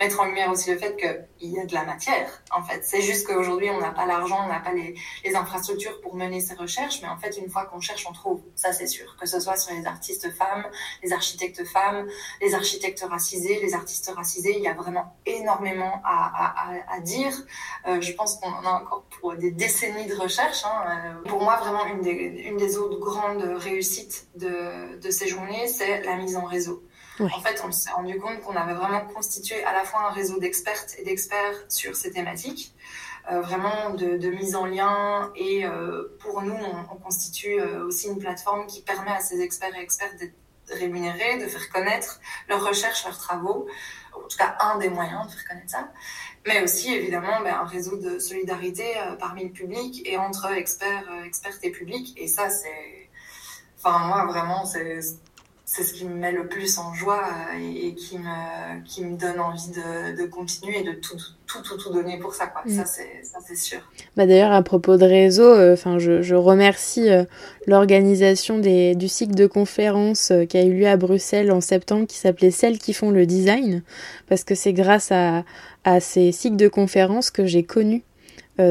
mettre 0.00 0.20
en 0.20 0.26
lumière 0.26 0.50
aussi 0.50 0.70
le 0.70 0.78
fait 0.78 0.96
qu'il 0.96 1.50
y 1.50 1.58
a 1.58 1.64
de 1.64 1.74
la 1.74 1.84
matière, 1.84 2.42
en 2.50 2.62
fait. 2.62 2.82
C'est 2.84 3.02
juste 3.02 3.26
qu'aujourd'hui, 3.26 3.70
on 3.70 3.80
n'a 3.80 3.90
pas 3.90 4.06
l'argent, 4.06 4.44
on 4.44 4.48
n'a 4.48 4.60
pas 4.60 4.72
les, 4.72 4.94
infrastructures 5.34 6.00
pour 6.00 6.16
mener 6.16 6.40
ces 6.40 6.54
recherches, 6.54 7.02
mais 7.02 7.08
en 7.08 7.18
fait, 7.18 7.36
une 7.36 7.50
fois 7.50 7.66
qu'on 7.66 7.80
cherche, 7.80 8.06
on 8.08 8.12
trouve. 8.12 8.42
Ça, 8.54 8.72
c'est 8.72 8.86
sûr. 8.86 9.16
Que 9.20 9.26
ce 9.26 9.38
soit 9.38 9.56
sur 9.56 9.74
les 9.74 9.84
artistes 9.86 10.30
femmes, 10.32 10.64
les 11.02 11.12
architectes 11.12 11.62
femmes, 11.64 12.06
les 12.40 12.54
architectes 12.54 13.04
racisés, 13.08 13.60
les 13.60 13.74
artistes 13.74 14.10
racisés, 14.16 14.54
il 14.56 14.62
y 14.62 14.68
a 14.68 14.72
vraiment 14.72 15.14
énormément 15.26 16.00
à, 16.04 16.70
à, 16.88 17.00
dire. 17.00 17.32
Euh, 17.86 18.00
je 18.00 18.12
pense 18.12 18.36
qu'on 18.36 18.48
en 18.48 18.64
a 18.64 18.70
encore 18.80 19.04
pour 19.20 19.34
des 19.34 19.50
décennies 19.50 20.06
de 20.06 20.14
recherche. 20.14 20.64
Hein. 20.64 20.84
Euh, 20.88 21.28
pour 21.28 21.42
moi, 21.42 21.56
vraiment, 21.56 21.84
une 21.86 22.00
des, 22.00 22.10
une 22.10 22.56
des 22.56 22.78
autres 22.78 22.98
grandes 22.98 23.42
réussites 23.42 24.28
de, 24.36 24.98
de 24.98 25.10
ces 25.10 25.28
journées, 25.28 25.68
c'est 25.68 26.02
la 26.02 26.16
mise 26.16 26.36
en 26.36 26.44
réseau. 26.44 26.82
En 27.20 27.40
fait, 27.40 27.62
on 27.66 27.72
s'est 27.72 27.90
rendu 27.90 28.18
compte 28.18 28.40
qu'on 28.42 28.56
avait 28.56 28.74
vraiment 28.74 29.06
constitué 29.06 29.64
à 29.64 29.72
la 29.72 29.84
fois 29.84 30.08
un 30.08 30.12
réseau 30.12 30.38
d'expertes 30.38 30.94
et 30.98 31.04
d'experts 31.04 31.54
sur 31.68 31.96
ces 31.96 32.12
thématiques, 32.12 32.74
euh, 33.30 33.40
vraiment 33.40 33.90
de, 33.90 34.28
mise 34.28 34.54
en 34.54 34.66
lien. 34.66 35.32
Et 35.34 35.64
euh, 35.64 36.16
pour 36.20 36.42
nous, 36.42 36.54
on, 36.54 36.96
constitue 36.96 37.60
euh, 37.60 37.86
aussi 37.86 38.08
une 38.08 38.18
plateforme 38.18 38.66
qui 38.66 38.82
permet 38.82 39.12
à 39.12 39.20
ces 39.20 39.40
experts 39.40 39.74
et 39.76 39.80
expertes 39.80 40.16
d'être 40.16 40.34
rémunérés, 40.70 41.38
de 41.38 41.46
faire 41.46 41.70
connaître 41.70 42.20
leurs 42.48 42.66
recherches, 42.66 43.04
leurs 43.04 43.18
travaux. 43.18 43.66
En 44.12 44.28
tout 44.28 44.36
cas, 44.36 44.56
un 44.60 44.78
des 44.78 44.88
moyens 44.88 45.26
de 45.26 45.32
faire 45.32 45.48
connaître 45.48 45.70
ça. 45.70 45.88
Mais 46.46 46.62
aussi, 46.62 46.92
évidemment, 46.92 47.40
ben, 47.42 47.54
un 47.54 47.64
réseau 47.64 47.96
de 47.96 48.18
solidarité 48.18 48.94
parmi 49.18 49.44
le 49.44 49.50
public 49.50 50.02
et 50.06 50.16
entre 50.16 50.52
experts, 50.52 51.08
expertes 51.24 51.60
et 51.62 51.70
publics. 51.70 52.14
Et 52.16 52.28
ça, 52.28 52.50
c'est... 52.50 53.08
Enfin, 53.78 54.06
moi, 54.06 54.24
vraiment, 54.26 54.64
c'est 54.64 55.00
c'est 55.68 55.82
ce 55.82 55.94
qui 55.94 56.04
me 56.04 56.14
met 56.14 56.30
le 56.30 56.46
plus 56.46 56.78
en 56.78 56.94
joie 56.94 57.24
euh, 57.24 57.58
et, 57.58 57.92
qui, 57.94 58.18
me, 58.18 58.84
qui 58.84 59.04
me 59.04 59.16
donne 59.16 59.40
envie 59.40 59.68
de, 59.70 60.16
de 60.16 60.26
continuer 60.28 60.78
et 60.78 60.84
de 60.84 60.92
tout, 60.92 61.16
tout, 61.48 61.60
tout, 61.60 61.76
tout 61.76 61.92
donner 61.92 62.18
pour 62.18 62.34
ça. 62.34 62.46
Quoi. 62.46 62.62
Mm. 62.64 62.84
Ça, 62.84 63.40
c'est 63.44 63.56
sûr. 63.56 63.80
Bah 64.16 64.26
D'ailleurs, 64.26 64.52
à 64.52 64.62
propos 64.62 64.96
de 64.96 65.04
réseau, 65.04 65.42
euh, 65.42 65.72
enfin 65.72 65.98
je, 65.98 66.22
je, 66.22 66.36
remercie 66.36 67.10
euh, 67.10 67.24
l'organisation 67.66 68.60
du 68.60 69.08
cycle 69.08 69.34
de 69.34 69.48
conférences 69.48 70.32
qui 70.48 70.56
a 70.56 70.62
eu 70.62 70.72
lieu 70.72 70.86
à 70.86 70.96
Bruxelles 70.96 71.50
en 71.50 71.60
septembre 71.60 72.06
qui 72.06 72.16
s'appelait 72.16 72.52
Celles 72.52 72.78
qui 72.78 72.92
font 72.92 73.10
le 73.10 73.26
design, 73.26 73.82
parce 74.28 74.44
que 74.44 74.54
c'est 74.54 74.72
grâce 74.72 75.10
à, 75.10 75.44
à 75.82 75.98
ces 75.98 76.30
cycles 76.30 76.56
de 76.56 76.68
conférences 76.68 77.32
que 77.32 77.44
j'ai 77.44 77.64
connu 77.64 78.04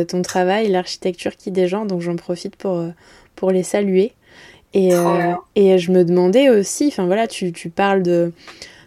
ton 0.07 0.23
travail, 0.23 0.69
l'architecture 0.69 1.35
qui 1.35 1.51
dégenre, 1.51 1.85
donc 1.85 2.01
j'en 2.01 2.15
profite 2.15 2.55
pour, 2.55 2.83
pour 3.35 3.51
les 3.51 3.61
saluer. 3.61 4.13
Et, 4.75 4.93
euh, 4.93 5.33
et 5.55 5.77
je 5.77 5.91
me 5.91 6.03
demandais 6.03 6.49
aussi, 6.49 6.87
enfin 6.87 7.05
voilà, 7.05 7.27
tu, 7.27 7.53
tu 7.53 7.69
parles 7.69 8.03
de, 8.03 8.33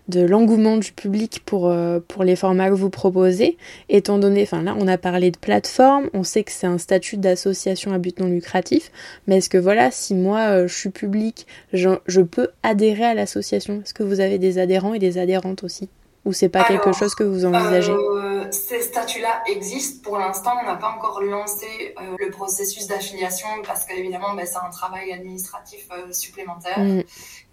de 0.09 0.21
l'engouement 0.21 0.77
du 0.77 0.93
public 0.93 1.43
pour, 1.47 1.69
euh, 1.69 1.99
pour 2.07 2.25
les 2.25 2.37
formats 2.37 2.69
que 2.69 2.75
vous 2.75 2.91
proposez, 2.91 3.57
étant 3.89 4.19
donné, 4.19 4.43
enfin 4.43 4.63
là 4.63 4.77
on 4.79 4.87
a 4.87 4.99
parlé 4.99 5.31
de 5.31 5.39
plateforme, 5.39 6.11
on 6.13 6.25
sait 6.25 6.45
que 6.45 6.53
c'est 6.53 6.67
un 6.67 6.77
statut 6.79 7.17
d'association 7.17 7.93
à 7.93 7.99
but 7.99 8.21
non 8.21 8.27
lucratif, 8.29 8.93
mais 9.27 9.39
est-ce 9.39 9.49
que 9.49 9.59
voilà, 9.59 9.91
si 9.91 10.15
moi 10.15 10.41
euh, 10.51 10.69
je 10.69 10.75
suis 10.75 10.91
public, 10.91 11.47
je, 11.73 11.89
je 12.07 12.21
peux 12.21 12.49
adhérer 12.63 13.05
à 13.05 13.15
l'association? 13.15 13.81
Est-ce 13.83 13.95
que 13.95 14.03
vous 14.03 14.21
avez 14.21 14.39
des 14.39 14.59
adhérents 14.59 14.95
et 14.95 14.99
des 14.99 15.19
adhérentes 15.19 15.65
aussi? 15.65 15.89
Ou 16.29 16.35
c'est 16.35 16.51
pas 16.51 16.65
quelque 16.65 16.93
chose 16.93 17.15
que 17.15 17.25
vous 17.25 17.47
envisagez 17.47 17.91
euh, 17.91 18.47
Ces 18.51 18.83
statuts-là 18.83 19.43
existent. 19.47 20.03
Pour 20.03 20.19
l'instant, 20.19 20.53
on 20.63 20.67
n'a 20.67 20.77
pas 20.77 20.91
encore 20.91 21.23
lancé 21.23 21.95
euh, 21.99 22.17
le 22.19 22.31
processus 22.31 22.87
d'affiliation 22.87 23.49
parce 23.67 23.87
qu'évidemment, 23.87 24.35
ben, 24.35 24.45
c'est 24.45 24.59
un 24.59 24.69
travail 24.69 25.11
administratif 25.11 25.89
euh, 25.91 26.13
supplémentaire. 26.13 26.79
Mm. 26.81 27.03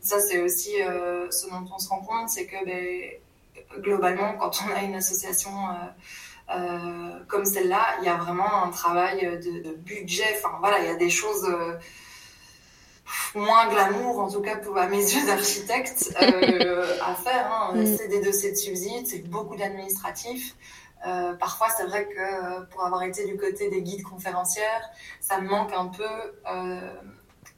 Ça, 0.01 0.19
c'est 0.19 0.41
aussi 0.41 0.73
ce 1.31 1.49
dont 1.49 1.65
on 1.73 1.79
se 1.79 1.87
rend 1.87 2.01
compte, 2.01 2.27
c'est 2.27 2.45
que 2.45 2.65
ben, 2.65 3.81
globalement, 3.81 4.33
quand 4.33 4.51
on 4.67 4.75
a 4.75 4.83
une 4.83 4.95
association 4.95 5.51
comme 7.27 7.45
celle-là, 7.45 7.95
il 8.01 8.05
y 8.05 8.09
a 8.09 8.17
vraiment 8.17 8.65
un 8.65 8.69
travail 8.69 9.25
de, 9.25 9.63
de 9.67 9.73
budget. 9.73 10.37
Enfin, 10.37 10.57
voilà, 10.59 10.79
il 10.81 10.85
y 10.85 10.89
a 10.89 10.95
des 10.95 11.09
choses 11.09 11.47
moins 13.35 13.69
glamour, 13.69 14.19
en 14.19 14.31
tout 14.31 14.41
cas 14.41 14.55
pour 14.57 14.77
à 14.77 14.87
mes 14.87 14.97
yeux 15.13 15.25
d'architecte, 15.25 16.15
euh, 16.21 16.97
à 17.03 17.15
faire. 17.15 17.51
Hein. 17.51 17.75
Mm. 17.75 17.97
C'est 17.97 18.07
des 18.07 18.21
dossiers 18.21 18.51
de 18.51 18.57
subsides, 18.57 19.07
c'est 19.07 19.27
beaucoup 19.27 19.55
d'administratifs. 19.55 20.55
Euh, 21.05 21.33
parfois, 21.33 21.67
c'est 21.75 21.85
vrai 21.85 22.07
que 22.07 22.17
euh, 22.17 22.61
pour 22.71 22.83
avoir 22.83 23.03
été 23.03 23.25
du 23.25 23.37
côté 23.37 23.69
des 23.69 23.81
guides 23.81 24.03
conférencières, 24.03 24.89
ça 25.19 25.39
me 25.39 25.47
manque 25.47 25.71
un 25.73 25.87
peu 25.87 26.03
euh, 26.49 26.93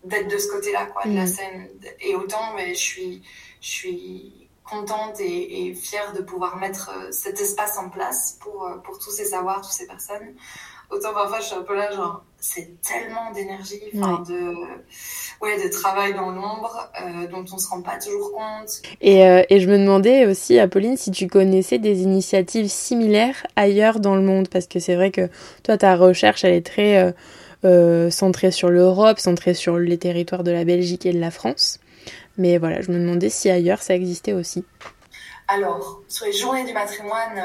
d'être 0.04 0.28
de 0.28 0.38
ce 0.38 0.50
côté-là, 0.50 0.88
quoi, 0.88 1.06
de 1.06 1.16
la 1.16 1.24
mm. 1.24 1.28
scène. 1.28 1.70
Et 2.02 2.16
autant, 2.16 2.54
mais 2.56 2.74
je 2.74 2.80
suis, 2.80 3.24
je 3.62 3.68
suis 3.68 4.50
contente 4.66 5.22
et, 5.22 5.68
et, 5.68 5.74
fière 5.74 6.12
de 6.12 6.22
pouvoir 6.22 6.58
mettre 6.58 6.92
cet 7.14 7.40
espace 7.40 7.78
en 7.78 7.90
place 7.90 8.38
pour, 8.42 8.70
pour 8.84 9.00
tous 9.00 9.12
ces 9.12 9.24
savoirs, 9.24 9.62
toutes 9.62 9.72
ces 9.72 9.88
personnes. 9.88 10.36
Autant 10.90 11.14
parfois, 11.14 11.40
je 11.40 11.46
suis 11.46 11.56
un 11.56 11.64
peu 11.64 11.76
là, 11.76 11.92
genre, 11.92 12.24
c'est 12.40 12.82
tellement 12.82 13.32
d'énergie, 13.34 13.80
de, 13.94 14.54
ouais, 15.42 15.62
de 15.62 15.70
travail 15.70 16.14
dans 16.14 16.30
l'ombre 16.30 16.90
euh, 17.02 17.28
dont 17.28 17.44
on 17.52 17.58
se 17.58 17.68
rend 17.68 17.82
pas 17.82 17.98
toujours 18.00 18.32
compte. 18.32 18.82
Et, 19.02 19.28
euh, 19.28 19.44
et, 19.50 19.60
je 19.60 19.70
me 19.70 19.78
demandais 19.78 20.26
aussi, 20.26 20.58
Apolline, 20.58 20.96
si 20.96 21.12
tu 21.12 21.28
connaissais 21.28 21.78
des 21.78 22.04
initiatives 22.04 22.70
similaires 22.70 23.46
ailleurs 23.58 24.00
dans 24.00 24.16
le 24.16 24.22
monde, 24.22 24.48
parce 24.48 24.68
que 24.68 24.80
c'est 24.80 24.96
vrai 24.96 25.12
que 25.12 25.30
toi, 25.64 25.78
ta 25.78 25.98
recherche, 25.98 26.46
elle 26.46 26.54
est 26.54 26.66
très 26.66 27.04
euh, 27.04 27.12
euh 27.66 28.10
centrée 28.10 28.52
sur 28.52 28.70
l'Europe, 28.70 29.20
centrée 29.20 29.56
sur 29.56 29.78
les 29.78 29.98
territoires 29.98 30.44
de 30.44 30.52
la 30.52 30.64
Belgique 30.64 31.06
et 31.06 31.12
de 31.12 31.20
la 31.20 31.32
France. 31.32 31.80
Mais 32.38 32.58
voilà, 32.60 32.82
je 32.82 32.92
me 32.92 33.00
demandais 33.00 33.30
si 33.30 33.50
ailleurs 33.50 33.82
ça 33.82 33.94
existait 33.94 34.34
aussi. 34.34 34.64
Alors, 35.50 36.02
sur 36.08 36.28
les 36.28 36.34
journées 36.34 36.66
du 36.66 36.74
matrimoine, 36.74 37.42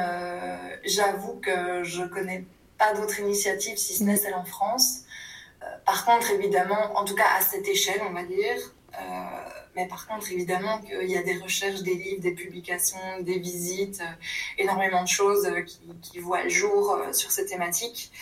j'avoue 0.84 1.40
que 1.40 1.82
je 1.82 2.02
connais 2.04 2.44
d'autres 2.94 3.20
initiatives, 3.20 3.76
si 3.76 3.94
ce 3.94 4.04
n'est 4.04 4.16
celle 4.16 4.34
en 4.34 4.44
France. 4.44 5.00
Euh, 5.62 5.66
par 5.86 6.04
contre, 6.04 6.30
évidemment, 6.30 6.96
en 6.96 7.04
tout 7.04 7.14
cas 7.14 7.28
à 7.38 7.40
cette 7.40 7.66
échelle, 7.68 8.00
on 8.08 8.12
va 8.12 8.24
dire, 8.24 8.56
mais 9.74 9.88
par 9.88 10.06
contre, 10.06 10.30
évidemment 10.30 10.78
qu'il 10.80 11.10
y 11.10 11.16
a 11.16 11.22
des 11.22 11.38
recherches, 11.38 11.80
des 11.82 11.94
livres, 11.94 12.20
des 12.20 12.32
publications, 12.32 12.98
des 13.22 13.38
visites, 13.38 14.02
énormément 14.58 15.02
de 15.02 15.08
choses 15.08 15.50
qui, 15.66 15.80
qui, 16.02 16.18
voient 16.18 16.42
le 16.42 16.50
jour 16.50 16.98
sur 17.12 17.30
ces 17.30 17.46
thématiques. 17.46 18.12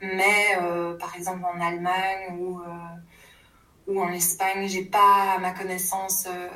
Mais 0.00 0.56
par 1.00 1.16
exemple 1.16 1.44
en 1.44 1.60
Allemagne 1.60 2.38
ou 2.38 2.60
ou 3.90 4.00
en 4.00 4.12
Espagne, 4.12 4.68
j'ai 4.68 4.84
pas 4.84 5.38
ma 5.40 5.50
connaissance 5.50 6.26
euh, 6.28 6.48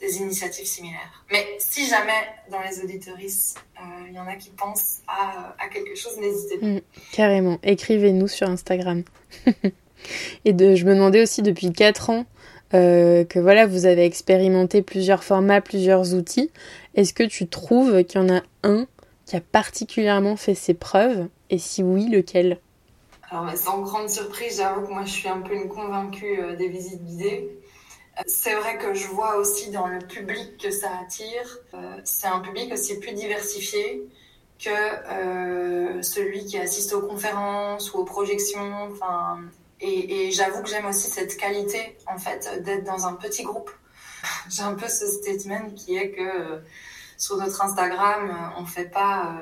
des 0.00 0.16
initiatives 0.18 0.66
similaires. 0.66 1.24
Mais 1.30 1.44
si 1.58 1.86
jamais 1.86 2.12
dans 2.50 2.60
les 2.62 2.82
auditoristes, 2.82 3.58
euh, 3.76 4.06
il 4.08 4.14
y 4.14 4.18
en 4.18 4.26
a 4.26 4.36
qui 4.36 4.50
pensent 4.50 5.02
à, 5.06 5.68
quelque 5.68 5.94
chose, 5.94 6.18
n'hésitez 6.18 6.58
pas. 6.58 6.66
Mm, 6.66 6.80
carrément, 7.12 7.58
écrivez-nous 7.62 8.28
sur 8.28 8.48
Instagram. 8.48 9.02
Et 10.44 10.52
de, 10.52 10.74
je 10.74 10.84
me 10.84 10.94
demandais 10.94 11.22
aussi 11.22 11.42
depuis 11.42 11.72
4 11.72 12.10
ans 12.10 12.26
euh, 12.74 13.24
que 13.24 13.38
voilà, 13.38 13.66
vous 13.66 13.86
avez 13.86 14.04
expérimenté 14.04 14.82
plusieurs 14.82 15.22
formats, 15.22 15.60
plusieurs 15.60 16.14
outils. 16.14 16.50
Est-ce 16.94 17.14
que 17.14 17.22
tu 17.22 17.46
trouves 17.46 18.04
qu'il 18.04 18.20
y 18.20 18.24
en 18.24 18.34
a 18.34 18.42
un 18.62 18.86
qui 19.26 19.36
a 19.36 19.40
particulièrement 19.40 20.36
fait 20.36 20.54
ses 20.54 20.74
preuves? 20.74 21.28
Et 21.50 21.58
si 21.58 21.82
oui, 21.82 22.08
lequel? 22.08 22.58
Alors, 23.34 23.56
sans 23.58 23.80
grande 23.80 24.08
surprise, 24.08 24.58
j'avoue 24.58 24.86
que 24.86 24.92
moi, 24.92 25.04
je 25.04 25.10
suis 25.10 25.28
un 25.28 25.40
peu 25.40 25.54
une 25.54 25.68
convaincue 25.68 26.40
euh, 26.40 26.54
des 26.54 26.68
visites 26.68 27.04
guidées. 27.04 27.58
Euh, 28.16 28.22
c'est 28.28 28.54
vrai 28.54 28.78
que 28.78 28.94
je 28.94 29.08
vois 29.08 29.38
aussi 29.38 29.72
dans 29.72 29.88
le 29.88 29.98
public 29.98 30.56
que 30.56 30.70
ça 30.70 30.88
attire. 31.02 31.58
Euh, 31.74 31.96
c'est 32.04 32.28
un 32.28 32.38
public 32.38 32.72
aussi 32.72 33.00
plus 33.00 33.12
diversifié 33.12 34.06
que 34.64 34.70
celui 36.02 36.44
qui 36.44 36.58
assiste 36.58 36.92
aux 36.92 37.02
conférences 37.02 37.92
ou 37.92 37.98
aux 37.98 38.04
projections. 38.04 38.92
Et, 39.80 40.30
j'avoue 40.30 40.62
que 40.62 40.68
j'aime 40.68 40.86
aussi 40.86 41.10
cette 41.10 41.36
qualité, 41.36 41.98
en 42.06 42.18
fait, 42.18 42.62
d'être 42.62 42.84
dans 42.84 43.06
un 43.06 43.14
petit 43.14 43.42
groupe. 43.42 43.70
J'ai 44.48 44.62
un 44.62 44.74
peu 44.74 44.86
ce 44.86 45.06
statement 45.08 45.70
qui 45.74 45.96
est 45.96 46.12
que 46.12 46.62
sur 47.18 47.36
notre 47.36 47.62
Instagram, 47.62 48.54
on 48.58 48.64
fait 48.64 48.90
pas 48.90 49.36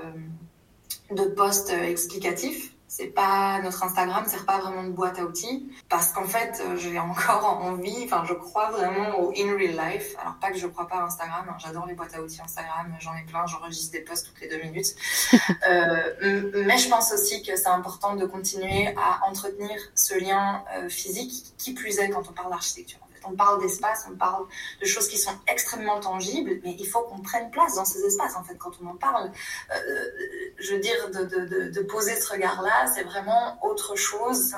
de 1.11 1.24
posts 1.24 1.70
explicatifs 1.70 2.72
c'est 2.95 3.07
pas 3.07 3.59
notre 3.62 3.82
Instagram 3.82 4.26
sert 4.26 4.45
pas 4.45 4.59
vraiment 4.59 4.84
de 4.84 4.90
boîte 4.90 5.18
à 5.18 5.24
outils. 5.24 5.72
Parce 5.88 6.12
qu'en 6.12 6.26
fait 6.26 6.61
euh, 6.61 6.76
j'ai 6.76 6.99
encore 6.99 7.47
envie 7.62 8.05
enfin 8.05 8.22
je 8.28 8.34
crois 8.34 8.70
vraiment 8.70 9.18
au 9.18 9.30
in 9.30 9.57
real 9.57 9.78
life. 9.78 10.14
Alors 10.20 10.34
pas 10.34 10.51
que 10.51 10.59
je 10.59 10.66
crois 10.66 10.86
pas 10.86 10.97
à 10.97 11.05
Instagram 11.05 11.47
hein, 11.49 11.57
j'adore 11.59 11.86
les 11.86 11.95
boîtes 11.95 12.14
à 12.14 12.20
outils 12.20 12.43
Instagram 12.43 12.95
j'en 13.01 13.14
ai 13.14 13.22
plein 13.22 13.47
j'enregistre 13.47 13.93
des 13.93 14.01
posts 14.03 14.26
toutes 14.26 14.40
les 14.43 14.49
deux 14.49 14.62
minutes. 14.62 14.95
Euh, 15.68 16.64
mais 16.66 16.76
je 16.76 16.88
pense 16.88 17.12
aussi 17.12 17.43
que 17.43 17.57
c'est 17.57 17.68
important 17.68 18.16
de 18.16 18.26
continuer 18.26 18.88
à 18.97 19.26
entretenir 19.28 19.78
ce 19.95 20.18
lien 20.18 20.64
euh, 20.76 20.88
physique 20.88 21.55
qui 21.57 21.72
plus 21.72 21.99
est 21.99 22.11
quand 22.11 22.28
on 22.28 22.32
parle 22.32 22.51
d'architecture 22.51 22.99
on 23.25 23.35
parle 23.35 23.61
d'espace, 23.61 24.07
on 24.11 24.16
parle 24.16 24.47
de 24.81 24.87
choses 24.87 25.09
qui 25.09 25.18
sont 25.18 25.35
extrêmement 25.47 26.01
tangibles, 26.01 26.61
mais 26.62 26.77
il 26.79 26.87
faut 26.87 27.03
qu'on 27.03 27.20
prenne 27.20 27.51
place 27.51 27.77
dans 27.77 27.85
ces 27.85 28.05
espaces, 28.05 28.37
en 28.37 28.45
fait, 28.45 28.57
quand 28.57 28.73
on 28.83 28.89
en 28.89 28.97
parle. 28.97 29.31
Euh, 29.70 30.11
je 30.59 30.75
veux 30.75 30.81
dire, 30.81 31.11
de, 31.11 31.83
poser 31.83 32.14
ce 32.14 32.33
regard-là, 32.33 32.87
c'est 32.95 33.03
vraiment 33.03 33.59
autre 33.62 33.97
chose, 33.97 34.55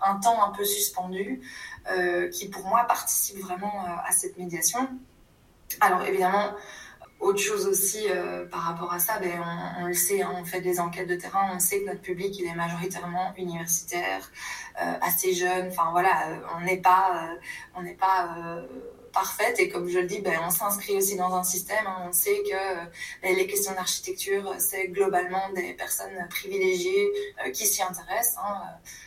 un, 0.00 0.16
temps 0.16 0.42
un 0.42 0.50
peu 0.50 0.64
suspendu, 0.64 1.40
euh, 1.90 2.28
qui 2.30 2.48
pour 2.48 2.66
moi 2.66 2.84
participe 2.84 3.38
vraiment 3.40 3.84
euh, 3.84 4.08
à 4.08 4.10
cette 4.12 4.36
médiation. 4.38 4.88
Alors 5.80 6.02
évidemment, 6.04 6.54
autre 7.20 7.40
chose 7.40 7.66
aussi 7.66 8.06
par 8.50 8.60
rapport 8.60 8.92
à 8.92 8.98
ça, 8.98 9.18
ben, 9.18 9.42
on, 9.80 9.86
le 9.86 9.94
sait, 9.94 10.22
hein, 10.22 10.32
on 10.36 10.44
fait 10.44 10.60
des 10.60 10.80
enquêtes 10.80 11.08
de 11.08 11.16
terrain, 11.16 11.50
on 11.54 11.58
sait 11.58 11.80
que 11.80 11.86
notre 11.86 12.02
public 12.02 12.38
il 12.38 12.46
est 12.46 12.54
majoritairement 12.54 13.32
universitaire, 13.36 14.30
euh, 14.82 14.92
assez 15.00 15.32
jeune. 15.32 15.68
Enfin 15.68 15.88
voilà, 15.90 16.28
euh, 16.28 16.36
on 16.56 16.64
n'est 16.64 16.76
pas, 16.76 17.30
euh, 17.32 17.36
on 17.74 17.82
n'est 17.82 17.94
pas 17.94 18.36
parfaite 19.12 19.58
et 19.58 19.70
comme 19.70 19.88
je 19.88 19.98
le 19.98 20.06
dis, 20.06 20.20
ben, 20.20 20.38
on 20.46 20.50
s'inscrit 20.50 20.96
aussi 20.96 21.16
dans 21.16 21.34
un 21.34 21.42
système. 21.42 21.86
Hein. 21.86 22.04
On 22.08 22.12
sait 22.12 22.42
que 22.42 23.22
ben, 23.22 23.34
les 23.34 23.46
questions 23.46 23.72
d'architecture, 23.72 24.54
c'est 24.58 24.88
globalement 24.88 25.50
des 25.54 25.72
personnes 25.72 26.26
privilégiées 26.28 27.10
qui 27.54 27.66
s'y 27.66 27.82
intéressent. 27.82 28.36
Hein. 28.44 28.60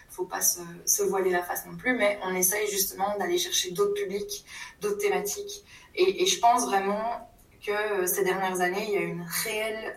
Faut 0.09 0.25
pas 0.25 0.41
se, 0.41 1.03
voiler 1.03 1.29
la 1.29 1.43
face 1.43 1.67
non 1.67 1.77
plus, 1.77 1.93
mais 1.93 2.19
on 2.23 2.33
essaye 2.33 2.67
justement 2.67 3.15
d'aller 3.19 3.37
chercher 3.37 3.71
d'autres 3.71 3.93
publics, 3.93 4.43
d'autres 4.81 4.97
thématiques. 4.97 5.63
Et, 5.93 6.25
je 6.25 6.39
pense 6.39 6.65
vraiment 6.65 7.28
que 7.65 8.05
ces 8.05 8.23
dernières 8.23 8.61
années, 8.61 8.85
il 8.87 8.93
y 8.93 8.97
a 8.97 9.01
une 9.01 9.25
réelle 9.43 9.95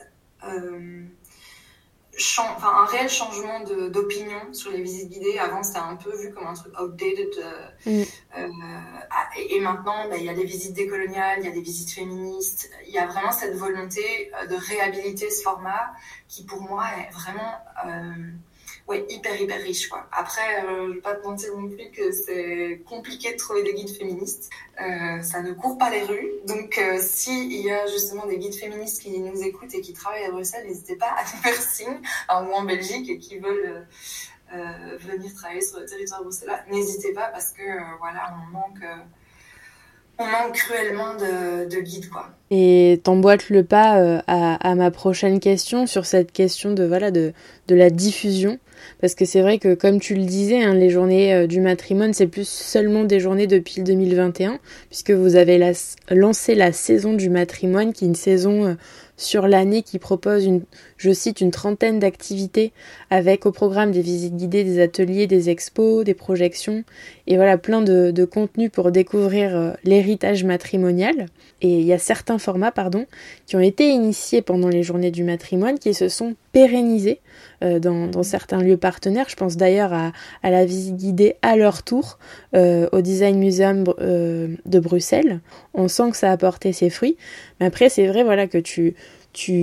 enfin, 2.38 2.82
un 2.82 2.84
réel 2.86 3.08
changement 3.08 3.60
d'opinion 3.90 4.52
sur 4.52 4.70
les 4.70 4.82
visites 4.82 5.10
guidées. 5.10 5.38
Avant, 5.38 5.62
c'était 5.62 5.78
un 5.78 5.96
peu 5.96 6.14
vu 6.16 6.32
comme 6.32 6.46
un 6.46 6.54
truc 6.54 6.78
outdated. 6.78 7.30
Euh, 7.38 7.70
mm. 7.86 8.04
euh, 8.38 8.48
et, 9.50 9.60
maintenant, 9.60 10.08
bah, 10.08 10.16
il 10.18 10.24
y 10.24 10.28
a 10.28 10.34
des 10.34 10.44
visites 10.44 10.74
décoloniales, 10.74 11.38
il 11.40 11.46
y 11.46 11.48
a 11.48 11.52
des 11.52 11.60
visites 11.60 11.90
féministes. 11.90 12.70
Il 12.86 12.92
y 12.92 12.98
a 12.98 13.06
vraiment 13.06 13.32
cette 13.32 13.56
volonté 13.56 14.30
euh, 14.34 14.46
de 14.46 14.56
réhabiliter 14.56 15.30
ce 15.30 15.42
format 15.42 15.92
qui, 16.28 16.44
pour 16.44 16.60
moi, 16.60 16.84
est 16.98 17.12
vraiment 17.12 17.54
ouais, 18.88 19.04
hyper, 19.08 19.40
hyper 19.40 19.60
riche. 19.60 19.88
Quoi. 19.88 20.06
Après, 20.12 20.64
euh, 20.64 20.88
je 20.88 20.94
vais 20.94 21.00
pas 21.00 21.14
te 21.14 21.26
mentir 21.26 21.56
non 21.56 21.68
plus 21.68 21.90
que 21.90 22.12
c'est 22.12 22.82
compliqué 22.86 23.32
de 23.32 23.38
trouver 23.38 23.62
des 23.62 23.74
guides 23.74 23.96
féministes. 23.96 24.50
Euh, 24.80 25.22
ça 25.22 25.42
ne 25.42 25.52
court 25.52 25.78
pas 25.78 25.90
les 25.90 26.02
rues. 26.02 26.30
Donc, 26.46 26.78
euh, 26.78 26.98
s'il 27.00 27.52
y 27.52 27.70
a 27.70 27.86
justement 27.86 28.26
des 28.26 28.38
guides 28.38 28.54
féministes 28.54 29.02
qui 29.02 29.18
nous 29.18 29.42
écoutent 29.42 29.74
et 29.74 29.80
qui 29.80 29.92
travaillent 29.92 30.24
à 30.24 30.30
Bruxelles, 30.30 30.66
n'hésitez 30.66 30.96
pas 30.96 31.10
à 31.10 31.22
nous 31.22 31.42
faire 31.42 31.62
signe, 31.62 32.00
ou 32.30 32.52
en 32.52 32.64
Belgique, 32.64 33.08
et 33.10 33.18
qui 33.18 33.38
veulent 33.38 33.86
euh, 34.54 34.96
venir 34.98 35.32
travailler 35.34 35.62
sur 35.62 35.80
le 35.80 35.86
territoire 35.86 36.22
bruxellois. 36.22 36.60
N'hésitez 36.70 37.12
pas 37.12 37.28
parce 37.28 37.52
que, 37.52 37.62
voilà, 37.98 38.34
on 38.42 38.50
manque 38.52 38.84
on 40.18 40.26
manque 40.26 40.54
cruellement 40.54 41.14
de 41.14 41.80
guides, 41.80 42.10
quoi. 42.10 42.30
Et 42.54 43.00
t'emboîtes 43.02 43.48
le 43.48 43.64
pas 43.64 44.20
à, 44.26 44.70
à, 44.70 44.74
ma 44.74 44.90
prochaine 44.90 45.40
question 45.40 45.86
sur 45.86 46.04
cette 46.04 46.32
question 46.32 46.74
de 46.74 46.84
voilà 46.84 47.10
de, 47.10 47.32
de 47.66 47.74
la 47.74 47.88
diffusion 47.88 48.58
parce 49.00 49.14
que 49.14 49.24
c'est 49.24 49.40
vrai 49.40 49.58
que, 49.58 49.74
comme 49.74 50.00
tu 50.00 50.14
le 50.14 50.24
disais, 50.24 50.62
hein, 50.62 50.74
les 50.74 50.90
journées 50.90 51.34
euh, 51.34 51.46
du 51.46 51.60
matrimoine, 51.60 52.12
c'est 52.12 52.26
plus 52.26 52.48
seulement 52.48 53.04
des 53.04 53.20
journées 53.20 53.46
depuis 53.46 53.76
le 53.78 53.84
2021, 53.84 54.58
puisque 54.88 55.10
vous 55.10 55.36
avez 55.36 55.72
lancé 56.10 56.54
la 56.54 56.72
saison 56.72 57.12
du 57.14 57.30
matrimoine, 57.30 57.92
qui 57.92 58.04
est 58.04 58.08
une 58.08 58.14
saison 58.14 58.66
euh, 58.66 58.74
sur 59.16 59.46
l'année 59.46 59.82
qui 59.82 59.98
propose, 59.98 60.44
une, 60.44 60.62
je 60.96 61.12
cite, 61.12 61.40
une 61.40 61.50
trentaine 61.50 61.98
d'activités 61.98 62.72
avec 63.10 63.46
au 63.46 63.52
programme 63.52 63.92
des 63.92 64.00
visites 64.00 64.36
guidées, 64.36 64.64
des 64.64 64.80
ateliers, 64.80 65.26
des 65.26 65.50
expos, 65.50 66.04
des 66.04 66.14
projections 66.14 66.82
et 67.26 67.36
voilà 67.36 67.58
plein 67.58 67.82
de, 67.82 68.10
de 68.10 68.24
contenus 68.24 68.70
pour 68.72 68.90
découvrir 68.90 69.56
euh, 69.56 69.72
l'héritage 69.84 70.44
matrimonial. 70.44 71.26
Et 71.60 71.78
il 71.78 71.86
y 71.86 71.92
a 71.92 71.98
certains 71.98 72.38
formats, 72.42 72.72
pardon, 72.72 73.06
qui 73.46 73.56
ont 73.56 73.60
été 73.60 73.88
initiés 73.88 74.42
pendant 74.42 74.68
les 74.68 74.82
journées 74.82 75.10
du 75.10 75.24
matrimoine 75.24 75.78
qui 75.78 75.94
se 75.94 76.08
sont 76.08 76.34
pérennisés 76.52 77.20
euh, 77.62 77.78
dans, 77.78 78.22
certains 78.22 78.60
lieux 78.60 78.76
partenaires. 78.76 79.26
Je 79.28 79.36
pense 79.36 79.56
d'ailleurs 79.56 79.92
à, 79.92 80.12
la 80.42 80.64
visite 80.64 80.96
guidée 80.96 81.36
à 81.42 81.56
leur 81.56 81.82
tour 81.82 82.18
euh, 82.54 82.88
au 82.92 83.00
Design 83.00 83.38
Museum 83.38 83.84
de 83.84 84.78
Bruxelles. 84.78 85.40
On 85.74 85.88
sent 85.88 86.10
que 86.10 86.16
ça 86.16 86.30
a 86.30 86.36
porté 86.36 86.72
ses 86.72 86.90
fruits. 86.90 87.16
Mais 87.60 87.66
après, 87.66 87.88
c'est 87.88 88.06
vrai 88.06 88.24
voilà 88.24 88.46
que 88.46 88.58
tu 88.58 88.94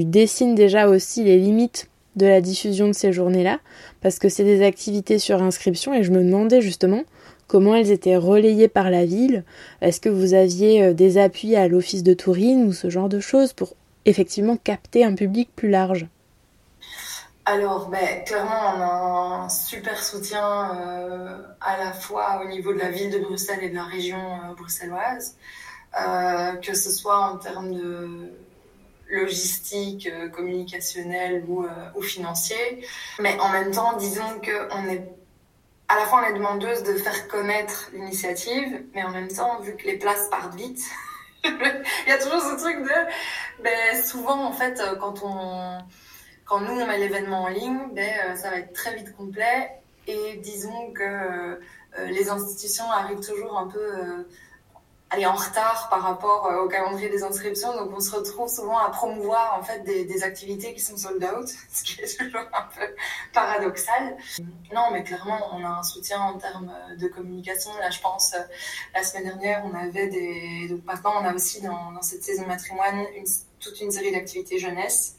dessines 0.06 0.56
déjà 0.56 0.88
aussi 0.88 1.24
les 1.24 1.38
limites 1.38 1.90
de 2.16 2.28
la 2.28 2.42
diffusion 2.42 2.88
de 2.88 2.94
ces 2.94 3.12
journées-là, 3.12 3.60
parce 4.02 4.20
que 4.20 4.30
c'est 4.30 4.44
des 4.44 4.64
activités 4.64 5.20
sur 5.20 5.42
inscription, 5.42 5.94
et 5.94 6.04
je 6.04 6.12
me 6.12 6.24
demandais 6.24 6.62
justement 6.62 7.04
comment 7.50 7.76
elles 7.76 7.91
étaient 7.91 8.16
relayées 8.16 8.70
par 8.70 8.89
la 8.89 9.04
ville. 9.04 9.43
Est-ce 9.82 10.00
que 10.00 10.08
vous 10.08 10.34
aviez 10.34 10.84
euh, 10.84 10.93
des 10.93 11.18
appuis 11.18 11.58
à 11.58 11.68
l'office 11.68 12.04
de 12.04 12.14
tourisme 12.14 12.68
ou 12.68 12.72
ce 12.72 12.89
genre 12.89 13.10
de 13.10 13.20
choses 13.20 13.52
pour 13.52 13.74
effectivement 14.06 14.56
capter 14.56 15.04
un 15.04 15.16
public 15.16 15.50
plus 15.54 15.70
large? 15.70 16.08
Alors, 17.52 17.89
ben, 17.89 18.24
clairement, 18.26 18.76
on 18.76 18.82
a 18.82 19.43
un 19.45 19.50
super 19.50 20.04
soutien 20.04 20.78
euh, 20.80 21.41
à 21.62 21.84
la 21.84 21.93
fois 21.93 22.43
au 22.45 22.47
niveau 22.47 22.74
de 22.74 22.78
la 22.78 22.91
ville 22.91 23.10
de 23.10 23.18
Bruxelles 23.18 23.64
et 23.64 23.70
de 23.70 23.76
la 23.76 23.86
région 23.86 24.20
euh, 24.20 24.54
bruxelloise, 24.56 25.36
que 26.62 26.76
ce 26.76 26.91
soit 26.91 27.18
en 27.18 27.38
termes 27.38 27.74
de 27.74 28.32
logistique, 29.10 30.08
euh, 30.08 30.30
communicationnel 30.30 31.43
ou, 31.47 31.66
ou 31.95 32.02
financier. 32.04 32.86
Mais 33.20 33.36
en 33.39 33.50
même 33.50 33.72
temps, 33.72 33.97
disons 33.97 34.39
qu'on 34.43 34.88
est 34.88 35.12
à 35.90 35.96
la 35.96 36.06
fois 36.06 36.22
on 36.24 36.30
est 36.30 36.34
demandeuse 36.34 36.84
de 36.84 36.94
faire 36.94 37.28
connaître 37.28 37.90
l'initiative, 37.94 38.84
mais 38.94 39.04
en 39.04 39.10
même 39.10 39.28
temps, 39.28 39.60
vu 39.60 39.76
que 39.76 39.86
les 39.86 39.98
places 39.98 40.30
partent 40.30 40.56
vite, 40.56 40.82
il 41.44 42.08
y 42.08 42.12
a 42.12 42.18
toujours 42.18 42.42
ce 42.42 42.62
truc 42.62 42.84
de, 42.84 43.64
ben, 43.64 44.04
souvent 44.04 44.46
en 44.46 44.54
fait, 44.54 44.82
quand 45.00 45.24
on, 45.24 45.80
quand 46.46 46.62
nous 46.62 46.80
on 46.80 46.86
met 46.86 46.98
l'événement 47.00 47.44
en 47.44 47.48
ligne, 47.48 47.80
ben, 47.94 48.36
ça 48.36 48.52
va 48.52 48.58
être 48.58 48.74
très 48.74 48.96
vite 48.96 49.16
complet. 49.16 49.72
Et 50.08 50.38
disons 50.38 50.92
que 50.92 51.60
les 52.08 52.30
institutions 52.30 52.90
arrivent 52.92 53.26
toujours 53.26 53.58
un 53.60 53.68
peu 53.68 54.26
aller 55.12 55.26
en 55.26 55.34
retard 55.34 55.88
par 55.89 56.01
rapport 56.01 56.45
euh, 56.47 56.64
au 56.64 56.68
calendrier 56.68 57.10
des 57.10 57.24
inscriptions. 57.24 57.76
Donc, 57.76 57.91
on 57.95 57.99
se 57.99 58.16
retrouve 58.16 58.47
souvent 58.47 58.78
à 58.78 58.89
promouvoir 58.89 59.57
en 59.60 59.64
fait 59.64 59.84
des, 59.84 60.24
activités 60.24 60.74
qui 60.74 60.82
sont 60.82 60.97
sold 60.97 61.24
out, 61.24 61.47
ce 61.72 61.84
qui 61.84 62.01
est 62.01 62.18
toujours 62.18 62.41
un 62.41 62.68
peu 62.78 62.95
paradoxal. 63.34 64.18
Non, 64.74 64.91
mais 64.91 65.03
clairement, 65.03 65.39
on 65.53 65.64
a 65.64 65.70
un 65.70 65.84
soutien 65.84 66.20
en 66.22 66.38
termes 66.38 66.72
de 66.97 67.07
communication. 67.07 67.72
Là, 67.80 67.89
je 67.89 67.99
pense, 67.99 68.34
euh, 68.34 68.39
la 68.93 69.03
semaine 69.03 69.26
dernière, 69.26 69.64
on 69.66 69.76
avait 69.76 70.07
des. 70.07 70.68
Donc, 70.70 70.86
maintenant, 70.86 71.14
on 71.22 71.26
a 71.26 71.34
aussi 71.34 71.62
dans, 71.62 71.91
dans 71.91 72.01
cette 72.01 72.24
saison 72.24 72.45
matrimoine 72.45 73.05
une, 73.16 73.26
toute 73.60 73.80
une 73.82 73.91
série 73.91 74.12
d'activités 74.12 74.60
jeunesse. 74.60 75.19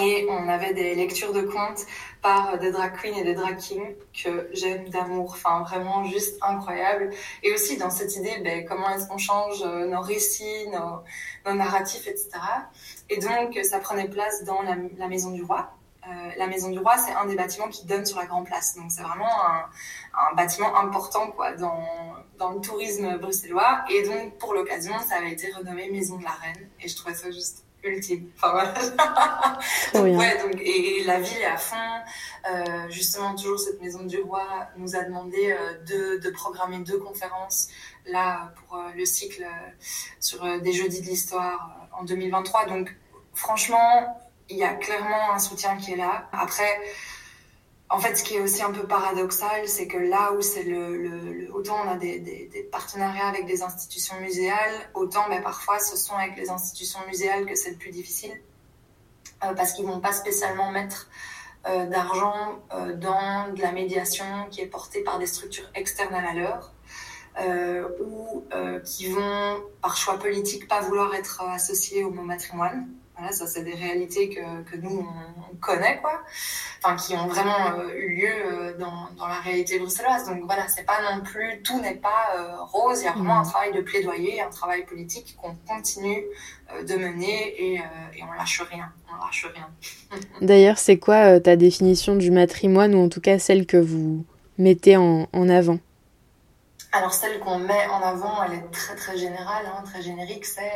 Et 0.00 0.26
on 0.28 0.48
avait 0.48 0.74
des 0.74 0.94
lectures 0.94 1.32
de 1.32 1.42
contes 1.42 1.86
par 2.20 2.58
des 2.58 2.72
drag 2.72 2.94
queens 3.00 3.16
et 3.16 3.22
des 3.22 3.34
drag 3.34 3.56
kings 3.58 3.94
que 4.12 4.48
j'aime 4.52 4.88
d'amour. 4.88 5.30
Enfin, 5.32 5.62
vraiment 5.62 6.04
juste 6.04 6.36
incroyable. 6.42 7.10
Et 7.42 7.52
aussi 7.52 7.76
dans 7.76 7.90
cette 7.90 8.16
idée, 8.16 8.40
ben, 8.42 8.64
comment 8.66 8.90
est-ce 8.90 9.06
qu'on 9.06 9.18
change 9.18 9.62
euh, 9.62 9.86
nos 9.86 10.00
récits, 10.00 10.66
nos, 10.68 11.54
narratifs, 11.54 12.06
etc. 12.08 12.30
Et 13.10 13.18
donc, 13.18 13.58
ça 13.62 13.78
prenait 13.78 14.08
place 14.08 14.44
dans 14.44 14.62
la, 14.62 15.06
Maison 15.06 15.30
du 15.30 15.42
Roi. 15.42 15.70
Euh, 16.06 16.30
la 16.36 16.46
Maison 16.46 16.70
du 16.70 16.78
Roi, 16.78 16.96
c'est 16.98 17.12
un 17.12 17.26
des 17.26 17.36
bâtiments 17.36 17.68
qui 17.68 17.86
donne 17.86 18.04
sur 18.04 18.18
la 18.18 18.26
Grand 18.26 18.42
Place. 18.42 18.76
Donc, 18.76 18.90
c'est 18.90 19.02
vraiment 19.02 19.30
un, 19.46 19.68
un, 20.14 20.34
bâtiment 20.34 20.76
important 20.76 21.28
quoi, 21.28 21.52
dans, 21.52 21.86
dans 22.38 22.50
le 22.50 22.60
tourisme 22.60 23.18
bruxellois. 23.18 23.84
Et 23.90 24.02
donc, 24.02 24.38
pour 24.38 24.54
l'occasion, 24.54 24.94
ça 25.06 25.16
avait 25.16 25.32
été 25.32 25.52
renommé 25.52 25.90
Maison 25.90 26.16
de 26.18 26.24
la 26.24 26.32
Reine. 26.32 26.68
Et 26.80 26.88
je 26.88 26.96
trouvais 26.96 27.14
ça 27.14 27.30
juste 27.30 27.63
ultime. 27.84 28.30
Enfin 28.36 28.52
voilà. 28.52 28.74
donc, 29.94 30.18
ouais, 30.18 30.38
donc, 30.42 30.60
et, 30.60 31.00
et, 31.00 31.04
la 31.04 31.20
ville 31.20 31.38
est 31.38 31.44
à 31.44 31.56
fond. 31.56 31.76
Euh, 32.50 32.88
justement, 32.90 33.34
toujours 33.34 33.58
cette 33.58 33.80
maison 33.80 34.04
du 34.04 34.20
roi 34.20 34.46
nous 34.76 34.96
a 34.96 35.02
demandé 35.04 35.52
euh, 35.52 35.78
de, 35.84 36.18
de, 36.18 36.30
programmer 36.30 36.78
deux 36.78 36.98
conférences 36.98 37.68
là 38.06 38.52
pour 38.56 38.76
euh, 38.76 38.90
le 38.96 39.04
cycle 39.04 39.46
sur 40.20 40.60
des 40.60 40.72
jeudis 40.72 41.00
de 41.00 41.06
l'histoire 41.06 41.88
en 41.92 42.04
2023. 42.04 42.66
Donc 42.66 42.94
franchement, 43.32 44.20
il 44.48 44.58
y 44.58 44.64
a 44.64 44.74
clairement 44.74 45.32
un 45.32 45.38
soutien 45.38 45.76
qui 45.76 45.92
est 45.92 45.96
là. 45.96 46.28
Après, 46.32 46.80
en 47.90 47.98
fait, 47.98 48.16
ce 48.16 48.24
qui 48.24 48.34
est 48.34 48.40
aussi 48.40 48.62
un 48.62 48.72
peu 48.72 48.86
paradoxal, 48.86 49.68
c'est 49.68 49.86
que 49.86 49.98
là 49.98 50.32
où 50.32 50.42
c'est 50.42 50.62
le, 50.62 50.96
le, 50.96 51.54
autant 51.54 51.76
on 51.84 51.88
a 51.88 51.96
des, 51.96 52.68
partenariats 52.72 53.28
avec 53.28 53.46
des 53.46 53.62
institutions 53.62 54.18
muséales, 54.20 54.90
autant 54.94 55.26
mais 55.28 55.40
parfois 55.42 55.78
ce 55.78 55.96
sont 55.96 56.14
avec 56.14 56.36
les 56.36 56.50
institutions 56.50 57.00
muséales 57.06 57.46
que 57.46 57.54
c'est 57.54 57.70
le 57.70 57.76
plus 57.76 57.90
difficile 57.90 58.32
euh, 59.44 59.54
parce 59.54 59.72
qu'ils 59.72 59.86
vont 59.86 60.00
pas 60.00 60.12
spécialement 60.12 60.70
mettre 60.70 61.08
euh, 61.66 61.86
d'argent 61.86 62.58
euh, 62.72 62.94
dans 62.94 63.52
de 63.52 63.60
la 63.60 63.72
médiation 63.72 64.24
qui 64.50 64.62
est 64.62 64.66
portée 64.66 65.02
par 65.02 65.18
des 65.18 65.26
structures 65.26 65.70
externes 65.74 66.14
à 66.14 66.22
la 66.22 66.34
leur. 66.34 66.72
ou 68.00 68.44
qui 68.84 69.08
vont, 69.08 69.62
par 69.82 69.96
choix 69.96 70.18
politique, 70.18 70.68
pas 70.68 70.80
vouloir 70.80 71.14
être 71.14 71.42
associés 71.42 72.04
au 72.04 72.10
mot 72.10 72.22
matrimoine. 72.22 72.88
Voilà, 73.16 73.32
ça 73.32 73.46
c'est 73.46 73.62
des 73.62 73.74
réalités 73.74 74.28
que, 74.28 74.62
que 74.68 74.76
nous 74.76 74.98
on, 74.98 75.52
on, 75.52 75.56
connaît 75.58 76.00
quoi, 76.00 76.20
enfin 76.82 76.96
qui 76.96 77.14
ont 77.14 77.28
vraiment 77.28 77.78
euh, 77.78 77.94
eu 77.94 78.16
lieu 78.16 78.28
euh, 78.28 78.76
dans, 78.76 79.08
dans, 79.16 79.28
la 79.28 79.38
réalité 79.38 79.78
bruxelloise. 79.78 80.26
Donc 80.26 80.42
voilà, 80.46 80.66
c'est 80.66 80.82
pas 80.82 80.98
non 81.12 81.22
plus 81.22 81.62
tout 81.62 81.80
n'est 81.80 81.94
pas 81.94 82.34
euh, 82.36 82.56
rose. 82.60 83.02
Il 83.02 83.04
y 83.04 83.06
a 83.06 83.12
vraiment 83.12 83.36
mmh. 83.36 83.42
un 83.42 83.44
travail 83.44 83.72
de 83.72 83.80
plaidoyer, 83.82 84.40
un 84.40 84.50
travail 84.50 84.84
politique 84.84 85.36
qu'on 85.40 85.54
continue 85.68 86.24
de 86.88 86.94
mener 86.96 87.54
et, 87.62 87.74
et, 87.74 88.22
on 88.28 88.32
lâche 88.32 88.62
rien, 88.62 88.92
on 89.08 89.24
lâche 89.24 89.46
rien. 89.54 89.68
D'ailleurs, 90.40 90.78
c'est 90.78 90.98
quoi 90.98 91.38
ta 91.38 91.54
définition 91.54 92.16
du 92.16 92.32
matrimoine 92.32 92.96
ou 92.96 93.04
en 93.04 93.08
tout 93.08 93.20
cas 93.20 93.38
celle 93.38 93.64
que 93.64 93.76
vous 93.76 94.24
mettez 94.58 94.96
en, 94.96 95.28
en 95.32 95.48
avant? 95.48 95.78
Alors 96.90 97.12
celle 97.12 97.38
qu'on 97.38 97.58
met 97.58 97.86
en 97.92 98.00
avant, 98.02 98.42
elle 98.42 98.54
est 98.54 98.70
très 98.72 98.96
très 98.96 99.16
générale, 99.16 99.66
hein, 99.66 99.82
très 99.84 100.02
générique. 100.02 100.44
C'est 100.44 100.72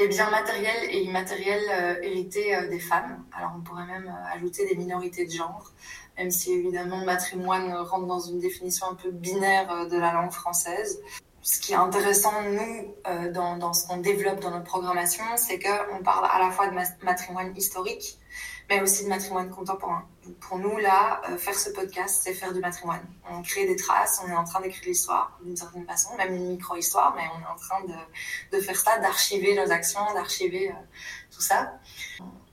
les 0.00 0.08
biens 0.08 0.30
matériels 0.30 0.88
et 0.90 1.02
immatériels 1.02 1.68
euh, 1.70 2.02
hérités 2.02 2.56
euh, 2.56 2.68
des 2.68 2.80
femmes. 2.80 3.22
Alors 3.36 3.52
on 3.58 3.60
pourrait 3.60 3.86
même 3.86 4.08
euh, 4.08 4.34
ajouter 4.34 4.66
des 4.66 4.74
minorités 4.74 5.26
de 5.26 5.30
genre, 5.30 5.70
même 6.16 6.30
si 6.30 6.52
évidemment 6.52 7.04
matrimoine 7.04 7.72
rentre 7.74 8.06
dans 8.06 8.20
une 8.20 8.38
définition 8.38 8.86
un 8.90 8.94
peu 8.94 9.10
binaire 9.10 9.86
de 9.88 9.98
la 9.98 10.12
langue 10.12 10.32
française. 10.32 11.00
Ce 11.42 11.60
qui 11.60 11.72
est 11.72 11.76
intéressant, 11.76 12.32
nous, 12.42 12.94
dans, 13.32 13.56
dans, 13.56 13.72
ce 13.72 13.86
qu'on 13.86 13.96
développe 13.96 14.40
dans 14.40 14.50
notre 14.50 14.64
programmation, 14.64 15.24
c'est 15.36 15.58
qu'on 15.58 16.02
parle 16.02 16.28
à 16.30 16.38
la 16.38 16.50
fois 16.50 16.68
de 16.68 16.74
matrimoine 17.02 17.56
historique, 17.56 18.18
mais 18.68 18.82
aussi 18.82 19.04
de 19.04 19.08
matrimoine 19.08 19.48
contemporain. 19.48 20.06
Pour 20.40 20.58
nous, 20.58 20.76
là, 20.78 21.20
euh, 21.28 21.38
faire 21.38 21.54
ce 21.54 21.70
podcast, 21.70 22.22
c'est 22.24 22.34
faire 22.34 22.52
du 22.52 22.60
matrimoine. 22.60 23.02
On 23.30 23.42
crée 23.42 23.66
des 23.66 23.76
traces, 23.76 24.20
on 24.24 24.30
est 24.30 24.34
en 24.34 24.44
train 24.44 24.60
d'écrire 24.60 24.82
l'histoire 24.86 25.38
d'une 25.42 25.56
certaine 25.56 25.86
façon, 25.86 26.16
même 26.16 26.34
une 26.34 26.48
micro-histoire, 26.48 27.14
mais 27.16 27.22
on 27.36 27.40
est 27.40 27.52
en 27.52 27.56
train 27.56 27.82
de, 27.84 28.56
de 28.56 28.62
faire 28.62 28.78
ça, 28.78 28.98
d'archiver 28.98 29.54
nos 29.54 29.70
actions, 29.72 30.00
d'archiver 30.14 30.70
euh, 30.70 30.74
tout 31.34 31.40
ça. 31.42 31.78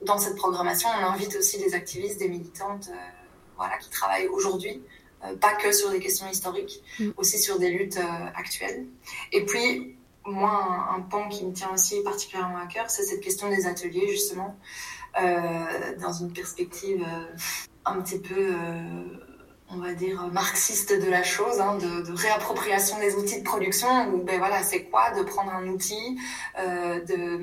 Dans 0.01 0.17
cette 0.17 0.35
programmation, 0.35 0.89
on 0.89 1.05
invite 1.05 1.35
aussi 1.35 1.57
des 1.57 1.73
activistes, 1.73 2.19
des 2.19 2.29
militantes, 2.29 2.89
euh, 2.91 2.95
voilà, 3.57 3.77
qui 3.77 3.89
travaillent 3.89 4.27
aujourd'hui, 4.27 4.81
euh, 5.23 5.35
pas 5.35 5.55
que 5.55 5.71
sur 5.71 5.89
des 5.89 5.99
questions 5.99 6.27
historiques, 6.29 6.83
mm. 6.99 7.11
aussi 7.17 7.39
sur 7.39 7.57
des 7.59 7.71
luttes 7.71 7.97
euh, 7.97 8.27
actuelles. 8.35 8.85
Et 9.31 9.45
puis, 9.45 9.97
moi, 10.25 10.51
un, 10.51 10.97
un, 10.97 11.01
pan 11.01 11.27
qui 11.29 11.45
me 11.45 11.53
tient 11.53 11.71
aussi 11.73 12.01
particulièrement 12.03 12.59
à 12.59 12.67
cœur, 12.67 12.89
c'est 12.89 13.03
cette 13.03 13.21
question 13.21 13.49
des 13.49 13.65
ateliers, 13.65 14.07
justement 14.09 14.55
euh, 15.19 15.95
dans 15.99 16.13
une 16.13 16.31
perspective 16.31 17.03
un 17.87 18.01
petit 18.01 18.19
peu, 18.19 18.35
euh, 18.37 18.81
on 19.69 19.77
va 19.77 19.93
dire, 19.93 20.27
marxiste 20.31 20.93
de 20.93 21.09
la 21.09 21.23
chose, 21.23 21.59
hein, 21.59 21.77
de, 21.77 22.09
de, 22.09 22.13
réappropriation 22.13 22.99
des 22.99 23.15
outils 23.15 23.39
de 23.39 23.43
production, 23.43 24.09
où 24.13 24.23
ben 24.23 24.37
voilà, 24.37 24.63
c'est 24.63 24.83
quoi 24.83 25.11
de 25.11 25.23
prendre 25.23 25.51
un 25.51 25.67
outil, 25.67 26.19
de 26.57 27.41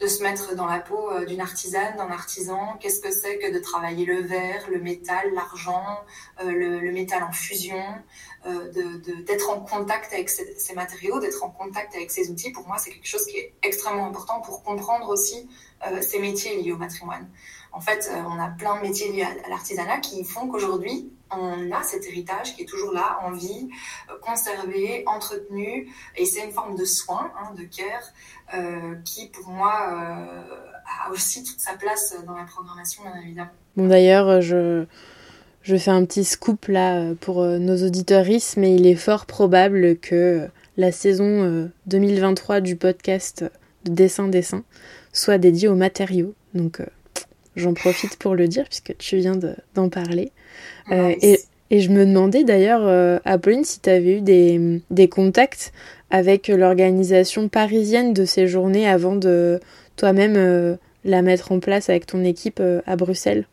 de 0.00 0.06
se 0.06 0.22
mettre 0.22 0.54
dans 0.54 0.66
la 0.66 0.80
peau 0.80 1.10
d'une 1.26 1.40
artisane, 1.40 1.96
d'un 1.96 2.10
artisan? 2.10 2.76
Qu'est-ce 2.80 3.00
que 3.00 3.10
c'est 3.10 3.38
que 3.38 3.52
de 3.52 3.58
travailler 3.58 4.04
le 4.04 4.22
verre, 4.22 4.68
le 4.70 4.80
métal, 4.80 5.32
l'argent, 5.34 6.00
euh, 6.42 6.50
le, 6.50 6.92
métal 6.92 7.22
en 7.22 7.32
fusion, 7.32 7.82
euh, 8.46 8.70
d'être 9.26 9.50
en 9.50 9.60
contact 9.60 10.12
avec 10.12 10.28
ces, 10.28 10.74
matériaux, 10.74 11.20
d'être 11.20 11.42
en 11.44 11.50
contact 11.50 11.94
avec 11.94 12.10
ces 12.10 12.30
outils. 12.30 12.50
Pour 12.50 12.66
moi, 12.66 12.76
c'est 12.78 12.90
quelque 12.90 13.06
chose 13.06 13.24
qui 13.26 13.38
est 13.38 13.54
extrêmement 13.62 14.06
important 14.06 14.40
pour 14.40 14.62
comprendre 14.62 15.08
aussi 15.08 15.48
euh, 15.86 16.02
ces 16.02 16.18
métiers 16.18 16.60
liés 16.60 16.72
au 16.72 16.78
patrimoine. 16.78 17.28
En 17.74 17.80
fait, 17.80 18.08
euh, 18.08 18.20
on 18.28 18.40
a 18.40 18.48
plein 18.48 18.76
de 18.76 18.82
métiers 18.82 19.10
liés 19.10 19.24
à, 19.24 19.48
l'artisanat 19.48 19.98
qui 19.98 20.22
font 20.22 20.46
qu'aujourd'hui, 20.46 21.10
on 21.32 21.72
a 21.72 21.82
cet 21.82 22.06
héritage 22.06 22.54
qui 22.54 22.62
est 22.62 22.66
toujours 22.66 22.92
là, 22.92 23.18
en 23.24 23.32
vie, 23.32 23.68
euh, 24.08 24.12
conservé, 24.22 25.02
entretenu, 25.06 25.88
et 26.16 26.24
c'est 26.24 26.44
une 26.44 26.52
forme 26.52 26.76
de 26.76 26.84
soin, 26.84 27.32
hein, 27.36 27.52
de 27.58 27.64
care, 27.64 28.04
euh, 28.54 28.94
qui 29.04 29.26
pour 29.26 29.48
moi 29.48 29.72
a 29.72 31.10
aussi 31.10 31.42
toute 31.42 31.58
sa 31.58 31.74
place 31.74 32.14
dans 32.24 32.36
la 32.36 32.44
programmation, 32.44 33.02
bien 33.02 33.20
évidemment. 33.22 33.50
Bon, 33.76 33.88
d'ailleurs, 33.88 34.40
je, 34.40 34.86
fais 35.64 35.90
un 35.90 36.04
petit 36.04 36.24
scoop 36.24 36.66
là 36.68 37.14
pour 37.20 37.42
nos 37.42 37.84
auditeuristes, 37.84 38.56
mais 38.56 38.76
il 38.76 38.86
est 38.86 38.94
fort 38.94 39.26
probable 39.26 39.98
que 39.98 40.48
la 40.76 40.92
saison 40.92 41.68
2023 41.86 42.60
du 42.60 42.76
podcast 42.76 43.44
de 43.84 43.92
Dessin 43.92 44.28
Dessin 44.28 44.62
soit 45.12 45.38
dédiée 45.38 45.68
aux 45.68 45.74
matériaux. 45.74 46.34
Donc, 46.52 46.80
j'en 47.56 47.74
profite 47.74 48.16
pour 48.16 48.34
le 48.34 48.48
dire 48.48 48.64
puisque 48.64 48.96
tu 48.98 49.16
viens 49.16 49.38
d'en 49.74 49.88
parler. 49.88 50.32
Euh, 50.90 51.08
nice. 51.08 51.18
et, 51.70 51.76
et, 51.76 51.80
je 51.80 51.90
me 51.90 52.04
demandais 52.04 52.44
d'ailleurs, 52.44 52.82
euh, 52.84 53.18
Apolline, 53.24 53.64
si 53.64 53.80
tu 53.80 53.90
avais 53.90 54.18
eu 54.18 54.20
des, 54.20 54.80
des 54.90 55.08
contacts 55.08 55.72
avec 56.10 56.48
l'organisation 56.48 57.48
parisienne 57.48 58.12
de 58.12 58.24
ces 58.24 58.46
journées 58.46 58.86
avant 58.86 59.16
de 59.16 59.60
toi-même 59.96 60.34
euh, 60.36 60.76
la 61.04 61.22
mettre 61.22 61.52
en 61.52 61.60
place 61.60 61.88
avec 61.88 62.06
ton 62.06 62.22
équipe 62.24 62.62
à 62.86 62.96
Bruxelles. 62.96 63.46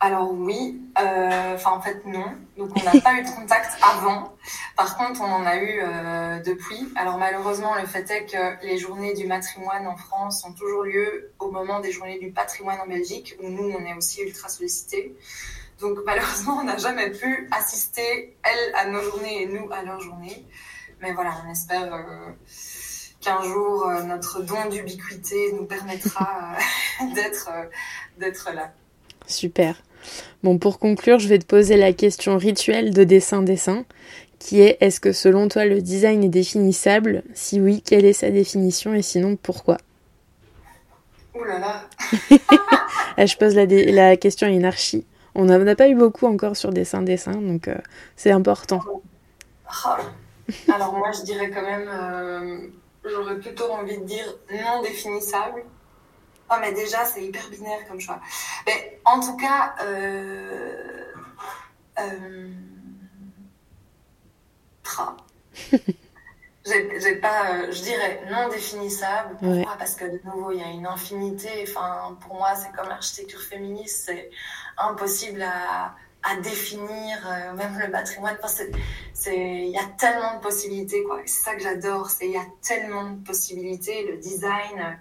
Alors 0.00 0.32
oui, 0.32 0.80
euh, 1.00 1.54
enfin 1.54 1.72
en 1.72 1.80
fait 1.80 2.04
non. 2.06 2.26
Donc 2.56 2.70
on 2.76 2.84
n'a 2.84 3.00
pas 3.00 3.14
eu 3.14 3.24
de 3.24 3.30
contact 3.30 3.76
avant. 3.82 4.32
Par 4.76 4.96
contre, 4.96 5.20
on 5.20 5.32
en 5.32 5.44
a 5.44 5.56
eu 5.56 5.80
euh, 5.82 6.38
depuis. 6.40 6.88
Alors 6.94 7.18
malheureusement, 7.18 7.74
le 7.74 7.86
fait 7.86 8.08
est 8.10 8.26
que 8.26 8.64
les 8.64 8.78
journées 8.78 9.14
du 9.14 9.26
matrimoine 9.26 9.88
en 9.88 9.96
France 9.96 10.44
ont 10.44 10.52
toujours 10.52 10.84
lieu 10.84 11.32
au 11.40 11.50
moment 11.50 11.80
des 11.80 11.90
journées 11.90 12.20
du 12.20 12.30
patrimoine 12.30 12.78
en 12.80 12.86
Belgique, 12.86 13.36
où 13.42 13.48
nous, 13.48 13.74
on 13.76 13.84
est 13.84 13.94
aussi 13.94 14.22
ultra 14.22 14.48
sollicités. 14.48 15.16
Donc 15.80 15.98
malheureusement, 16.06 16.58
on 16.60 16.64
n'a 16.64 16.76
jamais 16.76 17.10
pu 17.10 17.48
assister, 17.50 18.36
elles, 18.44 18.74
à 18.76 18.86
nos 18.86 19.02
journées 19.02 19.42
et 19.42 19.46
nous 19.46 19.68
à 19.72 19.82
leurs 19.82 20.00
journées. 20.00 20.46
Mais 21.00 21.12
voilà, 21.12 21.32
on 21.44 21.50
espère 21.50 21.92
euh, 21.92 22.30
qu'un 23.20 23.42
jour, 23.42 23.90
notre 24.06 24.42
don 24.42 24.68
d'ubiquité 24.68 25.52
nous 25.54 25.64
permettra 25.64 26.52
d'être 27.16 27.50
d'être 28.16 28.52
là. 28.52 28.72
Super. 29.26 29.82
Bon, 30.42 30.58
pour 30.58 30.78
conclure, 30.78 31.18
je 31.18 31.28
vais 31.28 31.38
te 31.38 31.46
poser 31.46 31.76
la 31.76 31.92
question 31.92 32.38
rituelle 32.38 32.92
de 32.92 33.04
dessin-dessin, 33.04 33.84
qui 34.38 34.60
est 34.60 34.76
est-ce 34.80 35.00
que 35.00 35.12
selon 35.12 35.48
toi 35.48 35.64
le 35.64 35.80
design 35.80 36.22
est 36.24 36.28
définissable? 36.28 37.22
Si 37.34 37.60
oui, 37.60 37.82
quelle 37.84 38.04
est 38.04 38.12
sa 38.12 38.30
définition? 38.30 38.94
Et 38.94 39.02
sinon 39.02 39.36
pourquoi? 39.36 39.78
Ouh 41.34 41.44
là 41.44 41.58
là 41.58 41.82
Je 43.26 43.36
pose 43.36 43.54
la, 43.54 43.66
la 43.66 44.16
question 44.16 44.46
à 44.46 44.50
une 44.50 44.64
archi. 44.64 45.04
On 45.34 45.44
n'a 45.44 45.76
pas 45.76 45.88
eu 45.88 45.94
beaucoup 45.94 46.26
encore 46.26 46.56
sur 46.56 46.70
dessin-dessin, 46.70 47.34
donc 47.34 47.68
euh, 47.68 47.76
c'est 48.16 48.30
important. 48.30 48.80
Oh. 48.90 49.02
Alors 50.72 50.94
moi, 50.94 51.10
je 51.12 51.22
dirais 51.22 51.50
quand 51.50 51.62
même, 51.62 51.88
euh, 51.88 52.68
j'aurais 53.04 53.38
plutôt 53.38 53.70
envie 53.70 53.98
de 53.98 54.04
dire 54.04 54.24
non 54.50 54.82
définissable. 54.82 55.62
Oh, 56.50 56.54
mais 56.60 56.72
déjà, 56.72 57.04
c'est 57.04 57.24
hyper 57.24 57.48
binaire 57.50 57.86
comme 57.88 58.00
choix. 58.00 58.20
Mais 58.66 59.00
en 59.04 59.20
tout 59.20 59.36
cas, 59.36 59.74
euh, 59.82 61.12
euh, 61.98 62.48
j'ai 66.64 67.16
pas, 67.16 67.50
euh, 67.50 67.72
je 67.72 67.82
dirais 67.82 68.22
non 68.30 68.48
définissable. 68.48 69.36
Pourquoi 69.40 69.76
Parce 69.78 69.94
que 69.94 70.04
de 70.04 70.20
nouveau, 70.24 70.52
il 70.52 70.60
y 70.60 70.62
a 70.62 70.68
une 70.68 70.86
infinité. 70.86 71.48
Enfin, 71.68 72.16
pour 72.20 72.36
moi, 72.36 72.54
c'est 72.56 72.72
comme 72.72 72.88
l'architecture 72.88 73.40
féministe, 73.40 74.04
c'est 74.06 74.30
impossible 74.76 75.42
à, 75.42 75.94
à 76.22 76.36
définir. 76.36 77.18
Euh, 77.26 77.54
même 77.54 77.78
le 77.78 77.90
patrimoine, 77.90 78.36
c'est, 79.14 79.36
il 79.36 79.70
y 79.70 79.78
a 79.78 79.86
tellement 79.98 80.36
de 80.36 80.40
possibilités, 80.40 81.02
quoi. 81.04 81.20
C'est 81.26 81.44
ça 81.44 81.54
que 81.54 81.62
j'adore. 81.62 82.10
C'est 82.10 82.26
il 82.26 82.32
y 82.32 82.36
a 82.36 82.46
tellement 82.62 83.10
de 83.10 83.24
possibilités. 83.24 84.06
Le 84.10 84.16
design, 84.18 84.98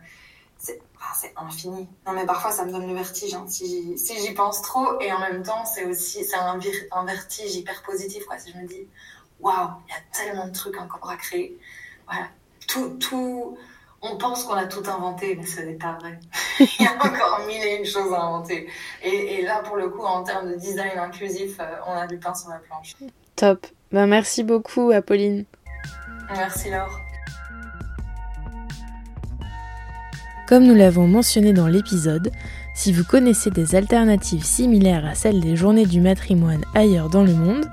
c'est, 1.14 1.28
c'est 1.28 1.34
infini. 1.38 1.88
Non, 2.06 2.14
mais 2.14 2.26
parfois, 2.26 2.52
ça 2.52 2.66
me 2.66 2.72
donne 2.72 2.88
le 2.88 2.94
vertige 2.94 3.34
hein, 3.34 3.46
si, 3.48 3.98
si 3.98 4.20
j'y 4.20 4.34
pense 4.34 4.62
trop. 4.62 5.00
Et 5.00 5.12
en 5.12 5.20
même 5.20 5.44
temps, 5.44 5.66
c'est 5.66 5.86
aussi, 5.86 6.24
c'est 6.24 6.36
un, 6.36 6.60
un 6.92 7.06
vertige 7.06 7.56
hyper 7.56 7.82
positif, 7.84 8.26
quoi. 8.26 8.38
Si 8.38 8.52
je 8.52 8.58
me 8.58 8.68
dis 8.68 8.88
waouh, 9.40 9.70
il 9.88 9.92
y 9.92 9.96
a 9.96 10.02
tellement 10.12 10.48
de 10.48 10.54
trucs 10.54 10.80
encore 10.80 11.10
à 11.10 11.18
créer. 11.18 11.58
Voilà, 12.08 12.28
tout, 12.68 12.98
tout, 13.00 13.58
on 14.02 14.18
pense 14.18 14.44
qu'on 14.44 14.54
a 14.54 14.66
tout 14.66 14.84
inventé, 14.88 15.36
mais 15.36 15.46
ce 15.46 15.62
n'est 15.62 15.76
pas 15.76 15.98
vrai. 16.00 16.20
il 16.60 16.86
y 16.86 16.88
a 16.88 16.94
encore 16.94 17.46
mille 17.48 17.64
et 17.64 17.78
une 17.78 17.86
choses 17.86 18.14
à 18.14 18.22
inventer. 18.22 18.68
Et, 19.04 19.44
là, 19.44 19.62
pour 19.64 19.78
le 19.78 19.90
coup, 19.90 20.04
en 20.04 20.24
termes 20.24 20.50
de 20.50 20.56
design 20.56 20.98
inclusif, 20.98 21.58
euh, 21.60 21.76
on 21.86 21.94
a 21.94 22.08
du 22.08 22.18
pain 22.18 22.34
sur 22.34 22.50
la 22.50 22.60
planche. 22.60 22.96
Top. 23.36 23.66
Ben, 23.92 24.08
merci 24.08 24.44
beaucoup, 24.44 24.92
Apolline. 24.92 25.46
Merci, 26.30 26.70
Laure. 26.70 27.07
Comme 30.48 30.66
nous 30.66 30.76
l'avons 30.76 31.08
mentionné 31.08 31.52
dans 31.52 31.68
l'épisode, 31.68 32.32
si 32.74 32.94
vous 32.94 33.04
connaissez 33.04 33.52
des 33.52 33.76
alternatives 33.76 34.46
similaires 34.46 35.06
à 35.06 35.14
celles 35.14 35.42
des 35.42 35.58
journées 35.58 35.86
du 35.86 36.00
matrimoine 36.00 36.64
ailleurs 36.74 37.10
dans 37.10 37.24
le 37.24 37.34
monde, 37.34 37.66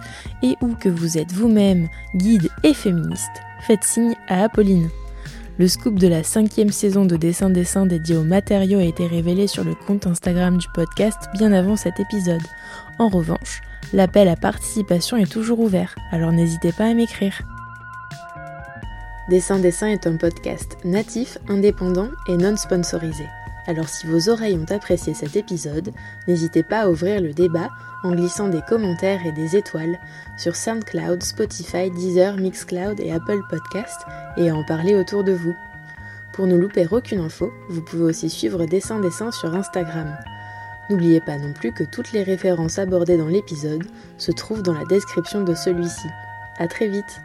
et 0.42 0.56
ou 0.60 0.74
que 0.74 0.88
vous 0.88 1.16
êtes 1.16 1.30
vous-même 1.30 1.88
guide 2.16 2.48
et 2.64 2.74
féministe, 2.74 3.30
faites 3.60 3.84
signe 3.84 4.16
à 4.26 4.42
Apolline. 4.42 4.88
Le 5.56 5.68
scoop 5.68 6.00
de 6.00 6.08
la 6.08 6.24
cinquième 6.24 6.72
saison 6.72 7.04
de 7.04 7.14
Dessin 7.14 7.48
Dessin 7.48 7.86
dédié 7.86 8.16
aux 8.16 8.24
matériaux 8.24 8.80
a 8.80 8.84
été 8.84 9.06
révélé 9.06 9.46
sur 9.46 9.62
le 9.62 9.76
compte 9.76 10.08
Instagram 10.08 10.58
du 10.58 10.66
podcast 10.74 11.28
bien 11.34 11.52
avant 11.52 11.76
cet 11.76 12.00
épisode. 12.00 12.42
En 12.98 13.06
revanche, 13.06 13.60
l'appel 13.92 14.26
à 14.26 14.34
participation 14.34 15.16
est 15.16 15.30
toujours 15.30 15.60
ouvert, 15.60 15.94
alors 16.10 16.32
n'hésitez 16.32 16.72
pas 16.72 16.86
à 16.86 16.94
m'écrire. 16.94 17.44
Dessin 19.30 19.58
Dessin 19.58 19.86
est 19.86 20.06
un 20.06 20.16
podcast 20.16 20.76
natif, 20.84 21.38
indépendant 21.48 22.10
et 22.28 22.36
non 22.36 22.56
sponsorisé. 22.58 23.26
Alors 23.66 23.88
si 23.88 24.06
vos 24.06 24.28
oreilles 24.28 24.58
ont 24.58 24.70
apprécié 24.70 25.14
cet 25.14 25.34
épisode, 25.34 25.92
n'hésitez 26.28 26.62
pas 26.62 26.80
à 26.80 26.88
ouvrir 26.90 27.22
le 27.22 27.32
débat 27.32 27.70
en 28.02 28.10
glissant 28.10 28.48
des 28.48 28.60
commentaires 28.68 29.24
et 29.24 29.32
des 29.32 29.56
étoiles 29.56 29.98
sur 30.36 30.54
SoundCloud, 30.54 31.22
Spotify, 31.22 31.90
Deezer, 31.90 32.36
Mixcloud 32.36 33.00
et 33.00 33.12
Apple 33.12 33.40
Podcast 33.48 34.02
et 34.36 34.50
à 34.50 34.54
en 34.54 34.62
parler 34.62 34.94
autour 34.94 35.24
de 35.24 35.32
vous. 35.32 35.54
Pour 36.34 36.46
ne 36.46 36.56
louper 36.56 36.86
aucune 36.90 37.20
info, 37.20 37.50
vous 37.70 37.80
pouvez 37.80 38.04
aussi 38.04 38.28
suivre 38.28 38.66
Dessin 38.66 39.00
Dessin 39.00 39.30
sur 39.30 39.54
Instagram. 39.54 40.18
N'oubliez 40.90 41.22
pas 41.22 41.38
non 41.38 41.54
plus 41.54 41.72
que 41.72 41.84
toutes 41.84 42.12
les 42.12 42.24
références 42.24 42.78
abordées 42.78 43.16
dans 43.16 43.28
l'épisode 43.28 43.84
se 44.18 44.32
trouvent 44.32 44.62
dans 44.62 44.74
la 44.74 44.84
description 44.84 45.42
de 45.44 45.54
celui-ci. 45.54 46.08
A 46.58 46.68
très 46.68 46.88
vite 46.88 47.22